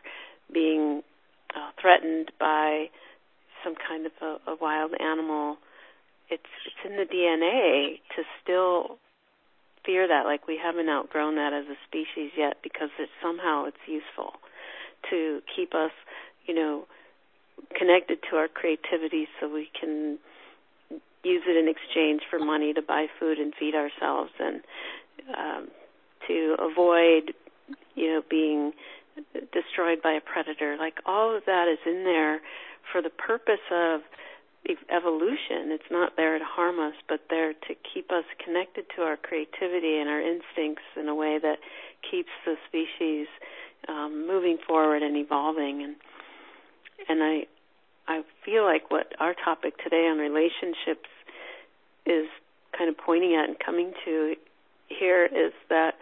being 0.52 1.02
uh, 1.56 1.70
threatened 1.80 2.30
by 2.38 2.86
some 3.64 3.74
kind 3.74 4.06
of 4.06 4.12
a, 4.22 4.52
a 4.52 4.56
wild 4.60 4.92
animal 5.00 5.56
it's 6.30 6.52
it's 6.64 6.82
in 6.84 6.96
the 6.96 7.04
DNA 7.10 7.98
to 8.14 8.22
still 8.42 8.98
fear 9.84 10.06
that. 10.06 10.24
Like 10.24 10.46
we 10.46 10.58
haven't 10.62 10.88
outgrown 10.88 11.34
that 11.36 11.52
as 11.52 11.64
a 11.66 11.76
species 11.86 12.30
yet 12.36 12.58
because 12.62 12.90
it 12.98 13.08
somehow 13.20 13.64
it's 13.64 13.84
useful 13.86 14.34
to 15.10 15.40
keep 15.56 15.74
us 15.74 15.90
you 16.46 16.54
know 16.54 16.84
connected 17.76 18.18
to 18.30 18.36
our 18.36 18.48
creativity 18.48 19.28
so 19.38 19.52
we 19.52 19.70
can 19.78 20.18
use 21.22 21.42
it 21.46 21.56
in 21.56 21.68
exchange 21.68 22.22
for 22.30 22.38
money 22.38 22.72
to 22.72 22.82
buy 22.82 23.06
food 23.18 23.38
and 23.38 23.52
feed 23.58 23.74
ourselves 23.74 24.30
and 24.38 24.62
um, 25.36 25.68
to 26.26 26.56
avoid 26.58 27.34
you 27.94 28.08
know 28.08 28.22
being 28.28 28.72
destroyed 29.52 30.02
by 30.02 30.12
a 30.12 30.20
predator. 30.20 30.76
Like 30.78 30.98
all 31.06 31.36
of 31.36 31.44
that 31.46 31.68
is 31.68 31.78
in 31.86 32.04
there 32.04 32.40
for 32.92 33.02
the 33.02 33.10
purpose 33.10 33.64
of 33.70 34.00
evolution. 34.90 35.72
It's 35.72 35.90
not 35.90 36.16
there 36.16 36.38
to 36.38 36.44
harm 36.44 36.78
us, 36.78 36.94
but 37.08 37.20
there 37.30 37.52
to 37.52 37.74
keep 37.92 38.10
us 38.12 38.24
connected 38.44 38.84
to 38.96 39.02
our 39.02 39.16
creativity 39.16 39.98
and 39.98 40.08
our 40.08 40.20
instincts 40.20 40.84
in 40.96 41.08
a 41.08 41.14
way 41.14 41.38
that 41.42 41.58
keeps 42.08 42.30
the 42.44 42.56
species 42.68 43.26
um, 43.88 44.26
moving 44.26 44.58
forward 44.66 45.02
and 45.02 45.16
evolving. 45.16 45.82
And 45.82 45.96
and 47.08 47.22
I 47.22 47.46
I 48.08 48.22
feel 48.44 48.64
like 48.64 48.90
what 48.90 49.12
our 49.20 49.34
topic 49.34 49.78
today 49.82 50.08
on 50.10 50.18
relationships 50.18 51.08
is 52.06 52.26
kind 52.76 52.90
of 52.90 52.96
pointing 52.98 53.34
at 53.36 53.48
and 53.48 53.58
coming 53.58 53.92
to 54.04 54.34
here 54.88 55.24
is 55.26 55.52
that 55.68 55.94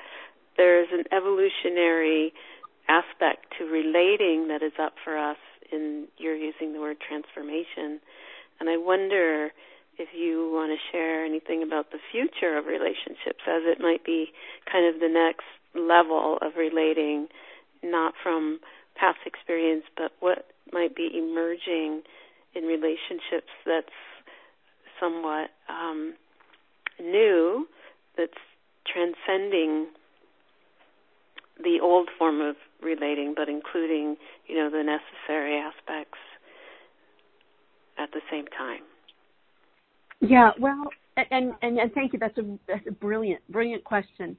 there 0.57 0.83
is 0.83 0.89
an 0.93 1.05
evolutionary 1.13 2.33
aspect 2.89 3.47
to 3.59 3.65
relating 3.65 4.49
that 4.49 4.63
is 4.63 4.73
up 4.81 4.95
for 5.05 5.17
us 5.17 5.37
in 5.71 6.09
you're 6.17 6.37
using 6.37 6.73
the 6.73 6.81
word 6.81 6.97
transformation. 7.07 8.01
And 8.59 8.69
I 8.69 8.77
wonder 8.79 9.51
if 9.99 10.09
you 10.17 10.51
want 10.53 10.73
to 10.73 10.79
share 10.91 11.25
anything 11.25 11.63
about 11.63 11.91
the 11.91 11.99
future 12.11 12.57
of 12.57 12.67
relationships 12.67 13.45
as 13.47 13.63
it 13.67 13.81
might 13.81 14.05
be 14.05 14.33
kind 14.71 14.87
of 14.87 15.01
the 15.01 15.09
next 15.09 15.45
level 15.75 16.39
of 16.41 16.53
relating, 16.57 17.29
not 17.83 18.15
from 18.23 18.61
past 18.97 19.19
experience, 19.27 19.85
but 19.97 20.13
what 20.21 20.47
might 20.73 20.95
be 20.95 21.11
emerging 21.15 22.03
in 22.55 22.65
relationships 22.65 23.53
that's 23.67 23.87
somewhat 25.01 25.51
um, 25.69 26.15
new, 27.01 27.67
that's 28.17 28.33
transcending 28.87 29.87
the 31.63 31.79
old 31.83 32.09
form 32.19 32.41
of 32.41 32.57
relating, 32.83 33.35
but 33.37 33.49
including, 33.49 34.17
you 34.47 34.57
know, 34.57 34.71
the 34.71 34.83
necessary 34.83 35.57
aspects 35.57 36.19
at 37.99 38.11
the 38.13 38.21
same 38.31 38.47
time? 38.57 38.83
Yeah, 40.21 40.51
well, 40.59 40.85
and 41.17 41.53
and, 41.63 41.79
and 41.79 41.93
thank 41.93 42.13
you. 42.13 42.19
That's 42.19 42.37
a 42.39 42.59
that's 42.67 42.87
a 42.87 42.93
brilliant 42.93 43.41
brilliant 43.51 43.85
question. 43.85 44.37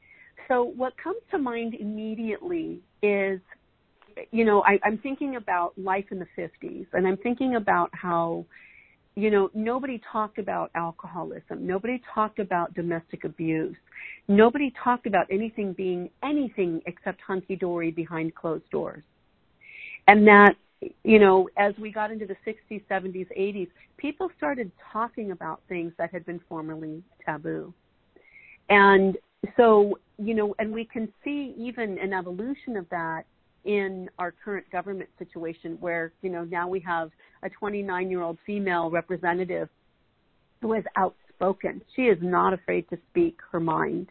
So 0.47 0.63
what 0.63 0.93
comes 1.01 1.19
to 1.31 1.37
mind 1.37 1.75
immediately 1.75 2.81
is, 3.03 3.39
you 4.31 4.45
know, 4.45 4.63
I, 4.63 4.79
I'm 4.83 4.97
thinking 4.99 5.35
about 5.35 5.77
life 5.77 6.05
in 6.11 6.19
the 6.19 6.27
50s, 6.37 6.87
and 6.93 7.07
I'm 7.07 7.17
thinking 7.17 7.55
about 7.55 7.89
how, 7.93 8.45
you 9.15 9.31
know, 9.31 9.49
nobody 9.53 10.01
talked 10.11 10.37
about 10.37 10.71
alcoholism, 10.75 11.65
nobody 11.65 12.01
talked 12.13 12.39
about 12.39 12.73
domestic 12.73 13.23
abuse, 13.23 13.75
nobody 14.27 14.73
talked 14.83 15.07
about 15.07 15.25
anything 15.29 15.73
being 15.73 16.09
anything 16.23 16.81
except 16.85 17.21
hunky 17.21 17.55
dory 17.55 17.91
behind 17.91 18.35
closed 18.35 18.69
doors, 18.69 19.03
and 20.07 20.27
that 20.27 20.55
you 21.03 21.19
know, 21.19 21.49
as 21.57 21.73
we 21.77 21.91
got 21.91 22.11
into 22.11 22.25
the 22.25 22.37
60s, 22.47 22.81
70s, 22.89 23.27
80s, 23.37 23.67
people 23.97 24.29
started 24.37 24.71
talking 24.93 25.31
about 25.31 25.61
things 25.67 25.91
that 25.97 26.11
had 26.11 26.25
been 26.25 26.39
formerly 26.47 27.03
taboo. 27.25 27.73
And 28.69 29.17
so, 29.57 29.99
you 30.17 30.33
know, 30.33 30.55
and 30.59 30.71
we 30.71 30.85
can 30.85 31.11
see 31.23 31.53
even 31.57 31.97
an 31.99 32.13
evolution 32.13 32.77
of 32.77 32.87
that 32.89 33.23
in 33.69 34.09
our 34.17 34.33
current 34.43 34.65
government 34.71 35.07
situation 35.19 35.77
where, 35.79 36.11
you 36.23 36.29
know, 36.31 36.43
now 36.43 36.67
we 36.67 36.79
have 36.79 37.11
a 37.43 37.49
29 37.51 38.09
year 38.09 38.23
old 38.23 38.39
female 38.43 38.89
representative 38.89 39.69
who 40.59 40.73
is 40.73 40.83
outspoken. 40.95 41.79
She 41.95 42.03
is 42.03 42.17
not 42.19 42.51
afraid 42.51 42.89
to 42.89 42.97
speak 43.11 43.37
her 43.51 43.59
mind. 43.59 44.07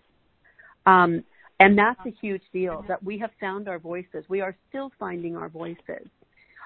Um, 0.86 1.24
and 1.58 1.76
that's 1.76 1.98
a 2.06 2.14
huge 2.20 2.44
deal 2.52 2.84
that 2.86 3.02
we 3.02 3.18
have 3.18 3.30
found 3.40 3.68
our 3.68 3.80
voices. 3.80 4.24
We 4.28 4.40
are 4.40 4.54
still 4.68 4.92
finding 4.96 5.34
our 5.34 5.48
voices. 5.48 6.06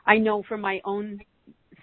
I 0.06 0.18
know 0.18 0.42
for 0.46 0.58
my 0.58 0.78
own 0.84 1.18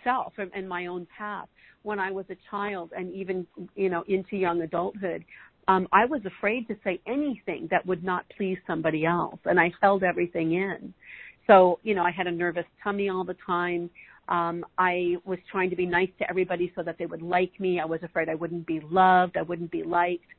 self 0.04 0.34
and 0.38 0.70
my 0.70 0.86
own 0.86 1.08
path 1.18 1.48
when 1.82 1.98
I 1.98 2.12
was 2.12 2.26
a 2.30 2.36
child 2.52 2.92
and 2.96 3.12
even 3.16 3.48
you 3.76 3.90
know 3.90 4.04
into 4.08 4.38
young 4.38 4.62
adulthood 4.62 5.26
um 5.70 5.88
I 5.94 6.06
was 6.06 6.22
afraid 6.26 6.68
to 6.68 6.76
say 6.84 7.00
anything 7.08 7.68
that 7.72 7.86
would 7.86 8.04
not 8.04 8.26
please 8.36 8.58
somebody 8.68 9.06
else 9.06 9.40
and 9.46 9.60
I 9.60 9.72
held 9.82 10.04
everything 10.04 10.54
in. 10.54 10.94
So 11.48 11.80
you 11.84 11.96
know 11.96 12.04
I 12.04 12.12
had 12.12 12.28
a 12.28 12.32
nervous 12.32 12.66
tummy 12.84 13.08
all 13.10 13.24
the 13.24 13.38
time. 13.46 13.90
Um 14.28 14.66
I 14.78 15.16
was 15.26 15.40
trying 15.52 15.70
to 15.70 15.76
be 15.78 15.86
nice 15.86 16.10
to 16.20 16.30
everybody 16.30 16.74
so 16.76 16.84
that 16.84 16.98
they 17.00 17.06
would 17.06 17.22
like 17.22 17.58
me. 17.60 17.80
I 17.80 17.86
was 17.86 18.02
afraid 18.04 18.28
I 18.28 18.36
wouldn't 18.36 18.68
be 18.68 18.82
loved. 18.90 19.38
I 19.38 19.44
wouldn't 19.44 19.72
be 19.72 19.84
liked. 19.84 20.32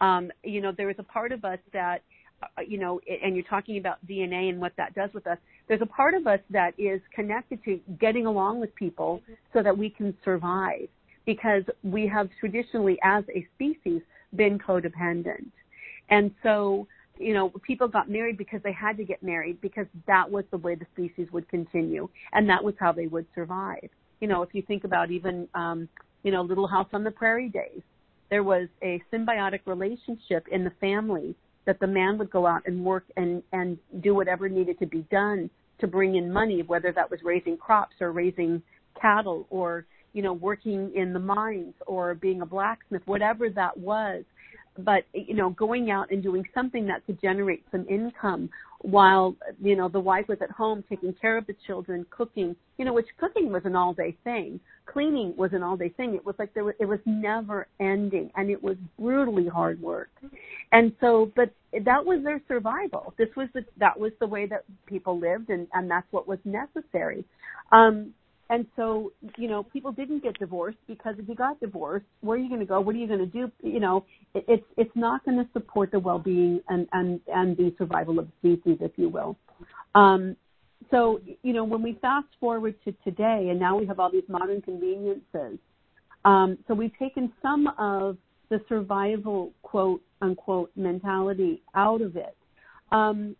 Um 0.00 0.30
you 0.44 0.60
know 0.62 0.72
there 0.74 0.90
is 0.90 0.96
a 0.98 1.08
part 1.16 1.32
of 1.32 1.44
us 1.44 1.58
that 1.72 2.00
uh, 2.42 2.60
you 2.66 2.78
know, 2.78 3.00
and 3.24 3.34
you're 3.34 3.46
talking 3.46 3.78
about 3.78 3.96
DNA 4.06 4.50
and 4.50 4.60
what 4.60 4.72
that 4.76 4.94
does 4.94 5.08
with 5.14 5.26
us, 5.26 5.38
there's 5.68 5.80
a 5.80 5.86
part 5.86 6.12
of 6.12 6.26
us 6.26 6.40
that 6.50 6.72
is 6.78 7.00
connected 7.14 7.58
to 7.64 7.80
getting 7.98 8.26
along 8.26 8.60
with 8.60 8.74
people 8.74 9.22
so 9.54 9.62
that 9.62 9.76
we 9.76 9.88
can 9.88 10.14
survive. 10.22 10.88
Because 11.24 11.62
we 11.82 12.06
have 12.06 12.28
traditionally, 12.38 12.98
as 13.02 13.24
a 13.34 13.46
species, 13.54 14.02
been 14.36 14.58
codependent. 14.58 15.46
And 16.08 16.30
so, 16.42 16.86
you 17.18 17.34
know, 17.34 17.50
people 17.62 17.88
got 17.88 18.10
married 18.10 18.36
because 18.36 18.60
they 18.62 18.72
had 18.72 18.96
to 18.98 19.04
get 19.04 19.22
married 19.22 19.60
because 19.60 19.86
that 20.06 20.30
was 20.30 20.44
the 20.50 20.58
way 20.58 20.74
the 20.74 20.86
species 20.92 21.28
would 21.32 21.48
continue 21.48 22.08
and 22.32 22.48
that 22.48 22.62
was 22.62 22.74
how 22.78 22.92
they 22.92 23.06
would 23.06 23.26
survive. 23.34 23.88
You 24.20 24.28
know, 24.28 24.42
if 24.42 24.50
you 24.54 24.62
think 24.62 24.84
about 24.84 25.10
even, 25.10 25.48
um, 25.54 25.88
you 26.22 26.30
know, 26.30 26.42
Little 26.42 26.66
House 26.66 26.88
on 26.92 27.04
the 27.04 27.10
Prairie 27.10 27.48
days, 27.48 27.82
there 28.30 28.42
was 28.42 28.68
a 28.82 29.02
symbiotic 29.12 29.60
relationship 29.66 30.46
in 30.50 30.64
the 30.64 30.72
family 30.80 31.34
that 31.64 31.78
the 31.80 31.86
man 31.86 32.16
would 32.18 32.30
go 32.30 32.46
out 32.46 32.62
and 32.66 32.84
work 32.84 33.04
and 33.16 33.42
and 33.52 33.78
do 34.00 34.14
whatever 34.14 34.48
needed 34.48 34.78
to 34.78 34.86
be 34.86 35.04
done 35.10 35.50
to 35.78 35.86
bring 35.86 36.16
in 36.16 36.32
money, 36.32 36.62
whether 36.62 36.92
that 36.92 37.10
was 37.10 37.20
raising 37.22 37.56
crops 37.56 37.94
or 38.00 38.12
raising 38.12 38.62
cattle 39.00 39.46
or 39.50 39.84
you 40.16 40.22
know 40.22 40.32
working 40.32 40.90
in 40.96 41.12
the 41.12 41.18
mines 41.18 41.74
or 41.86 42.14
being 42.14 42.40
a 42.40 42.46
blacksmith, 42.46 43.02
whatever 43.04 43.50
that 43.50 43.76
was. 43.76 44.24
But 44.78 45.04
you 45.12 45.34
know, 45.34 45.50
going 45.50 45.90
out 45.90 46.10
and 46.10 46.22
doing 46.22 46.42
something 46.54 46.86
that 46.86 47.04
could 47.04 47.20
generate 47.20 47.64
some 47.70 47.86
income 47.88 48.48
while 48.80 49.36
you 49.62 49.76
know 49.76 49.88
the 49.90 50.00
wife 50.00 50.26
was 50.26 50.38
at 50.40 50.50
home 50.50 50.82
taking 50.88 51.14
care 51.20 51.36
of 51.36 51.46
the 51.46 51.54
children, 51.66 52.06
cooking. 52.10 52.56
You 52.78 52.86
know, 52.86 52.94
which 52.94 53.08
cooking 53.20 53.52
was 53.52 53.62
an 53.66 53.76
all-day 53.76 54.16
thing. 54.24 54.58
Cleaning 54.86 55.34
was 55.36 55.50
an 55.52 55.62
all-day 55.62 55.90
thing. 55.90 56.14
It 56.14 56.24
was 56.24 56.34
like 56.38 56.54
there 56.54 56.64
was, 56.64 56.74
it 56.80 56.86
was 56.86 57.00
never 57.04 57.66
ending, 57.78 58.30
and 58.36 58.48
it 58.50 58.62
was 58.62 58.76
brutally 58.98 59.48
hard 59.48 59.80
work. 59.82 60.10
And 60.72 60.92
so, 61.00 61.30
but 61.36 61.50
that 61.72 62.04
was 62.06 62.20
their 62.24 62.40
survival. 62.48 63.12
This 63.18 63.28
was 63.36 63.48
the 63.52 63.64
that 63.78 63.98
was 63.98 64.12
the 64.18 64.26
way 64.26 64.46
that 64.46 64.64
people 64.86 65.18
lived, 65.18 65.50
and 65.50 65.66
and 65.74 65.90
that's 65.90 66.06
what 66.10 66.26
was 66.26 66.38
necessary. 66.44 67.22
Um, 67.70 68.14
and 68.48 68.66
so, 68.76 69.12
you 69.36 69.48
know, 69.48 69.64
people 69.64 69.90
didn't 69.90 70.22
get 70.22 70.38
divorced 70.38 70.78
because 70.86 71.16
if 71.18 71.28
you 71.28 71.34
got 71.34 71.58
divorced, 71.58 72.06
where 72.20 72.38
are 72.38 72.40
you 72.40 72.48
going 72.48 72.60
to 72.60 72.66
go? 72.66 72.80
What 72.80 72.94
are 72.94 72.98
you 72.98 73.08
going 73.08 73.18
to 73.18 73.26
do? 73.26 73.50
You 73.62 73.80
know, 73.80 74.04
it, 74.34 74.44
it's 74.46 74.66
it's 74.76 74.94
not 74.94 75.24
going 75.24 75.36
to 75.38 75.48
support 75.52 75.90
the 75.90 75.98
well-being 75.98 76.60
and 76.68 76.86
and 76.92 77.20
and 77.26 77.56
the 77.56 77.74
survival 77.76 78.18
of 78.20 78.28
the 78.42 78.56
species, 78.56 78.78
if 78.80 78.92
you 78.96 79.08
will. 79.08 79.36
Um, 79.94 80.36
so, 80.90 81.20
you 81.42 81.52
know, 81.52 81.64
when 81.64 81.82
we 81.82 81.98
fast 82.00 82.28
forward 82.38 82.76
to 82.84 82.92
today, 83.02 83.48
and 83.50 83.58
now 83.58 83.76
we 83.76 83.86
have 83.86 83.98
all 83.98 84.10
these 84.10 84.28
modern 84.28 84.62
conveniences. 84.62 85.58
Um, 86.24 86.58
so 86.68 86.74
we've 86.74 86.96
taken 86.98 87.32
some 87.42 87.68
of 87.78 88.16
the 88.48 88.60
survival 88.68 89.52
quote 89.62 90.02
unquote 90.22 90.70
mentality 90.76 91.62
out 91.74 92.00
of 92.00 92.16
it. 92.16 92.36
Um, 92.92 93.34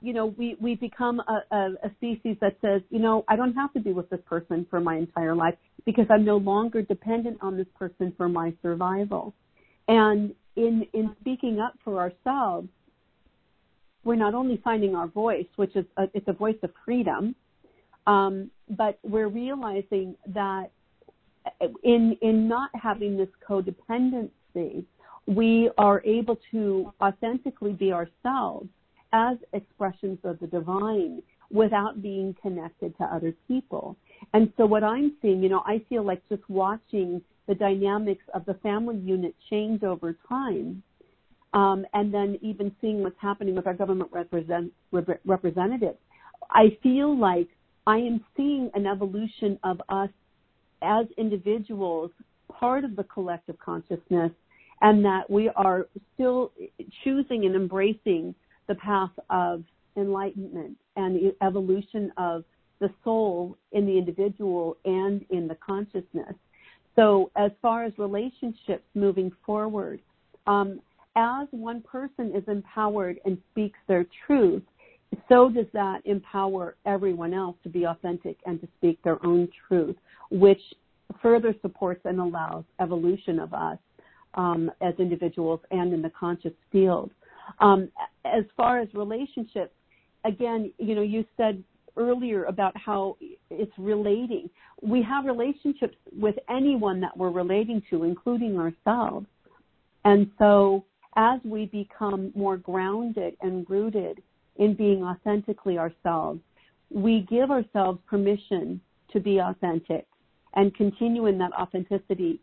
you 0.00 0.12
know, 0.12 0.26
we, 0.26 0.56
we 0.60 0.74
become 0.76 1.20
a, 1.20 1.42
a, 1.54 1.70
a 1.84 1.90
species 1.96 2.36
that 2.40 2.56
says, 2.62 2.82
you 2.90 2.98
know, 2.98 3.24
I 3.28 3.36
don't 3.36 3.54
have 3.54 3.72
to 3.72 3.80
be 3.80 3.92
with 3.92 4.08
this 4.10 4.20
person 4.26 4.66
for 4.70 4.80
my 4.80 4.96
entire 4.96 5.34
life 5.34 5.54
because 5.84 6.06
I'm 6.10 6.24
no 6.24 6.36
longer 6.36 6.82
dependent 6.82 7.38
on 7.40 7.56
this 7.56 7.66
person 7.76 8.12
for 8.16 8.28
my 8.28 8.52
survival. 8.62 9.34
And 9.88 10.34
in, 10.56 10.86
in 10.92 11.14
speaking 11.20 11.60
up 11.60 11.74
for 11.84 11.98
ourselves, 11.98 12.68
we're 14.04 14.14
not 14.14 14.34
only 14.34 14.60
finding 14.62 14.94
our 14.94 15.08
voice, 15.08 15.46
which 15.56 15.74
is 15.74 15.84
a, 15.96 16.04
it's 16.14 16.28
a 16.28 16.32
voice 16.32 16.56
of 16.62 16.70
freedom, 16.84 17.34
um, 18.06 18.50
but 18.70 18.98
we're 19.02 19.28
realizing 19.28 20.14
that 20.28 20.70
in 21.82 22.16
in 22.22 22.48
not 22.48 22.70
having 22.74 23.16
this 23.16 23.28
codependency, 23.46 24.84
we 25.26 25.70
are 25.76 26.02
able 26.04 26.38
to 26.50 26.92
authentically 27.00 27.72
be 27.72 27.92
ourselves 27.92 28.68
as 29.12 29.36
expressions 29.52 30.18
of 30.24 30.38
the 30.40 30.46
divine 30.46 31.22
without 31.50 32.02
being 32.02 32.34
connected 32.42 32.96
to 32.98 33.04
other 33.04 33.32
people. 33.46 33.96
And 34.34 34.52
so 34.56 34.66
what 34.66 34.84
I'm 34.84 35.14
seeing, 35.22 35.42
you 35.42 35.48
know, 35.48 35.62
I 35.64 35.82
feel 35.88 36.04
like 36.04 36.22
just 36.28 36.42
watching 36.48 37.22
the 37.46 37.54
dynamics 37.54 38.24
of 38.34 38.44
the 38.44 38.54
family 38.54 38.98
unit 38.98 39.34
change 39.48 39.82
over 39.82 40.14
time, 40.28 40.82
um, 41.54 41.86
and 41.94 42.12
then 42.12 42.38
even 42.42 42.70
seeing 42.80 43.02
what's 43.02 43.16
happening 43.20 43.54
with 43.54 43.66
our 43.66 43.72
government 43.72 44.10
represent, 44.12 44.70
rep- 44.92 45.20
representatives, 45.24 45.96
I 46.50 46.76
feel 46.82 47.18
like 47.18 47.48
I 47.86 47.96
am 47.96 48.22
seeing 48.36 48.70
an 48.74 48.86
evolution 48.86 49.58
of 49.64 49.80
us 49.88 50.10
as 50.82 51.06
individuals, 51.16 52.10
part 52.52 52.84
of 52.84 52.96
the 52.96 53.04
collective 53.04 53.58
consciousness, 53.58 54.30
and 54.82 55.02
that 55.04 55.28
we 55.30 55.48
are 55.56 55.88
still 56.14 56.52
choosing 57.02 57.46
and 57.46 57.56
embracing 57.56 58.34
the 58.68 58.74
path 58.76 59.10
of 59.30 59.64
enlightenment 59.96 60.76
and 60.96 61.16
the 61.16 61.34
evolution 61.44 62.12
of 62.16 62.44
the 62.80 62.90
soul 63.02 63.56
in 63.72 63.86
the 63.86 63.98
individual 63.98 64.76
and 64.84 65.24
in 65.30 65.48
the 65.48 65.56
consciousness. 65.56 66.34
So, 66.94 67.30
as 67.36 67.50
far 67.62 67.84
as 67.84 67.92
relationships 67.98 68.84
moving 68.94 69.32
forward, 69.44 70.00
um, 70.46 70.80
as 71.16 71.48
one 71.50 71.80
person 71.82 72.32
is 72.34 72.44
empowered 72.46 73.18
and 73.24 73.38
speaks 73.50 73.78
their 73.88 74.06
truth, 74.26 74.62
so 75.28 75.48
does 75.48 75.66
that 75.72 76.00
empower 76.04 76.76
everyone 76.86 77.34
else 77.34 77.56
to 77.62 77.68
be 77.68 77.84
authentic 77.84 78.36
and 78.46 78.60
to 78.60 78.68
speak 78.76 79.02
their 79.02 79.24
own 79.24 79.48
truth, 79.66 79.96
which 80.30 80.60
further 81.22 81.54
supports 81.62 82.00
and 82.04 82.20
allows 82.20 82.64
evolution 82.80 83.38
of 83.38 83.54
us 83.54 83.78
um, 84.34 84.70
as 84.80 84.94
individuals 84.98 85.60
and 85.70 85.92
in 85.92 86.02
the 86.02 86.10
conscious 86.10 86.52
field. 86.70 87.10
Um, 87.60 87.90
as 88.24 88.44
far 88.56 88.80
as 88.80 88.88
relationships, 88.94 89.72
again, 90.24 90.72
you 90.78 90.94
know, 90.94 91.02
you 91.02 91.24
said 91.36 91.62
earlier 91.96 92.44
about 92.44 92.76
how 92.76 93.16
it's 93.50 93.72
relating. 93.76 94.48
We 94.82 95.02
have 95.02 95.24
relationships 95.24 95.96
with 96.16 96.36
anyone 96.48 97.00
that 97.00 97.16
we're 97.16 97.30
relating 97.30 97.82
to, 97.90 98.04
including 98.04 98.58
ourselves. 98.58 99.26
And 100.04 100.30
so 100.38 100.84
as 101.16 101.40
we 101.44 101.66
become 101.66 102.32
more 102.34 102.56
grounded 102.56 103.36
and 103.42 103.68
rooted 103.68 104.22
in 104.56 104.74
being 104.74 105.02
authentically 105.02 105.76
ourselves, 105.76 106.40
we 106.90 107.26
give 107.28 107.50
ourselves 107.50 107.98
permission 108.06 108.80
to 109.12 109.20
be 109.20 109.38
authentic 109.38 110.06
and 110.54 110.74
continue 110.74 111.26
in 111.26 111.38
that 111.38 111.52
authenticity, 111.52 112.40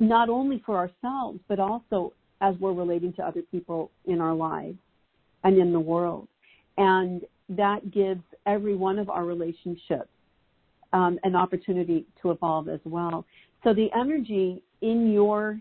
not 0.00 0.28
only 0.28 0.62
for 0.64 0.76
ourselves, 0.76 1.38
but 1.48 1.60
also 1.60 2.12
as 2.40 2.54
we're 2.60 2.72
relating 2.72 3.12
to 3.14 3.22
other 3.22 3.42
people 3.42 3.90
in 4.06 4.20
our 4.20 4.34
lives 4.34 4.78
and 5.44 5.58
in 5.58 5.72
the 5.72 5.80
world. 5.80 6.28
And 6.76 7.22
that 7.48 7.90
gives 7.90 8.22
every 8.46 8.74
one 8.74 8.98
of 8.98 9.08
our 9.08 9.24
relationships 9.24 10.08
um, 10.92 11.18
an 11.24 11.34
opportunity 11.34 12.06
to 12.22 12.30
evolve 12.30 12.68
as 12.68 12.80
well. 12.84 13.24
So 13.64 13.72
the 13.72 13.88
energy 13.96 14.62
in 14.82 15.12
your 15.12 15.60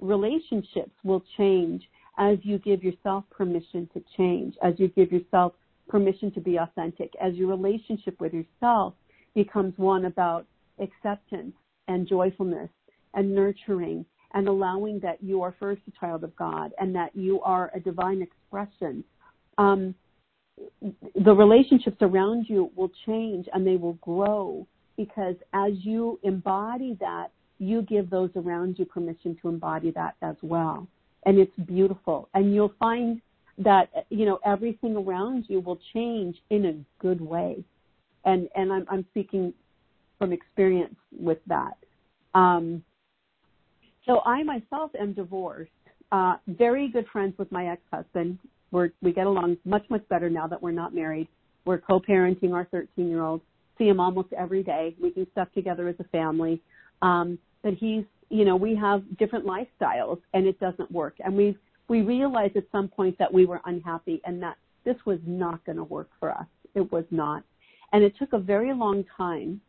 relationships 0.00 0.92
will 1.02 1.22
change 1.36 1.82
as 2.18 2.38
you 2.42 2.58
give 2.58 2.82
yourself 2.82 3.24
permission 3.30 3.88
to 3.94 4.02
change, 4.16 4.54
as 4.62 4.74
you 4.78 4.88
give 4.88 5.10
yourself 5.12 5.52
permission 5.88 6.30
to 6.32 6.40
be 6.40 6.56
authentic, 6.56 7.12
as 7.20 7.34
your 7.34 7.48
relationship 7.48 8.20
with 8.20 8.32
yourself 8.32 8.94
becomes 9.34 9.74
one 9.76 10.04
about 10.06 10.46
acceptance 10.80 11.54
and 11.88 12.06
joyfulness 12.06 12.70
and 13.14 13.34
nurturing 13.34 14.04
and 14.34 14.48
allowing 14.48 14.98
that 15.00 15.22
you 15.22 15.42
are 15.42 15.54
first 15.58 15.80
a 15.88 15.98
child 15.98 16.24
of 16.24 16.34
God 16.36 16.72
and 16.78 16.94
that 16.94 17.14
you 17.14 17.40
are 17.42 17.70
a 17.74 17.80
divine 17.80 18.20
expression. 18.20 19.04
Um, 19.58 19.94
the 21.14 21.32
relationships 21.32 21.96
around 22.00 22.46
you 22.48 22.70
will 22.76 22.90
change 23.06 23.46
and 23.52 23.66
they 23.66 23.76
will 23.76 23.94
grow 23.94 24.66
because 24.96 25.36
as 25.52 25.72
you 25.78 26.18
embody 26.22 26.96
that, 27.00 27.28
you 27.58 27.82
give 27.82 28.10
those 28.10 28.30
around 28.36 28.78
you 28.78 28.84
permission 28.84 29.36
to 29.40 29.48
embody 29.48 29.92
that 29.92 30.16
as 30.22 30.36
well. 30.42 30.88
And 31.24 31.38
it's 31.38 31.56
beautiful. 31.66 32.28
And 32.34 32.54
you'll 32.54 32.74
find 32.78 33.20
that, 33.58 34.06
you 34.10 34.26
know, 34.26 34.40
everything 34.44 34.96
around 34.96 35.44
you 35.48 35.60
will 35.60 35.78
change 35.92 36.36
in 36.50 36.66
a 36.66 37.02
good 37.02 37.20
way. 37.20 37.64
And, 38.24 38.48
and 38.56 38.72
I'm, 38.72 38.86
I'm 38.90 39.06
speaking 39.10 39.54
from 40.18 40.32
experience 40.32 40.96
with 41.16 41.38
that. 41.46 41.76
Um, 42.34 42.82
so 44.06 44.20
I 44.24 44.42
myself 44.42 44.90
am 44.98 45.12
divorced, 45.12 45.70
uh, 46.12 46.36
very 46.46 46.88
good 46.88 47.06
friends 47.12 47.34
with 47.38 47.50
my 47.50 47.68
ex-husband. 47.68 48.38
We're, 48.70 48.90
we 49.02 49.12
get 49.12 49.26
along 49.26 49.56
much, 49.64 49.84
much 49.88 50.06
better 50.08 50.28
now 50.28 50.46
that 50.46 50.62
we're 50.62 50.72
not 50.72 50.94
married. 50.94 51.28
We're 51.64 51.78
co-parenting 51.78 52.52
our 52.52 52.66
13 52.66 53.08
year 53.08 53.22
old, 53.22 53.40
see 53.78 53.88
him 53.88 54.00
almost 54.00 54.32
every 54.32 54.62
day. 54.62 54.94
We 55.00 55.10
do 55.10 55.26
stuff 55.32 55.48
together 55.54 55.88
as 55.88 55.96
a 55.98 56.04
family. 56.04 56.60
Um, 57.02 57.38
but 57.62 57.74
he's, 57.74 58.04
you 58.28 58.44
know, 58.44 58.56
we 58.56 58.74
have 58.76 59.02
different 59.18 59.46
lifestyles 59.46 60.20
and 60.34 60.46
it 60.46 60.58
doesn't 60.60 60.90
work. 60.90 61.14
And 61.24 61.36
we 61.36 61.56
we 61.88 62.00
realized 62.00 62.56
at 62.56 62.64
some 62.72 62.88
point 62.88 63.18
that 63.18 63.32
we 63.32 63.44
were 63.44 63.60
unhappy 63.66 64.20
and 64.24 64.42
that 64.42 64.56
this 64.84 64.96
was 65.04 65.18
not 65.26 65.64
going 65.64 65.76
to 65.76 65.84
work 65.84 66.08
for 66.18 66.30
us. 66.30 66.46
It 66.74 66.90
was 66.92 67.04
not. 67.10 67.42
And 67.92 68.02
it 68.02 68.14
took 68.18 68.32
a 68.32 68.38
very 68.38 68.74
long 68.74 69.04
time 69.16 69.60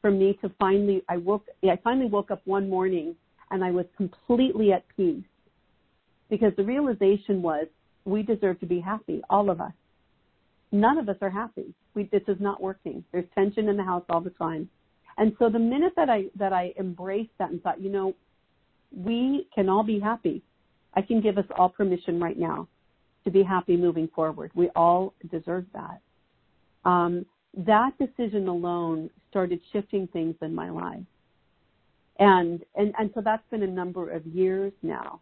for 0.00 0.10
me 0.10 0.38
to 0.40 0.50
finally, 0.58 1.02
I 1.08 1.16
woke, 1.16 1.44
I 1.64 1.78
finally 1.82 2.06
woke 2.06 2.30
up 2.30 2.40
one 2.44 2.70
morning 2.70 3.16
and 3.50 3.64
I 3.64 3.70
was 3.70 3.86
completely 3.96 4.72
at 4.72 4.84
peace 4.96 5.24
because 6.30 6.52
the 6.56 6.64
realization 6.64 7.42
was 7.42 7.66
we 8.04 8.22
deserve 8.22 8.60
to 8.60 8.66
be 8.66 8.80
happy, 8.80 9.22
all 9.30 9.50
of 9.50 9.60
us. 9.60 9.72
None 10.72 10.98
of 10.98 11.08
us 11.08 11.16
are 11.22 11.30
happy. 11.30 11.74
We, 11.94 12.04
this 12.04 12.22
is 12.28 12.36
not 12.40 12.60
working. 12.62 13.04
There's 13.12 13.24
tension 13.34 13.68
in 13.68 13.76
the 13.76 13.82
house 13.82 14.04
all 14.10 14.20
the 14.20 14.30
time. 14.30 14.68
And 15.16 15.34
so 15.38 15.48
the 15.48 15.58
minute 15.58 15.94
that 15.96 16.08
I 16.08 16.26
that 16.36 16.52
I 16.52 16.72
embraced 16.78 17.30
that 17.38 17.50
and 17.50 17.60
thought, 17.62 17.80
you 17.80 17.90
know, 17.90 18.14
we 18.94 19.48
can 19.54 19.68
all 19.68 19.82
be 19.82 19.98
happy. 19.98 20.42
I 20.94 21.02
can 21.02 21.20
give 21.20 21.38
us 21.38 21.44
all 21.56 21.68
permission 21.68 22.20
right 22.20 22.38
now 22.38 22.68
to 23.24 23.30
be 23.30 23.42
happy 23.42 23.76
moving 23.76 24.08
forward. 24.14 24.50
We 24.54 24.68
all 24.76 25.14
deserve 25.30 25.66
that. 25.72 26.00
Um, 26.84 27.26
that 27.56 27.92
decision 27.98 28.46
alone 28.48 29.10
started 29.30 29.60
shifting 29.72 30.06
things 30.12 30.36
in 30.40 30.54
my 30.54 30.70
life. 30.70 31.02
And, 32.18 32.64
and, 32.74 32.92
and 32.98 33.10
so 33.14 33.20
that's 33.20 33.42
been 33.50 33.62
a 33.62 33.66
number 33.66 34.10
of 34.10 34.26
years 34.26 34.72
now. 34.82 35.20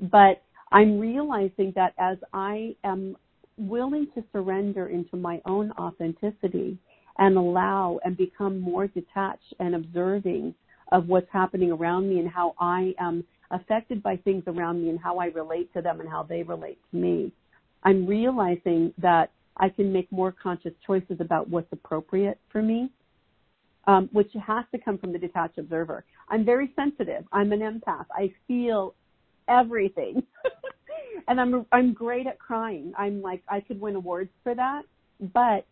But 0.00 0.42
I'm 0.70 0.98
realizing 0.98 1.72
that 1.74 1.94
as 1.98 2.18
I 2.32 2.76
am 2.84 3.16
willing 3.56 4.06
to 4.14 4.22
surrender 4.32 4.88
into 4.88 5.16
my 5.16 5.40
own 5.44 5.72
authenticity 5.72 6.78
and 7.18 7.36
allow 7.36 7.98
and 8.04 8.16
become 8.16 8.60
more 8.60 8.86
detached 8.86 9.54
and 9.58 9.74
observing 9.74 10.54
of 10.92 11.08
what's 11.08 11.26
happening 11.32 11.72
around 11.72 12.08
me 12.08 12.20
and 12.20 12.28
how 12.28 12.54
I 12.60 12.94
am 13.00 13.24
affected 13.50 14.02
by 14.02 14.16
things 14.16 14.44
around 14.46 14.82
me 14.82 14.90
and 14.90 14.98
how 14.98 15.18
I 15.18 15.26
relate 15.26 15.72
to 15.74 15.82
them 15.82 16.00
and 16.00 16.08
how 16.08 16.22
they 16.22 16.42
relate 16.42 16.78
to 16.90 16.96
me, 16.96 17.32
I'm 17.82 18.06
realizing 18.06 18.92
that 18.98 19.30
I 19.56 19.68
can 19.68 19.92
make 19.92 20.10
more 20.12 20.32
conscious 20.32 20.72
choices 20.86 21.16
about 21.20 21.48
what's 21.48 21.72
appropriate 21.72 22.38
for 22.50 22.62
me, 22.62 22.90
um, 23.88 24.08
which 24.12 24.30
has 24.46 24.64
to 24.70 24.78
come 24.78 24.98
from 24.98 25.12
the 25.12 25.18
detached 25.18 25.58
observer. 25.58 26.04
I'm 26.28 26.44
very 26.44 26.72
sensitive. 26.76 27.24
I'm 27.32 27.52
an 27.52 27.60
empath. 27.60 28.04
I 28.12 28.32
feel 28.46 28.94
everything. 29.48 30.22
and 31.28 31.40
I'm 31.40 31.66
I'm 31.72 31.94
great 31.94 32.26
at 32.26 32.38
crying. 32.38 32.92
I'm 32.96 33.20
like 33.22 33.42
I 33.48 33.60
could 33.60 33.80
win 33.80 33.96
awards 33.96 34.30
for 34.44 34.54
that. 34.54 34.82
But 35.32 35.66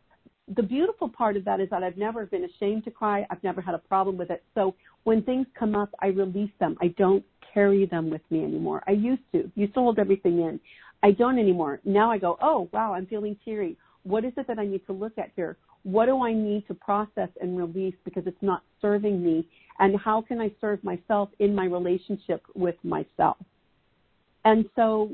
the 0.57 0.63
beautiful 0.63 1.09
part 1.09 1.37
of 1.37 1.45
that 1.45 1.61
is 1.61 1.69
that 1.71 1.83
I've 1.83 1.99
never 1.99 2.25
been 2.25 2.45
ashamed 2.45 2.85
to 2.85 2.91
cry. 2.91 3.27
I've 3.31 3.43
never 3.45 3.61
had 3.61 3.75
a 3.75 3.79
problem 3.79 4.17
with 4.17 4.31
it. 4.31 4.43
So 4.55 4.75
when 5.05 5.23
things 5.23 5.47
come 5.59 5.75
up, 5.75 5.91
I 6.01 6.07
release 6.07 6.51
them. 6.59 6.77
I 6.81 6.89
don't 6.97 7.25
carry 7.53 7.85
them 7.85 8.09
with 8.09 8.23
me 8.31 8.45
anymore. 8.45 8.83
I 8.89 8.93
used 8.93 9.23
to. 9.33 9.51
Used 9.55 9.75
to 9.75 9.81
hold 9.81 9.99
everything 9.99 10.41
in. 10.41 10.59
I 11.03 11.11
don't 11.11 11.39
anymore. 11.39 11.81
Now 11.85 12.11
I 12.11 12.17
go, 12.17 12.39
oh 12.41 12.71
wow, 12.73 12.95
I'm 12.95 13.07
feeling 13.07 13.37
teary. 13.45 13.77
What 14.05 14.25
is 14.25 14.33
it 14.39 14.47
that 14.47 14.59
I 14.59 14.65
need 14.65 14.87
to 14.87 14.93
look 14.95 15.19
at 15.19 15.33
here? 15.37 15.59
What 15.87 16.07
do 16.07 16.21
I 16.21 16.33
need 16.33 16.67
to 16.67 16.75
process 16.75 17.29
and 17.41 17.57
release 17.57 17.95
because 18.05 18.25
it's 18.27 18.43
not 18.43 18.63
serving 18.83 19.23
me? 19.23 19.49
And 19.79 19.97
how 19.97 20.21
can 20.21 20.41
I 20.41 20.51
serve 20.61 20.83
myself 20.83 21.29
in 21.39 21.55
my 21.55 21.67
relationship 21.67 22.43
with 22.57 22.75
myself? 22.83 23.37
And 24.45 24.65
so 24.75 25.13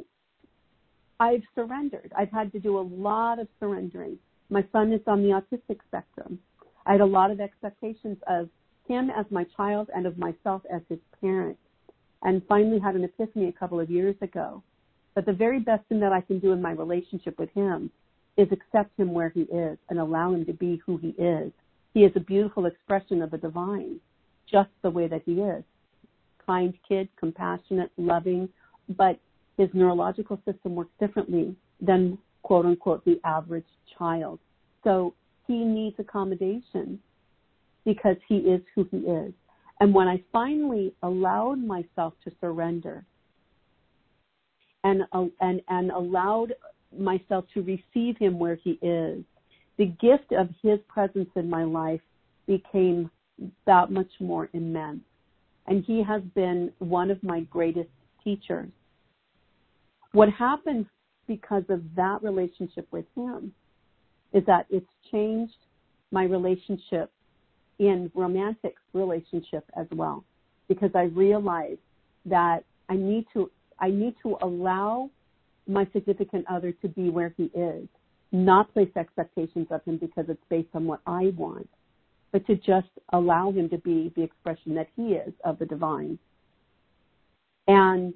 I've 1.20 1.42
surrendered. 1.54 2.10
I've 2.16 2.30
had 2.30 2.50
to 2.52 2.58
do 2.58 2.78
a 2.78 2.80
lot 2.80 3.38
of 3.38 3.48
surrendering. 3.60 4.16
My 4.48 4.64
son 4.72 4.94
is 4.94 5.02
on 5.06 5.22
the 5.22 5.28
autistic 5.28 5.80
spectrum. 5.88 6.38
I 6.86 6.92
had 6.92 7.02
a 7.02 7.06
lot 7.06 7.30
of 7.30 7.38
expectations 7.38 8.16
of 8.26 8.48
him 8.88 9.10
as 9.10 9.26
my 9.30 9.44
child 9.54 9.90
and 9.94 10.06
of 10.06 10.16
myself 10.16 10.62
as 10.74 10.80
his 10.88 11.00
parent. 11.20 11.58
And 12.22 12.40
finally 12.48 12.78
had 12.78 12.94
an 12.94 13.04
epiphany 13.04 13.48
a 13.48 13.52
couple 13.52 13.78
of 13.78 13.90
years 13.90 14.16
ago 14.22 14.62
that 15.16 15.26
the 15.26 15.34
very 15.34 15.60
best 15.60 15.86
thing 15.90 16.00
that 16.00 16.12
I 16.12 16.22
can 16.22 16.38
do 16.38 16.52
in 16.52 16.62
my 16.62 16.72
relationship 16.72 17.38
with 17.38 17.50
him 17.50 17.90
is 18.36 18.48
accept 18.50 18.98
him 18.98 19.12
where 19.12 19.28
he 19.28 19.42
is 19.42 19.78
and 19.90 19.98
allow 19.98 20.32
him 20.32 20.44
to 20.46 20.52
be 20.52 20.80
who 20.84 20.96
he 20.96 21.08
is. 21.10 21.52
He 21.94 22.00
is 22.04 22.12
a 22.16 22.20
beautiful 22.20 22.66
expression 22.66 23.20
of 23.22 23.30
the 23.30 23.38
divine, 23.38 24.00
just 24.50 24.70
the 24.82 24.90
way 24.90 25.06
that 25.08 25.22
he 25.26 25.34
is. 25.34 25.62
Kind 26.46 26.74
kid, 26.88 27.08
compassionate, 27.18 27.90
loving, 27.96 28.48
but 28.96 29.18
his 29.58 29.68
neurological 29.74 30.40
system 30.44 30.74
works 30.74 30.92
differently 30.98 31.54
than 31.80 32.18
quote 32.42 32.64
unquote 32.64 33.04
the 33.04 33.20
average 33.24 33.66
child. 33.98 34.38
So 34.84 35.14
he 35.46 35.64
needs 35.64 35.96
accommodation 35.98 36.98
because 37.84 38.16
he 38.28 38.36
is 38.38 38.62
who 38.74 38.88
he 38.90 38.98
is. 38.98 39.32
And 39.80 39.92
when 39.94 40.08
I 40.08 40.22
finally 40.32 40.94
allowed 41.02 41.58
myself 41.58 42.14
to 42.24 42.32
surrender 42.40 43.04
and, 44.84 45.02
and, 45.40 45.60
and 45.68 45.90
allowed 45.90 46.54
myself 46.98 47.44
to 47.54 47.62
receive 47.62 48.16
him 48.18 48.38
where 48.38 48.56
he 48.56 48.78
is, 48.82 49.22
the 49.78 49.86
gift 49.86 50.32
of 50.32 50.48
his 50.62 50.78
presence 50.88 51.30
in 51.36 51.48
my 51.48 51.64
life 51.64 52.00
became 52.46 53.10
that 53.66 53.90
much 53.90 54.10
more 54.20 54.48
immense. 54.52 55.00
And 55.66 55.84
he 55.84 56.02
has 56.02 56.22
been 56.34 56.72
one 56.78 57.10
of 57.10 57.22
my 57.22 57.40
greatest 57.42 57.88
teachers. 58.22 58.68
What 60.12 60.28
happened 60.30 60.86
because 61.26 61.64
of 61.68 61.82
that 61.96 62.22
relationship 62.22 62.86
with 62.90 63.06
him 63.16 63.52
is 64.32 64.44
that 64.46 64.66
it's 64.70 64.86
changed 65.10 65.54
my 66.10 66.24
relationship 66.24 67.10
in 67.78 68.10
romantic 68.14 68.74
relationship 68.92 69.64
as 69.76 69.86
well 69.92 70.24
because 70.68 70.90
I 70.94 71.04
realize 71.04 71.78
that 72.26 72.64
I 72.88 72.96
need 72.96 73.26
to 73.32 73.50
I 73.80 73.90
need 73.90 74.14
to 74.22 74.36
allow 74.42 75.10
my 75.72 75.86
significant 75.92 76.46
other 76.48 76.72
to 76.72 76.88
be 76.88 77.10
where 77.10 77.34
he 77.36 77.44
is, 77.54 77.88
not 78.30 78.72
place 78.72 78.90
expectations 78.96 79.66
of 79.70 79.84
him 79.84 79.98
because 79.98 80.26
it's 80.28 80.42
based 80.48 80.68
on 80.74 80.86
what 80.86 81.00
I 81.06 81.32
want, 81.36 81.68
but 82.32 82.46
to 82.46 82.56
just 82.56 82.88
allow 83.12 83.52
him 83.52 83.68
to 83.70 83.78
be 83.78 84.12
the 84.16 84.22
expression 84.22 84.74
that 84.74 84.88
he 84.96 85.14
is 85.14 85.32
of 85.44 85.58
the 85.58 85.66
divine. 85.66 86.18
And 87.68 88.14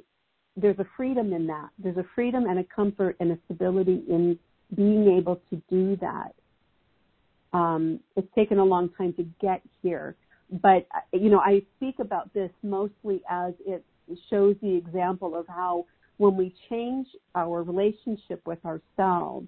there's 0.56 0.78
a 0.78 0.86
freedom 0.96 1.32
in 1.32 1.46
that. 1.48 1.68
There's 1.78 1.98
a 1.98 2.06
freedom 2.14 2.46
and 2.46 2.58
a 2.58 2.64
comfort 2.64 3.16
and 3.20 3.32
a 3.32 3.38
stability 3.44 4.02
in 4.08 4.38
being 4.74 5.16
able 5.16 5.40
to 5.50 5.62
do 5.70 5.96
that. 6.00 6.34
Um, 7.52 8.00
it's 8.16 8.28
taken 8.34 8.58
a 8.58 8.64
long 8.64 8.90
time 8.98 9.12
to 9.14 9.22
get 9.40 9.62
here, 9.82 10.16
but 10.62 10.86
you 11.12 11.30
know, 11.30 11.40
I 11.40 11.62
speak 11.76 11.96
about 12.00 12.32
this 12.34 12.50
mostly 12.62 13.22
as 13.30 13.54
it 13.66 13.84
shows 14.30 14.56
the 14.62 14.74
example 14.74 15.36
of 15.36 15.46
how 15.48 15.86
when 16.18 16.36
we 16.36 16.54
change 16.68 17.06
our 17.34 17.62
relationship 17.62 18.40
with 18.46 18.58
ourselves 18.64 19.46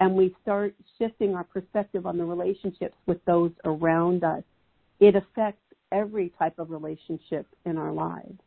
and 0.00 0.14
we 0.14 0.34
start 0.42 0.74
shifting 0.98 1.34
our 1.34 1.44
perspective 1.44 2.06
on 2.06 2.18
the 2.18 2.24
relationships 2.24 2.96
with 3.06 3.24
those 3.24 3.52
around 3.64 4.24
us, 4.24 4.42
it 5.00 5.14
affects 5.14 5.62
every 5.92 6.32
type 6.38 6.58
of 6.58 6.70
relationship 6.70 7.46
in 7.64 7.78
our 7.78 7.92
lives 7.92 8.38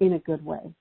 in 0.00 0.14
a 0.14 0.18
good 0.20 0.44
way. 0.44 0.72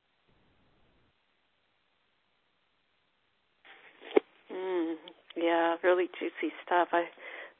Mm, 4.51 4.95
yeah, 5.36 5.76
really 5.84 6.07
juicy 6.20 6.53
stuff. 6.66 6.89
I 6.91 7.05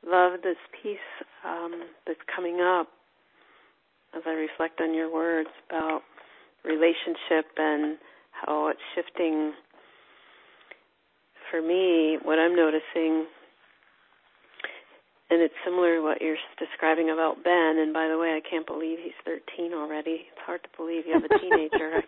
love 0.06 0.42
this 0.44 0.58
piece 0.82 0.98
um, 1.46 1.84
that's 2.06 2.20
coming 2.34 2.62
up 2.62 2.88
as 4.16 4.22
I 4.26 4.32
reflect 4.32 4.80
on 4.80 4.94
your 4.94 5.14
words 5.14 5.50
about 5.70 6.02
relationship 6.64 7.46
and 7.58 7.98
how 8.42 8.68
it's 8.70 8.80
shifting. 8.96 9.54
For 11.52 11.62
me, 11.62 12.18
what 12.24 12.40
I'm 12.40 12.56
noticing, 12.56 13.30
and 15.30 15.42
it's 15.42 15.54
similar 15.64 15.98
to 15.98 16.02
what 16.02 16.22
you're 16.22 16.42
describing 16.60 17.12
about 17.12 17.44
Ben. 17.44 17.78
And 17.78 17.94
by 17.94 18.08
the 18.08 18.18
way, 18.18 18.34
I 18.34 18.42
can't 18.48 18.66
believe 18.66 18.98
he's 19.02 19.18
13 19.24 19.74
already. 19.74 20.26
It's 20.30 20.44
hard 20.46 20.64
to 20.64 20.70
believe 20.76 21.04
you 21.08 21.14
have 21.14 21.24
a 21.24 21.40
teenager. 21.40 22.02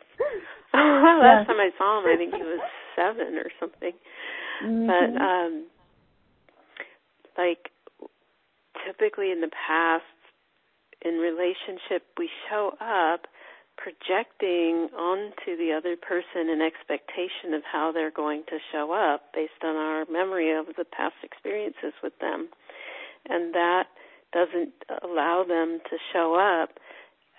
Last 0.74 1.48
time 1.48 1.62
I 1.62 1.70
saw 1.78 2.00
him, 2.00 2.12
I 2.12 2.18
think 2.18 2.34
he 2.34 2.42
was 2.42 2.62
seven 2.96 3.36
or 3.36 3.50
something. 3.60 3.94
Mm-hmm. 4.64 4.88
But 4.88 5.22
um, 5.22 5.66
like 7.38 7.70
typically 8.86 9.32
in 9.32 9.42
the 9.42 9.50
past, 9.50 10.04
in 11.04 11.16
relationship, 11.16 12.06
we 12.18 12.30
show 12.50 12.72
up 12.82 13.28
projecting 13.78 14.90
onto 14.98 15.56
the 15.56 15.72
other 15.72 15.96
person 15.96 16.50
an 16.50 16.62
expectation 16.62 17.54
of 17.54 17.62
how 17.64 17.92
they're 17.92 18.12
going 18.12 18.44
to 18.50 18.58
show 18.72 18.92
up 18.92 19.34
based 19.34 19.64
on 19.64 19.76
our 19.76 20.06
memory 20.12 20.52
of 20.52 20.66
the 20.78 20.86
past 20.86 21.16
experiences 21.24 21.94
with 22.04 22.14
them. 22.20 22.50
And 23.30 23.54
that 23.54 23.88
doesn't 24.34 24.74
allow 25.04 25.46
them 25.48 25.80
to 25.90 25.98
show 26.12 26.36
up 26.36 26.80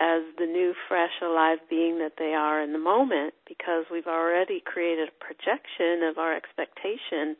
as 0.00 0.22
the 0.38 0.46
new, 0.46 0.74
fresh, 0.88 1.20
alive 1.22 1.58
being 1.68 1.98
that 1.98 2.14
they 2.18 2.32
are 2.32 2.62
in 2.62 2.72
the 2.72 2.78
moment 2.78 3.34
because 3.48 3.84
we've 3.90 4.06
already 4.06 4.62
created 4.64 5.08
a 5.08 5.24
projection 5.24 6.06
of 6.08 6.18
our 6.18 6.34
expectation. 6.34 7.34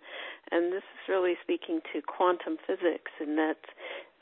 And 0.51 0.73
this 0.73 0.83
is 0.83 1.09
really 1.09 1.35
speaking 1.43 1.81
to 1.93 2.03
quantum 2.03 2.59
physics 2.67 3.13
in 3.21 3.37
that 3.37 3.63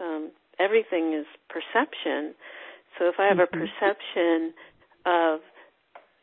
um, 0.00 0.30
everything 0.60 1.14
is 1.14 1.24
perception. 1.48 2.34
So 2.98 3.08
if 3.08 3.16
I 3.18 3.26
have 3.26 3.38
a 3.38 3.42
mm-hmm. 3.42 3.60
perception 3.60 4.54
of, 5.04 5.40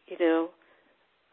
you 0.08 0.18
know, 0.20 0.50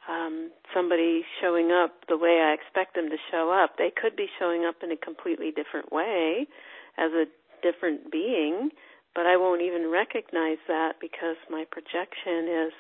um, 0.09 0.51
somebody 0.75 1.23
showing 1.41 1.71
up 1.71 1.93
the 2.09 2.17
way 2.17 2.41
I 2.43 2.55
expect 2.55 2.95
them 2.95 3.11
to 3.11 3.17
show 3.31 3.51
up, 3.51 3.77
they 3.79 3.91
could 3.91 4.17
be 4.17 4.27
showing 4.39 4.65
up 4.65 4.77
in 4.83 4.91
a 4.91 4.97
completely 4.97 5.51
different 5.51 5.93
way 5.93 6.47
as 6.99 7.13
a 7.13 7.25
different 7.63 8.11
being, 8.11 8.71
but 9.15 9.27
I 9.27 9.37
won't 9.37 9.63
even 9.63 9.91
recognize 9.91 10.59
that 10.69 10.95
because 11.01 11.37
my 11.51 11.65
projection 11.71 12.49
is 12.49 12.73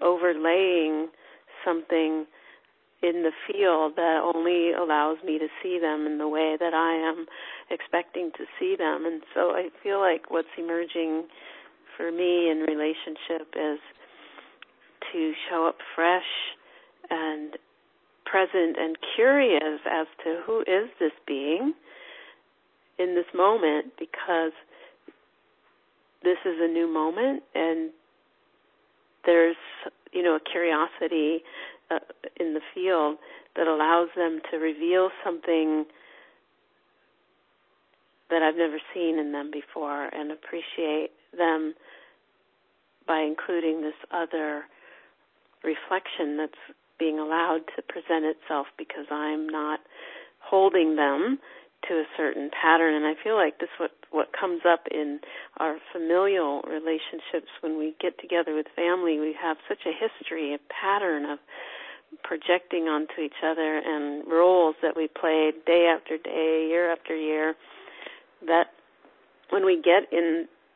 overlaying 0.00 1.08
something 1.64 2.26
in 3.02 3.24
the 3.24 3.32
field 3.46 3.94
that 3.96 4.22
only 4.22 4.72
allows 4.72 5.18
me 5.24 5.38
to 5.38 5.48
see 5.62 5.78
them 5.80 6.06
in 6.06 6.18
the 6.18 6.28
way 6.28 6.56
that 6.58 6.72
I 6.72 6.94
am 6.94 7.26
expecting 7.68 8.30
to 8.38 8.44
see 8.58 8.76
them. 8.78 9.04
And 9.04 9.22
so 9.34 9.50
I 9.50 9.68
feel 9.82 9.98
like 9.98 10.30
what's 10.30 10.54
emerging 10.56 11.24
for 12.02 12.10
me 12.10 12.50
in 12.50 12.58
relationship 12.58 13.54
is 13.54 13.78
to 15.12 15.32
show 15.48 15.68
up 15.68 15.76
fresh 15.94 16.26
and 17.08 17.56
present 18.24 18.76
and 18.76 18.96
curious 19.14 19.78
as 19.88 20.08
to 20.24 20.40
who 20.44 20.62
is 20.62 20.90
this 20.98 21.12
being 21.28 21.74
in 22.98 23.14
this 23.14 23.26
moment 23.32 23.92
because 24.00 24.50
this 26.24 26.38
is 26.44 26.56
a 26.60 26.66
new 26.66 26.92
moment 26.92 27.44
and 27.54 27.90
there's 29.24 29.56
you 30.12 30.24
know 30.24 30.34
a 30.34 30.40
curiosity 30.40 31.44
uh, 31.92 32.00
in 32.40 32.54
the 32.54 32.60
field 32.74 33.16
that 33.54 33.68
allows 33.68 34.08
them 34.16 34.40
to 34.50 34.56
reveal 34.56 35.10
something 35.24 35.84
that 38.28 38.42
I've 38.42 38.56
never 38.56 38.78
seen 38.92 39.20
in 39.20 39.30
them 39.30 39.52
before 39.52 40.06
and 40.06 40.32
appreciate 40.32 41.10
them 41.36 41.74
by 43.12 43.20
including 43.20 43.82
this 43.82 44.00
other 44.10 44.64
reflection 45.62 46.38
that's 46.38 46.64
being 46.98 47.18
allowed 47.18 47.60
to 47.76 47.82
present 47.82 48.24
itself 48.24 48.68
because 48.78 49.04
I'm 49.10 49.46
not 49.46 49.80
holding 50.40 50.96
them 50.96 51.38
to 51.88 51.94
a 51.94 52.04
certain 52.16 52.48
pattern. 52.50 52.94
And 52.94 53.04
I 53.04 53.12
feel 53.22 53.36
like 53.36 53.58
this 53.58 53.68
what 53.76 53.90
what 54.12 54.28
comes 54.32 54.62
up 54.66 54.84
in 54.90 55.20
our 55.58 55.76
familial 55.92 56.62
relationships 56.62 57.52
when 57.60 57.76
we 57.76 57.94
get 58.00 58.18
together 58.18 58.54
with 58.54 58.66
family 58.76 59.18
we 59.20 59.34
have 59.40 59.56
such 59.68 59.84
a 59.86 59.92
history 59.92 60.54
a 60.54 60.58
pattern 60.72 61.24
of 61.24 61.38
projecting 62.22 62.88
onto 62.88 63.20
each 63.24 63.40
other 63.42 63.80
and 63.84 64.30
roles 64.30 64.76
that 64.82 64.96
we 64.96 65.08
played 65.08 65.64
day 65.64 65.88
after 65.88 66.18
day 66.18 66.68
year 66.68 66.92
after 66.92 67.16
year 67.16 67.54
that 68.46 68.66
when 69.48 69.64
we 69.64 69.76
get 69.76 70.12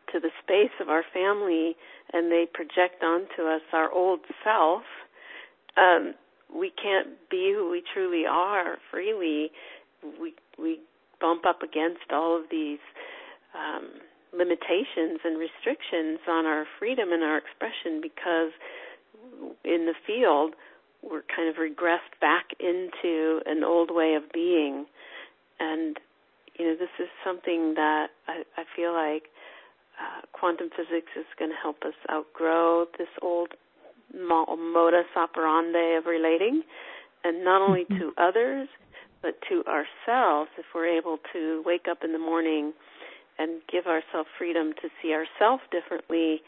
into 0.07 0.21
the 0.21 0.31
space 0.43 0.75
of 0.81 0.89
our 0.89 1.05
family 1.13 1.77
and 2.13 2.31
they 2.31 2.47
project 2.53 3.03
onto 3.03 3.43
us 3.43 3.63
our 3.73 3.91
old 3.91 4.21
self 4.45 4.83
um 5.77 6.15
we 6.55 6.71
can't 6.71 7.09
be 7.31 7.53
who 7.55 7.71
we 7.71 7.83
truly 7.93 8.25
are 8.29 8.79
freely. 8.91 9.51
We 10.21 10.35
we 10.59 10.81
bump 11.21 11.45
up 11.47 11.63
against 11.63 12.13
all 12.13 12.37
of 12.37 12.45
these 12.51 12.79
um, 13.55 13.89
limitations 14.33 15.21
and 15.25 15.39
restrictions 15.39 16.21
on 16.29 16.47
our 16.47 16.67
freedom 16.79 17.13
and 17.13 17.23
our 17.23 17.39
expression 17.39 18.01
because 18.03 18.53
in 19.65 19.87
the 19.87 19.95
field 20.07 20.55
we're 21.03 21.25
kind 21.35 21.49
of 21.49 21.57
regressed 21.57 22.19
back 22.21 22.47
into 22.61 23.41
an 23.47 23.65
old 23.65 23.91
way 23.91 24.15
of 24.15 24.31
being. 24.33 24.87
And 25.59 25.99
you 26.59 26.67
know 26.67 26.77
this 26.77 26.95
is 27.01 27.09
something 27.25 27.75
that 27.75 28.09
I, 28.29 28.43
I 28.57 28.65
feel 28.75 28.93
like 28.93 29.25
uh, 30.01 30.27
quantum 30.33 30.69
physics 30.71 31.13
is 31.17 31.27
going 31.39 31.51
to 31.51 31.57
help 31.61 31.83
us 31.83 31.95
outgrow 32.11 32.87
this 32.99 33.09
old 33.23 33.49
modus 34.15 35.07
operandi 35.17 35.97
of 35.97 36.07
relating 36.07 36.63
and 37.25 37.45
not 37.45 37.61
only 37.61 37.85
mm-hmm. 37.85 37.99
to 37.99 38.13
others 38.19 38.69
but 39.23 39.35
to 39.49 39.65
ourselves 39.67 40.51
if 40.59 40.65
we're 40.75 40.87
able 40.87 41.19
to 41.33 41.63
wake 41.67 41.87
up 41.91 41.99
in 42.05 42.13
the 42.13 42.19
morning 42.19 42.73
and 43.39 43.61
give 43.71 43.87
ourselves 43.87 44.29
freedom 44.39 44.73
to 44.81 44.89
see 45.03 45.13
ourselves 45.13 45.63
differently 45.71 46.41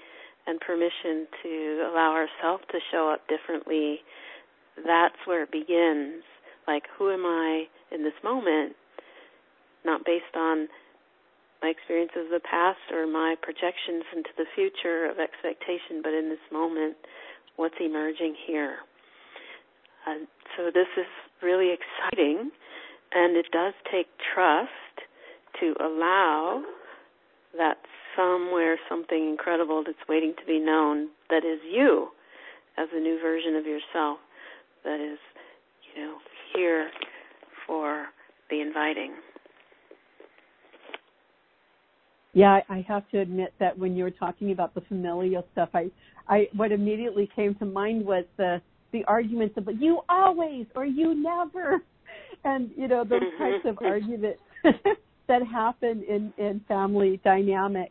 and 0.46 0.60
permission 0.60 1.26
to 1.42 1.88
allow 1.90 2.12
ourselves 2.12 2.64
to 2.72 2.78
show 2.90 3.12
up 3.12 3.20
differently, 3.28 4.00
that's 4.86 5.16
where 5.26 5.42
it 5.42 5.52
begins. 5.52 6.22
Like, 6.66 6.84
who 6.96 7.12
am 7.12 7.26
I 7.26 7.64
in 7.92 8.02
this 8.02 8.14
moment? 8.24 8.74
Not 9.84 10.04
based 10.04 10.34
on 10.34 10.68
my 11.62 11.68
experiences 11.68 12.26
of 12.26 12.30
the 12.30 12.44
past 12.44 12.78
or 12.92 13.06
my 13.06 13.34
projections 13.42 14.04
into 14.14 14.30
the 14.36 14.46
future 14.54 15.06
of 15.10 15.18
expectation, 15.18 16.00
but 16.02 16.14
in 16.14 16.28
this 16.28 16.42
moment, 16.52 16.96
what's 17.56 17.74
emerging 17.80 18.34
here. 18.46 18.76
Uh, 20.06 20.24
so 20.56 20.70
this 20.72 20.88
is 20.96 21.06
really 21.42 21.74
exciting, 21.74 22.50
and 23.12 23.36
it 23.36 23.46
does 23.52 23.74
take 23.90 24.06
trust 24.34 24.70
to 25.60 25.74
allow 25.80 26.62
that 27.56 27.78
somewhere 28.16 28.78
something 28.88 29.28
incredible 29.28 29.82
that's 29.84 30.08
waiting 30.08 30.34
to 30.38 30.46
be 30.46 30.58
known 30.58 31.08
that 31.30 31.44
is 31.44 31.60
you 31.68 32.08
as 32.76 32.88
a 32.94 33.00
new 33.00 33.20
version 33.20 33.56
of 33.56 33.66
yourself 33.66 34.18
that 34.84 35.00
is, 35.00 35.18
you 35.94 36.02
know, 36.02 36.18
here 36.54 36.90
for 37.66 38.06
the 38.50 38.60
inviting. 38.60 39.12
Yeah, 42.38 42.60
I 42.68 42.84
have 42.86 43.02
to 43.10 43.18
admit 43.18 43.52
that 43.58 43.76
when 43.76 43.96
you 43.96 44.04
were 44.04 44.12
talking 44.12 44.52
about 44.52 44.72
the 44.72 44.80
familial 44.82 45.44
stuff, 45.50 45.70
I, 45.74 45.90
I, 46.28 46.46
what 46.54 46.70
immediately 46.70 47.28
came 47.34 47.56
to 47.56 47.64
mind 47.64 48.06
was 48.06 48.26
the 48.36 48.62
the 48.92 49.04
arguments 49.06 49.56
about 49.58 49.80
you 49.80 50.02
always 50.08 50.66
or 50.76 50.86
you 50.86 51.20
never, 51.20 51.82
and 52.44 52.70
you 52.76 52.86
know 52.86 53.02
those 53.02 53.22
mm-hmm. 53.22 53.42
types 53.42 53.64
of 53.64 53.84
arguments 53.84 54.38
that 55.26 55.42
happen 55.50 56.04
in 56.08 56.32
in 56.38 56.60
family 56.68 57.20
dynamics. 57.24 57.90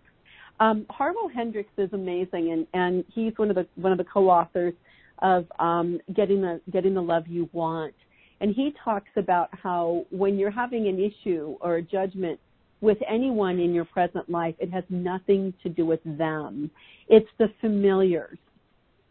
Um, 0.62 0.86
Harville 0.90 1.28
Hendrix 1.28 1.70
is 1.78 1.90
amazing, 1.92 2.54
and 2.54 2.68
and 2.74 3.04
he's 3.14 3.34
one 3.36 3.50
of 3.50 3.58
the 3.58 3.68
one 3.76 3.92
of 3.92 3.98
the 3.98 4.06
co-authors 4.06 4.76
of 5.22 5.46
um, 5.60 6.00
getting 6.16 6.40
the 6.40 6.62
getting 6.72 6.94
the 6.94 7.04
love 7.04 7.28
you 7.28 7.50
want. 7.52 7.94
And 8.40 8.56
he 8.56 8.74
talks 8.82 9.12
about 9.18 9.50
how 9.52 10.06
when 10.10 10.38
you're 10.38 10.52
having 10.52 10.88
an 10.88 11.00
issue 11.02 11.58
or 11.60 11.76
a 11.76 11.82
judgment 11.82 12.40
with 12.82 12.98
anyone 13.10 13.60
in 13.60 13.74
your 13.74 13.86
present 13.86 14.30
life, 14.30 14.56
it 14.60 14.72
has 14.72 14.84
nothing 14.90 15.54
to 15.64 15.70
do 15.70 15.86
with 15.86 16.02
them. 16.06 16.70
It's 17.08 17.30
the 17.40 17.48
familiars 17.62 18.38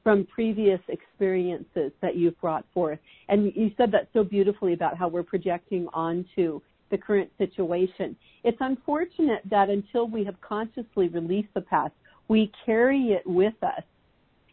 from 0.04 0.24
previous 0.26 0.80
experiences 0.88 1.90
that 2.00 2.16
you've 2.16 2.40
brought 2.40 2.64
forth. 2.72 3.00
And 3.28 3.52
you 3.56 3.72
said 3.76 3.90
that 3.90 4.08
so 4.12 4.22
beautifully 4.22 4.72
about 4.72 4.96
how 4.96 5.08
we're 5.08 5.24
projecting 5.24 5.88
onto 5.92 6.60
the 6.90 6.98
current 6.98 7.28
situation. 7.38 8.14
It's 8.44 8.58
unfortunate 8.60 9.42
that 9.50 9.68
until 9.68 10.06
we 10.06 10.24
have 10.24 10.40
consciously 10.40 11.08
released 11.08 11.48
the 11.54 11.60
past, 11.60 11.92
we 12.28 12.52
carry 12.64 13.12
it 13.12 13.26
with 13.26 13.54
us. 13.62 13.82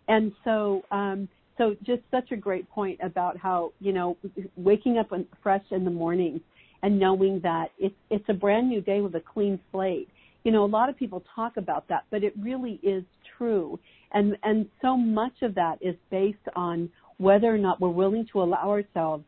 And 0.08 0.32
so, 0.44 0.84
um, 0.90 1.30
so 1.58 1.76
just 1.84 2.02
such 2.10 2.32
a 2.32 2.36
great 2.36 2.68
point 2.72 3.00
about 3.04 3.38
how, 3.38 3.74
you 3.80 3.94
know, 3.94 4.18
waking 4.58 4.98
up 4.98 5.12
fresh 5.44 5.64
in 5.70 5.86
the 5.86 5.92
morning 5.92 6.42
and 6.84 7.00
knowing 7.00 7.40
that 7.42 7.72
it's, 7.80 7.96
it's 8.12 8.26
a 8.28 8.34
brand 8.34 8.70
new 8.70 8.82
day 8.82 9.02
with 9.02 9.16
a 9.16 9.22
clean 9.22 9.60
slate. 9.72 10.10
You 10.44 10.52
know, 10.52 10.66
a 10.66 10.68
lot 10.68 10.90
of 10.90 10.98
people 10.98 11.24
talk 11.34 11.58
about 11.58 11.88
that, 11.88 12.04
but 12.12 12.24
it 12.24 12.34
really 12.40 12.80
is 12.84 13.04
true. 13.38 13.80
And, 14.14 14.38
and 14.44 14.68
so 14.82 14.96
much 14.96 15.42
of 15.42 15.56
that 15.56 15.78
is 15.82 15.96
based 16.12 16.38
on 16.56 16.90
whether 17.18 17.48
or 17.48 17.58
not 17.58 17.80
we're 17.80 17.90
willing 17.90 18.28
to 18.34 18.44
allow 18.44 18.70
ourselves 18.70 19.24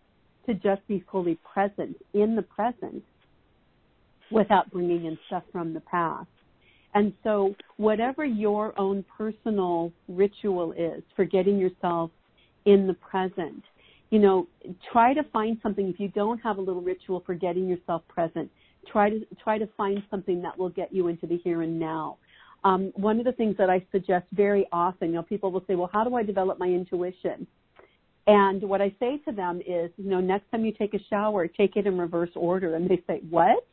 to 0.46 0.54
just 0.54 0.86
be 0.88 1.04
fully 1.12 1.40
present 1.52 1.96
in 2.14 2.36
the 2.36 2.42
present 2.42 3.02
without 4.32 4.70
bringing 4.72 5.06
in 5.06 5.18
stuff 5.28 5.44
from 5.52 5.74
the 5.74 5.80
past. 5.80 6.28
And 6.94 7.14
so, 7.24 7.56
whatever 7.78 8.24
your 8.24 8.78
own 8.80 9.04
personal 9.18 9.92
ritual 10.08 10.72
is 10.74 11.04
for 11.16 11.26
getting 11.26 11.58
yourself 11.58 12.10
in 12.66 12.88
the 12.88 12.94
present, 12.94 13.64
you 14.16 14.22
know, 14.22 14.48
try 14.94 15.14
to 15.14 15.24
find 15.34 15.58
something. 15.62 15.90
If 15.90 16.00
you 16.00 16.08
don't 16.08 16.40
have 16.40 16.58
a 16.58 16.62
little 16.62 16.82
ritual 16.82 17.22
for 17.26 17.34
getting 17.34 17.68
yourself 17.68 18.02
present, 18.08 18.50
try 18.90 19.10
to 19.10 19.20
try 19.44 19.58
to 19.58 19.68
find 19.76 20.02
something 20.10 20.42
that 20.42 20.58
will 20.58 20.70
get 20.70 20.94
you 20.94 21.10
into 21.10 21.28
the 21.28 21.36
here 21.44 21.64
and 21.64 21.78
now. 21.78 22.16
Um, 22.64 22.94
one 22.96 23.20
of 23.20 23.26
the 23.26 23.34
things 23.34 23.58
that 23.58 23.70
I 23.70 23.86
suggest 23.92 24.26
very 24.32 24.66
often, 24.72 25.10
you 25.10 25.16
know, 25.16 25.24
people 25.24 25.52
will 25.52 25.66
say, 25.68 25.76
"Well, 25.76 25.90
how 25.92 26.06
do 26.06 26.16
I 26.16 26.24
develop 26.24 26.60
my 26.60 26.68
intuition?" 26.68 27.46
And 28.26 28.64
what 28.64 28.82
I 28.82 28.96
say 29.02 29.18
to 29.28 29.34
them 29.34 29.60
is, 29.68 29.92
you 29.98 30.10
know, 30.10 30.22
next 30.22 30.50
time 30.50 30.64
you 30.64 30.72
take 30.72 30.94
a 30.94 31.04
shower, 31.10 31.46
take 31.46 31.76
it 31.76 31.86
in 31.86 31.98
reverse 31.98 32.32
order. 32.36 32.76
And 32.76 32.90
they 32.90 33.04
say, 33.08 33.20
"What?" 33.30 33.68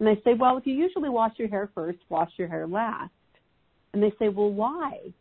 And 0.00 0.08
I 0.08 0.16
say, 0.22 0.34
well, 0.34 0.58
if 0.58 0.66
you 0.66 0.74
usually 0.74 1.08
wash 1.08 1.32
your 1.38 1.48
hair 1.48 1.70
first, 1.74 1.98
wash 2.10 2.30
your 2.36 2.48
hair 2.48 2.66
last. 2.66 3.10
And 3.92 4.02
they 4.02 4.12
say, 4.18 4.28
well, 4.28 4.52
why? 4.52 5.12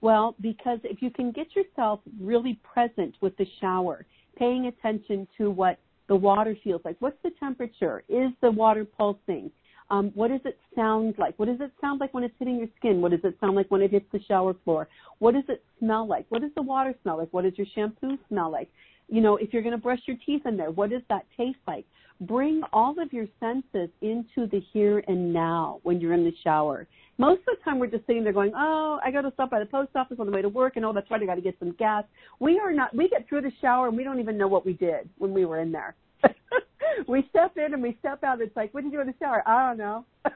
Well, 0.00 0.34
because 0.40 0.80
if 0.82 1.00
you 1.00 1.10
can 1.10 1.30
get 1.30 1.54
yourself 1.56 2.00
really 2.20 2.58
present 2.62 3.14
with 3.20 3.36
the 3.36 3.46
shower, 3.60 4.04
paying 4.36 4.66
attention 4.66 5.26
to 5.38 5.50
what 5.50 5.78
the 6.08 6.16
water 6.16 6.56
feels 6.62 6.82
like, 6.84 6.96
what's 7.00 7.16
the 7.22 7.30
temperature? 7.40 8.02
Is 8.08 8.30
the 8.42 8.50
water 8.50 8.84
pulsing? 8.84 9.50
Um, 9.90 10.10
what 10.14 10.28
does 10.28 10.40
it 10.44 10.58
sound 10.74 11.14
like? 11.18 11.38
What 11.38 11.46
does 11.46 11.60
it 11.60 11.70
sound 11.80 12.00
like 12.00 12.14
when 12.14 12.24
it's 12.24 12.34
hitting 12.38 12.56
your 12.56 12.68
skin? 12.78 13.00
What 13.00 13.10
does 13.10 13.20
it 13.22 13.36
sound 13.40 13.54
like 13.54 13.70
when 13.70 13.82
it 13.82 13.90
hits 13.90 14.06
the 14.12 14.20
shower 14.22 14.54
floor? 14.64 14.88
What 15.18 15.34
does 15.34 15.44
it 15.48 15.62
smell 15.78 16.06
like? 16.06 16.24
What 16.30 16.40
does 16.40 16.50
the 16.56 16.62
water 16.62 16.94
smell 17.02 17.18
like? 17.18 17.28
What 17.32 17.44
does 17.44 17.52
your 17.56 17.66
shampoo 17.74 18.16
smell 18.28 18.50
like? 18.50 18.70
You 19.08 19.20
know, 19.20 19.36
if 19.36 19.52
you're 19.52 19.62
going 19.62 19.74
to 19.74 19.82
brush 19.82 20.00
your 20.06 20.16
teeth 20.24 20.42
in 20.46 20.56
there, 20.56 20.70
what 20.70 20.90
does 20.90 21.02
that 21.08 21.26
taste 21.36 21.58
like? 21.66 21.84
bring 22.20 22.62
all 22.72 23.00
of 23.00 23.12
your 23.12 23.26
senses 23.40 23.90
into 24.00 24.46
the 24.50 24.62
here 24.72 25.02
and 25.08 25.32
now 25.32 25.80
when 25.82 26.00
you're 26.00 26.12
in 26.12 26.24
the 26.24 26.32
shower. 26.42 26.86
Most 27.18 27.40
of 27.40 27.56
the 27.58 27.64
time 27.64 27.78
we're 27.78 27.86
just 27.86 28.06
sitting 28.06 28.24
there 28.24 28.32
going, 28.32 28.52
oh, 28.56 28.98
I 29.04 29.10
got 29.10 29.22
to 29.22 29.32
stop 29.32 29.50
by 29.50 29.60
the 29.60 29.66
post 29.66 29.90
office 29.94 30.16
on 30.18 30.26
the 30.26 30.32
way 30.32 30.42
to 30.42 30.48
work 30.48 30.76
and 30.76 30.84
oh, 30.84 30.92
that's 30.92 31.10
right, 31.10 31.22
I 31.22 31.26
got 31.26 31.36
to 31.36 31.40
get 31.40 31.56
some 31.58 31.72
gas. 31.72 32.04
We 32.40 32.58
are 32.58 32.72
not, 32.72 32.94
we 32.94 33.08
get 33.08 33.28
through 33.28 33.42
the 33.42 33.52
shower 33.60 33.88
and 33.88 33.96
we 33.96 34.04
don't 34.04 34.20
even 34.20 34.36
know 34.36 34.48
what 34.48 34.64
we 34.66 34.72
did 34.74 35.08
when 35.18 35.32
we 35.32 35.44
were 35.44 35.60
in 35.60 35.72
there. 35.72 35.94
we 37.08 37.26
step 37.30 37.56
in 37.56 37.74
and 37.74 37.82
we 37.82 37.96
step 38.00 38.24
out. 38.24 38.40
It's 38.40 38.56
like, 38.56 38.72
what 38.74 38.82
did 38.82 38.92
you 38.92 38.98
do 38.98 39.02
in 39.02 39.06
the 39.08 39.14
shower? 39.18 39.42
I 39.46 39.68
don't 39.68 39.78
know. 39.78 40.04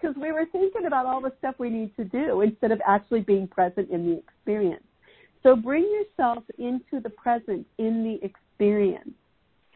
Because 0.00 0.16
we 0.16 0.32
were 0.32 0.46
thinking 0.50 0.86
about 0.86 1.06
all 1.06 1.20
the 1.20 1.32
stuff 1.38 1.54
we 1.58 1.70
need 1.70 1.94
to 1.94 2.02
do 2.02 2.40
instead 2.40 2.72
of 2.72 2.80
actually 2.84 3.20
being 3.20 3.46
present 3.46 3.88
in 3.88 4.04
the 4.04 4.18
experience. 4.18 4.82
So 5.42 5.56
bring 5.56 5.84
yourself 5.84 6.44
into 6.58 7.00
the 7.02 7.10
present 7.10 7.66
in 7.78 8.04
the 8.04 8.24
experience. 8.24 9.10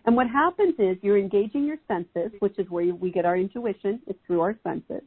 And 0.06 0.14
what 0.14 0.28
happens 0.28 0.74
is 0.78 0.98
you're 1.00 1.18
engaging 1.18 1.64
your 1.64 1.78
senses, 1.88 2.30
which 2.40 2.58
is 2.58 2.68
where 2.68 2.94
we 2.94 3.10
get 3.10 3.24
our 3.24 3.36
intuition. 3.36 4.00
It's 4.06 4.18
through 4.26 4.42
our 4.42 4.56
senses. 4.62 5.02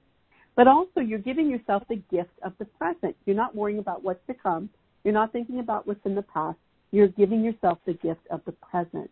But 0.56 0.68
also 0.68 1.02
you're 1.02 1.20
giving 1.20 1.50
yourself 1.50 1.84
the 1.88 2.02
gift 2.12 2.32
of 2.44 2.54
the 2.58 2.66
present. 2.66 3.16
You're 3.26 3.36
not 3.36 3.56
worrying 3.56 3.78
about 3.78 4.04
what's 4.04 4.26
to 4.26 4.34
come. 4.34 4.70
You're 5.04 5.14
not 5.14 5.32
thinking 5.32 5.60
about 5.60 5.86
what's 5.86 6.04
in 6.06 6.16
the 6.16 6.24
past. 6.24 6.58
You're 6.92 7.10
giving 7.10 7.44
yourself 7.44 7.78
the 7.86 7.94
gift 7.94 8.22
of 8.32 8.42
the 8.46 8.54
present. 8.54 9.12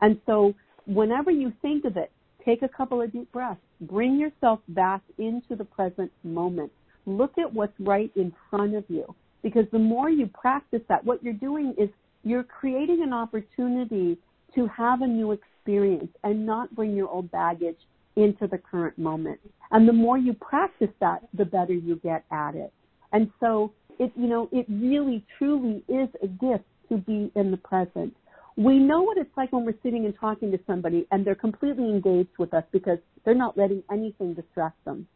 And 0.00 0.20
so 0.26 0.54
whenever 0.86 1.30
you 1.30 1.52
think 1.62 1.84
of 1.84 1.96
it, 1.96 2.10
take 2.44 2.62
a 2.62 2.68
couple 2.68 3.00
of 3.00 3.12
deep 3.12 3.30
breaths. 3.30 3.60
Bring 3.82 4.18
yourself 4.18 4.58
back 4.68 5.02
into 5.18 5.54
the 5.54 5.64
present 5.64 6.10
moment. 6.24 6.72
Look 7.06 7.38
at 7.38 7.52
what's 7.52 7.78
right 7.78 8.10
in 8.16 8.32
front 8.50 8.74
of 8.74 8.84
you. 8.88 9.14
Because 9.42 9.64
the 9.72 9.78
more 9.78 10.10
you 10.10 10.26
practice 10.26 10.82
that, 10.88 11.04
what 11.04 11.22
you're 11.22 11.32
doing 11.32 11.74
is 11.78 11.88
you're 12.22 12.44
creating 12.44 13.02
an 13.02 13.12
opportunity 13.12 14.18
to 14.54 14.66
have 14.66 15.02
a 15.02 15.06
new 15.06 15.32
experience 15.32 16.10
and 16.24 16.44
not 16.44 16.74
bring 16.74 16.94
your 16.94 17.08
old 17.08 17.30
baggage 17.30 17.78
into 18.16 18.46
the 18.46 18.58
current 18.58 18.98
moment. 18.98 19.40
And 19.70 19.88
the 19.88 19.92
more 19.92 20.18
you 20.18 20.34
practice 20.34 20.90
that, 21.00 21.22
the 21.32 21.44
better 21.44 21.72
you 21.72 21.96
get 21.96 22.24
at 22.30 22.54
it. 22.54 22.72
And 23.12 23.30
so 23.40 23.72
it, 23.98 24.12
you 24.16 24.26
know, 24.26 24.48
it 24.52 24.66
really 24.68 25.24
truly 25.38 25.84
is 25.88 26.08
a 26.22 26.26
gift 26.26 26.64
to 26.88 26.96
be 26.96 27.30
in 27.34 27.50
the 27.50 27.56
present. 27.56 28.14
We 28.56 28.78
know 28.78 29.02
what 29.02 29.16
it's 29.16 29.30
like 29.36 29.52
when 29.52 29.64
we're 29.64 29.78
sitting 29.82 30.04
and 30.04 30.14
talking 30.18 30.50
to 30.50 30.58
somebody 30.66 31.06
and 31.10 31.24
they're 31.24 31.34
completely 31.34 31.84
engaged 31.84 32.36
with 32.38 32.52
us 32.52 32.64
because 32.72 32.98
they're 33.24 33.34
not 33.34 33.56
letting 33.56 33.82
anything 33.90 34.34
distract 34.34 34.84
them. 34.84 35.06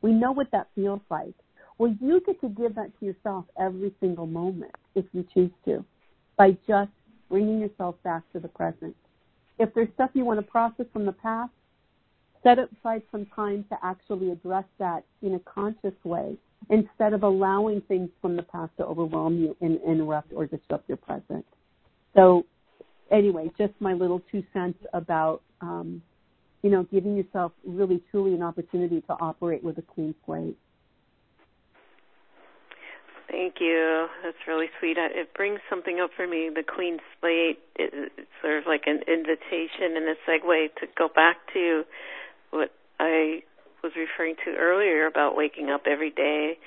We 0.00 0.12
know 0.12 0.32
what 0.32 0.50
that 0.52 0.68
feels 0.74 1.00
like. 1.10 1.34
Well, 1.82 1.96
you 2.00 2.20
get 2.20 2.40
to 2.42 2.48
give 2.48 2.76
that 2.76 2.96
to 3.00 3.06
yourself 3.06 3.44
every 3.58 3.92
single 3.98 4.28
moment 4.28 4.70
if 4.94 5.04
you 5.12 5.26
choose 5.34 5.50
to 5.64 5.84
by 6.36 6.56
just 6.64 6.92
bringing 7.28 7.58
yourself 7.58 7.96
back 8.04 8.22
to 8.32 8.38
the 8.38 8.46
present. 8.46 8.94
If 9.58 9.74
there's 9.74 9.88
stuff 9.94 10.10
you 10.14 10.24
want 10.24 10.38
to 10.38 10.46
process 10.46 10.86
from 10.92 11.06
the 11.06 11.12
past, 11.12 11.50
set 12.44 12.60
aside 12.60 13.02
some 13.10 13.26
time 13.34 13.64
to 13.70 13.76
actually 13.82 14.30
address 14.30 14.62
that 14.78 15.02
in 15.22 15.34
a 15.34 15.40
conscious 15.40 15.94
way 16.04 16.36
instead 16.70 17.14
of 17.14 17.24
allowing 17.24 17.80
things 17.80 18.10
from 18.20 18.36
the 18.36 18.44
past 18.44 18.70
to 18.76 18.84
overwhelm 18.86 19.40
you 19.40 19.56
and 19.60 19.80
interrupt 19.84 20.32
or 20.32 20.46
disrupt 20.46 20.88
your 20.88 20.98
present. 20.98 21.44
So 22.14 22.46
anyway, 23.10 23.50
just 23.58 23.72
my 23.80 23.92
little 23.92 24.22
two 24.30 24.44
cents 24.52 24.78
about, 24.92 25.42
um, 25.60 26.00
you 26.62 26.70
know, 26.70 26.84
giving 26.92 27.16
yourself 27.16 27.50
really 27.66 28.00
truly 28.12 28.34
an 28.34 28.42
opportunity 28.44 29.00
to 29.00 29.14
operate 29.14 29.64
with 29.64 29.78
a 29.78 29.82
clean 29.82 30.14
slate. 30.24 30.56
Thank 33.32 33.54
you. 33.60 34.08
That's 34.22 34.36
really 34.46 34.66
sweet. 34.78 34.98
Uh, 34.98 35.08
it 35.08 35.32
brings 35.32 35.60
something 35.70 36.00
up 36.00 36.10
for 36.14 36.28
me. 36.28 36.50
The 36.54 36.62
clean 36.62 36.98
slate 37.18 37.60
it's 37.76 38.28
sort 38.42 38.58
of 38.58 38.64
like 38.66 38.82
an 38.84 39.00
invitation 39.08 39.96
and 39.96 40.04
a 40.04 40.16
segue 40.28 40.68
to 40.80 40.86
go 40.98 41.08
back 41.08 41.38
to 41.54 41.84
what 42.50 42.72
I 43.00 43.42
was 43.82 43.92
referring 43.96 44.36
to 44.44 44.52
earlier 44.52 45.06
about 45.06 45.34
waking 45.34 45.70
up 45.70 45.84
every 45.86 46.10
day 46.10 46.58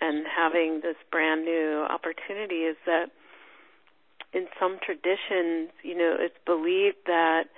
and 0.00 0.24
having 0.24 0.80
this 0.84 0.94
brand 1.10 1.44
new 1.44 1.84
opportunity 1.90 2.62
is 2.62 2.76
that 2.86 3.10
in 4.32 4.46
some 4.58 4.78
traditions, 4.78 5.74
you 5.82 5.98
know, 5.98 6.14
it's 6.18 6.38
believed 6.46 7.02
that 7.06 7.50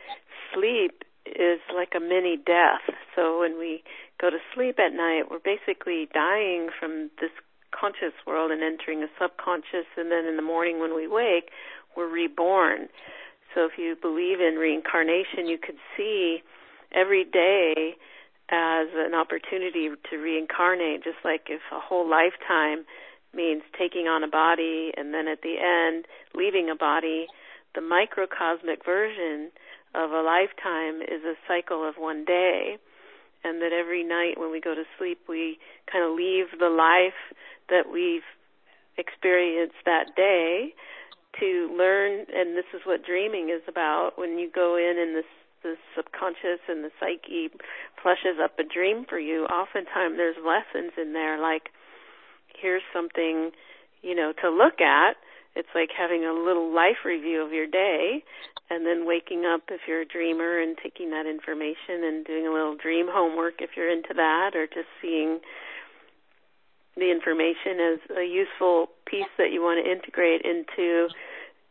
sleep 0.54 1.04
is 1.26 1.60
like 1.74 1.92
a 1.94 2.00
mini 2.00 2.36
death. 2.36 2.88
So 3.14 3.40
when 3.40 3.58
we 3.58 3.82
go 4.20 4.30
to 4.30 4.38
sleep 4.54 4.78
at 4.78 4.94
night, 4.94 5.24
we're 5.30 5.44
basically 5.44 6.08
dying 6.12 6.68
from 6.78 7.10
this 7.20 7.30
conscious 7.78 8.14
world 8.26 8.50
and 8.50 8.62
entering 8.62 9.02
a 9.02 9.08
subconscious, 9.20 9.86
and 9.96 10.10
then 10.10 10.24
in 10.24 10.36
the 10.36 10.42
morning 10.42 10.80
when 10.80 10.94
we 10.94 11.06
wake, 11.06 11.50
we're 11.96 12.08
reborn. 12.08 12.88
So 13.54 13.64
if 13.64 13.72
you 13.78 13.96
believe 14.00 14.40
in 14.40 14.56
reincarnation, 14.56 15.46
you 15.46 15.58
could 15.58 15.76
see 15.96 16.42
every 16.92 17.24
day 17.24 17.96
as 18.48 18.88
an 18.94 19.14
opportunity 19.14 19.88
to 20.10 20.16
reincarnate, 20.16 21.02
just 21.02 21.18
like 21.24 21.48
if 21.48 21.60
a 21.72 21.80
whole 21.80 22.08
lifetime 22.08 22.84
means 23.34 23.62
taking 23.78 24.06
on 24.06 24.22
a 24.22 24.28
body 24.28 24.92
and 24.96 25.12
then 25.12 25.28
at 25.28 25.42
the 25.42 25.56
end 25.58 26.06
leaving 26.34 26.70
a 26.70 26.76
body, 26.76 27.26
the 27.74 27.80
microcosmic 27.80 28.84
version 28.84 29.50
of 29.94 30.10
a 30.10 30.22
lifetime 30.22 31.02
is 31.02 31.24
a 31.24 31.34
cycle 31.48 31.86
of 31.86 31.96
one 31.96 32.24
day 32.24 32.78
and 33.46 33.62
that 33.62 33.72
every 33.72 34.02
night 34.02 34.34
when 34.36 34.50
we 34.50 34.60
go 34.60 34.74
to 34.74 34.82
sleep 34.98 35.20
we 35.28 35.58
kind 35.90 36.04
of 36.04 36.16
leave 36.16 36.46
the 36.58 36.68
life 36.68 37.18
that 37.68 37.90
we've 37.90 38.26
experienced 38.98 39.78
that 39.84 40.16
day 40.16 40.74
to 41.40 41.70
learn 41.76 42.26
and 42.34 42.56
this 42.56 42.68
is 42.74 42.80
what 42.84 43.04
dreaming 43.04 43.50
is 43.50 43.62
about. 43.68 44.12
When 44.16 44.38
you 44.38 44.50
go 44.50 44.76
in 44.76 44.98
and 44.98 45.16
this 45.16 45.30
the 45.62 45.74
subconscious 45.96 46.60
and 46.68 46.84
the 46.84 46.90
psyche 47.00 47.50
flushes 48.00 48.38
up 48.42 48.58
a 48.58 48.62
dream 48.62 49.04
for 49.08 49.18
you 49.18 49.44
oftentimes 49.46 50.16
there's 50.16 50.36
lessons 50.38 50.92
in 51.00 51.12
there 51.12 51.40
like 51.40 51.70
here's 52.60 52.82
something 52.92 53.50
you 54.02 54.14
know 54.14 54.32
to 54.40 54.48
look 54.48 54.80
at 54.80 55.16
it's 55.56 55.72
like 55.74 55.90
having 55.96 56.24
a 56.24 56.32
little 56.32 56.72
life 56.72 57.02
review 57.04 57.40
of 57.40 57.52
your 57.52 57.66
day 57.66 58.22
and 58.68 58.84
then 58.84 59.06
waking 59.06 59.44
up 59.44 59.62
if 59.70 59.80
you're 59.88 60.02
a 60.02 60.06
dreamer 60.06 60.60
and 60.60 60.76
taking 60.82 61.10
that 61.10 61.26
information 61.26 62.04
and 62.04 62.26
doing 62.26 62.46
a 62.46 62.52
little 62.52 62.76
dream 62.76 63.06
homework 63.08 63.60
if 63.60 63.70
you're 63.76 63.90
into 63.90 64.12
that 64.14 64.52
or 64.54 64.66
just 64.66 64.88
seeing 65.00 65.40
the 66.96 67.10
information 67.10 67.80
as 67.80 67.98
a 68.16 68.24
useful 68.24 68.88
piece 69.06 69.32
that 69.38 69.52
you 69.52 69.62
want 69.62 69.82
to 69.82 69.90
integrate 69.90 70.42
into 70.42 71.08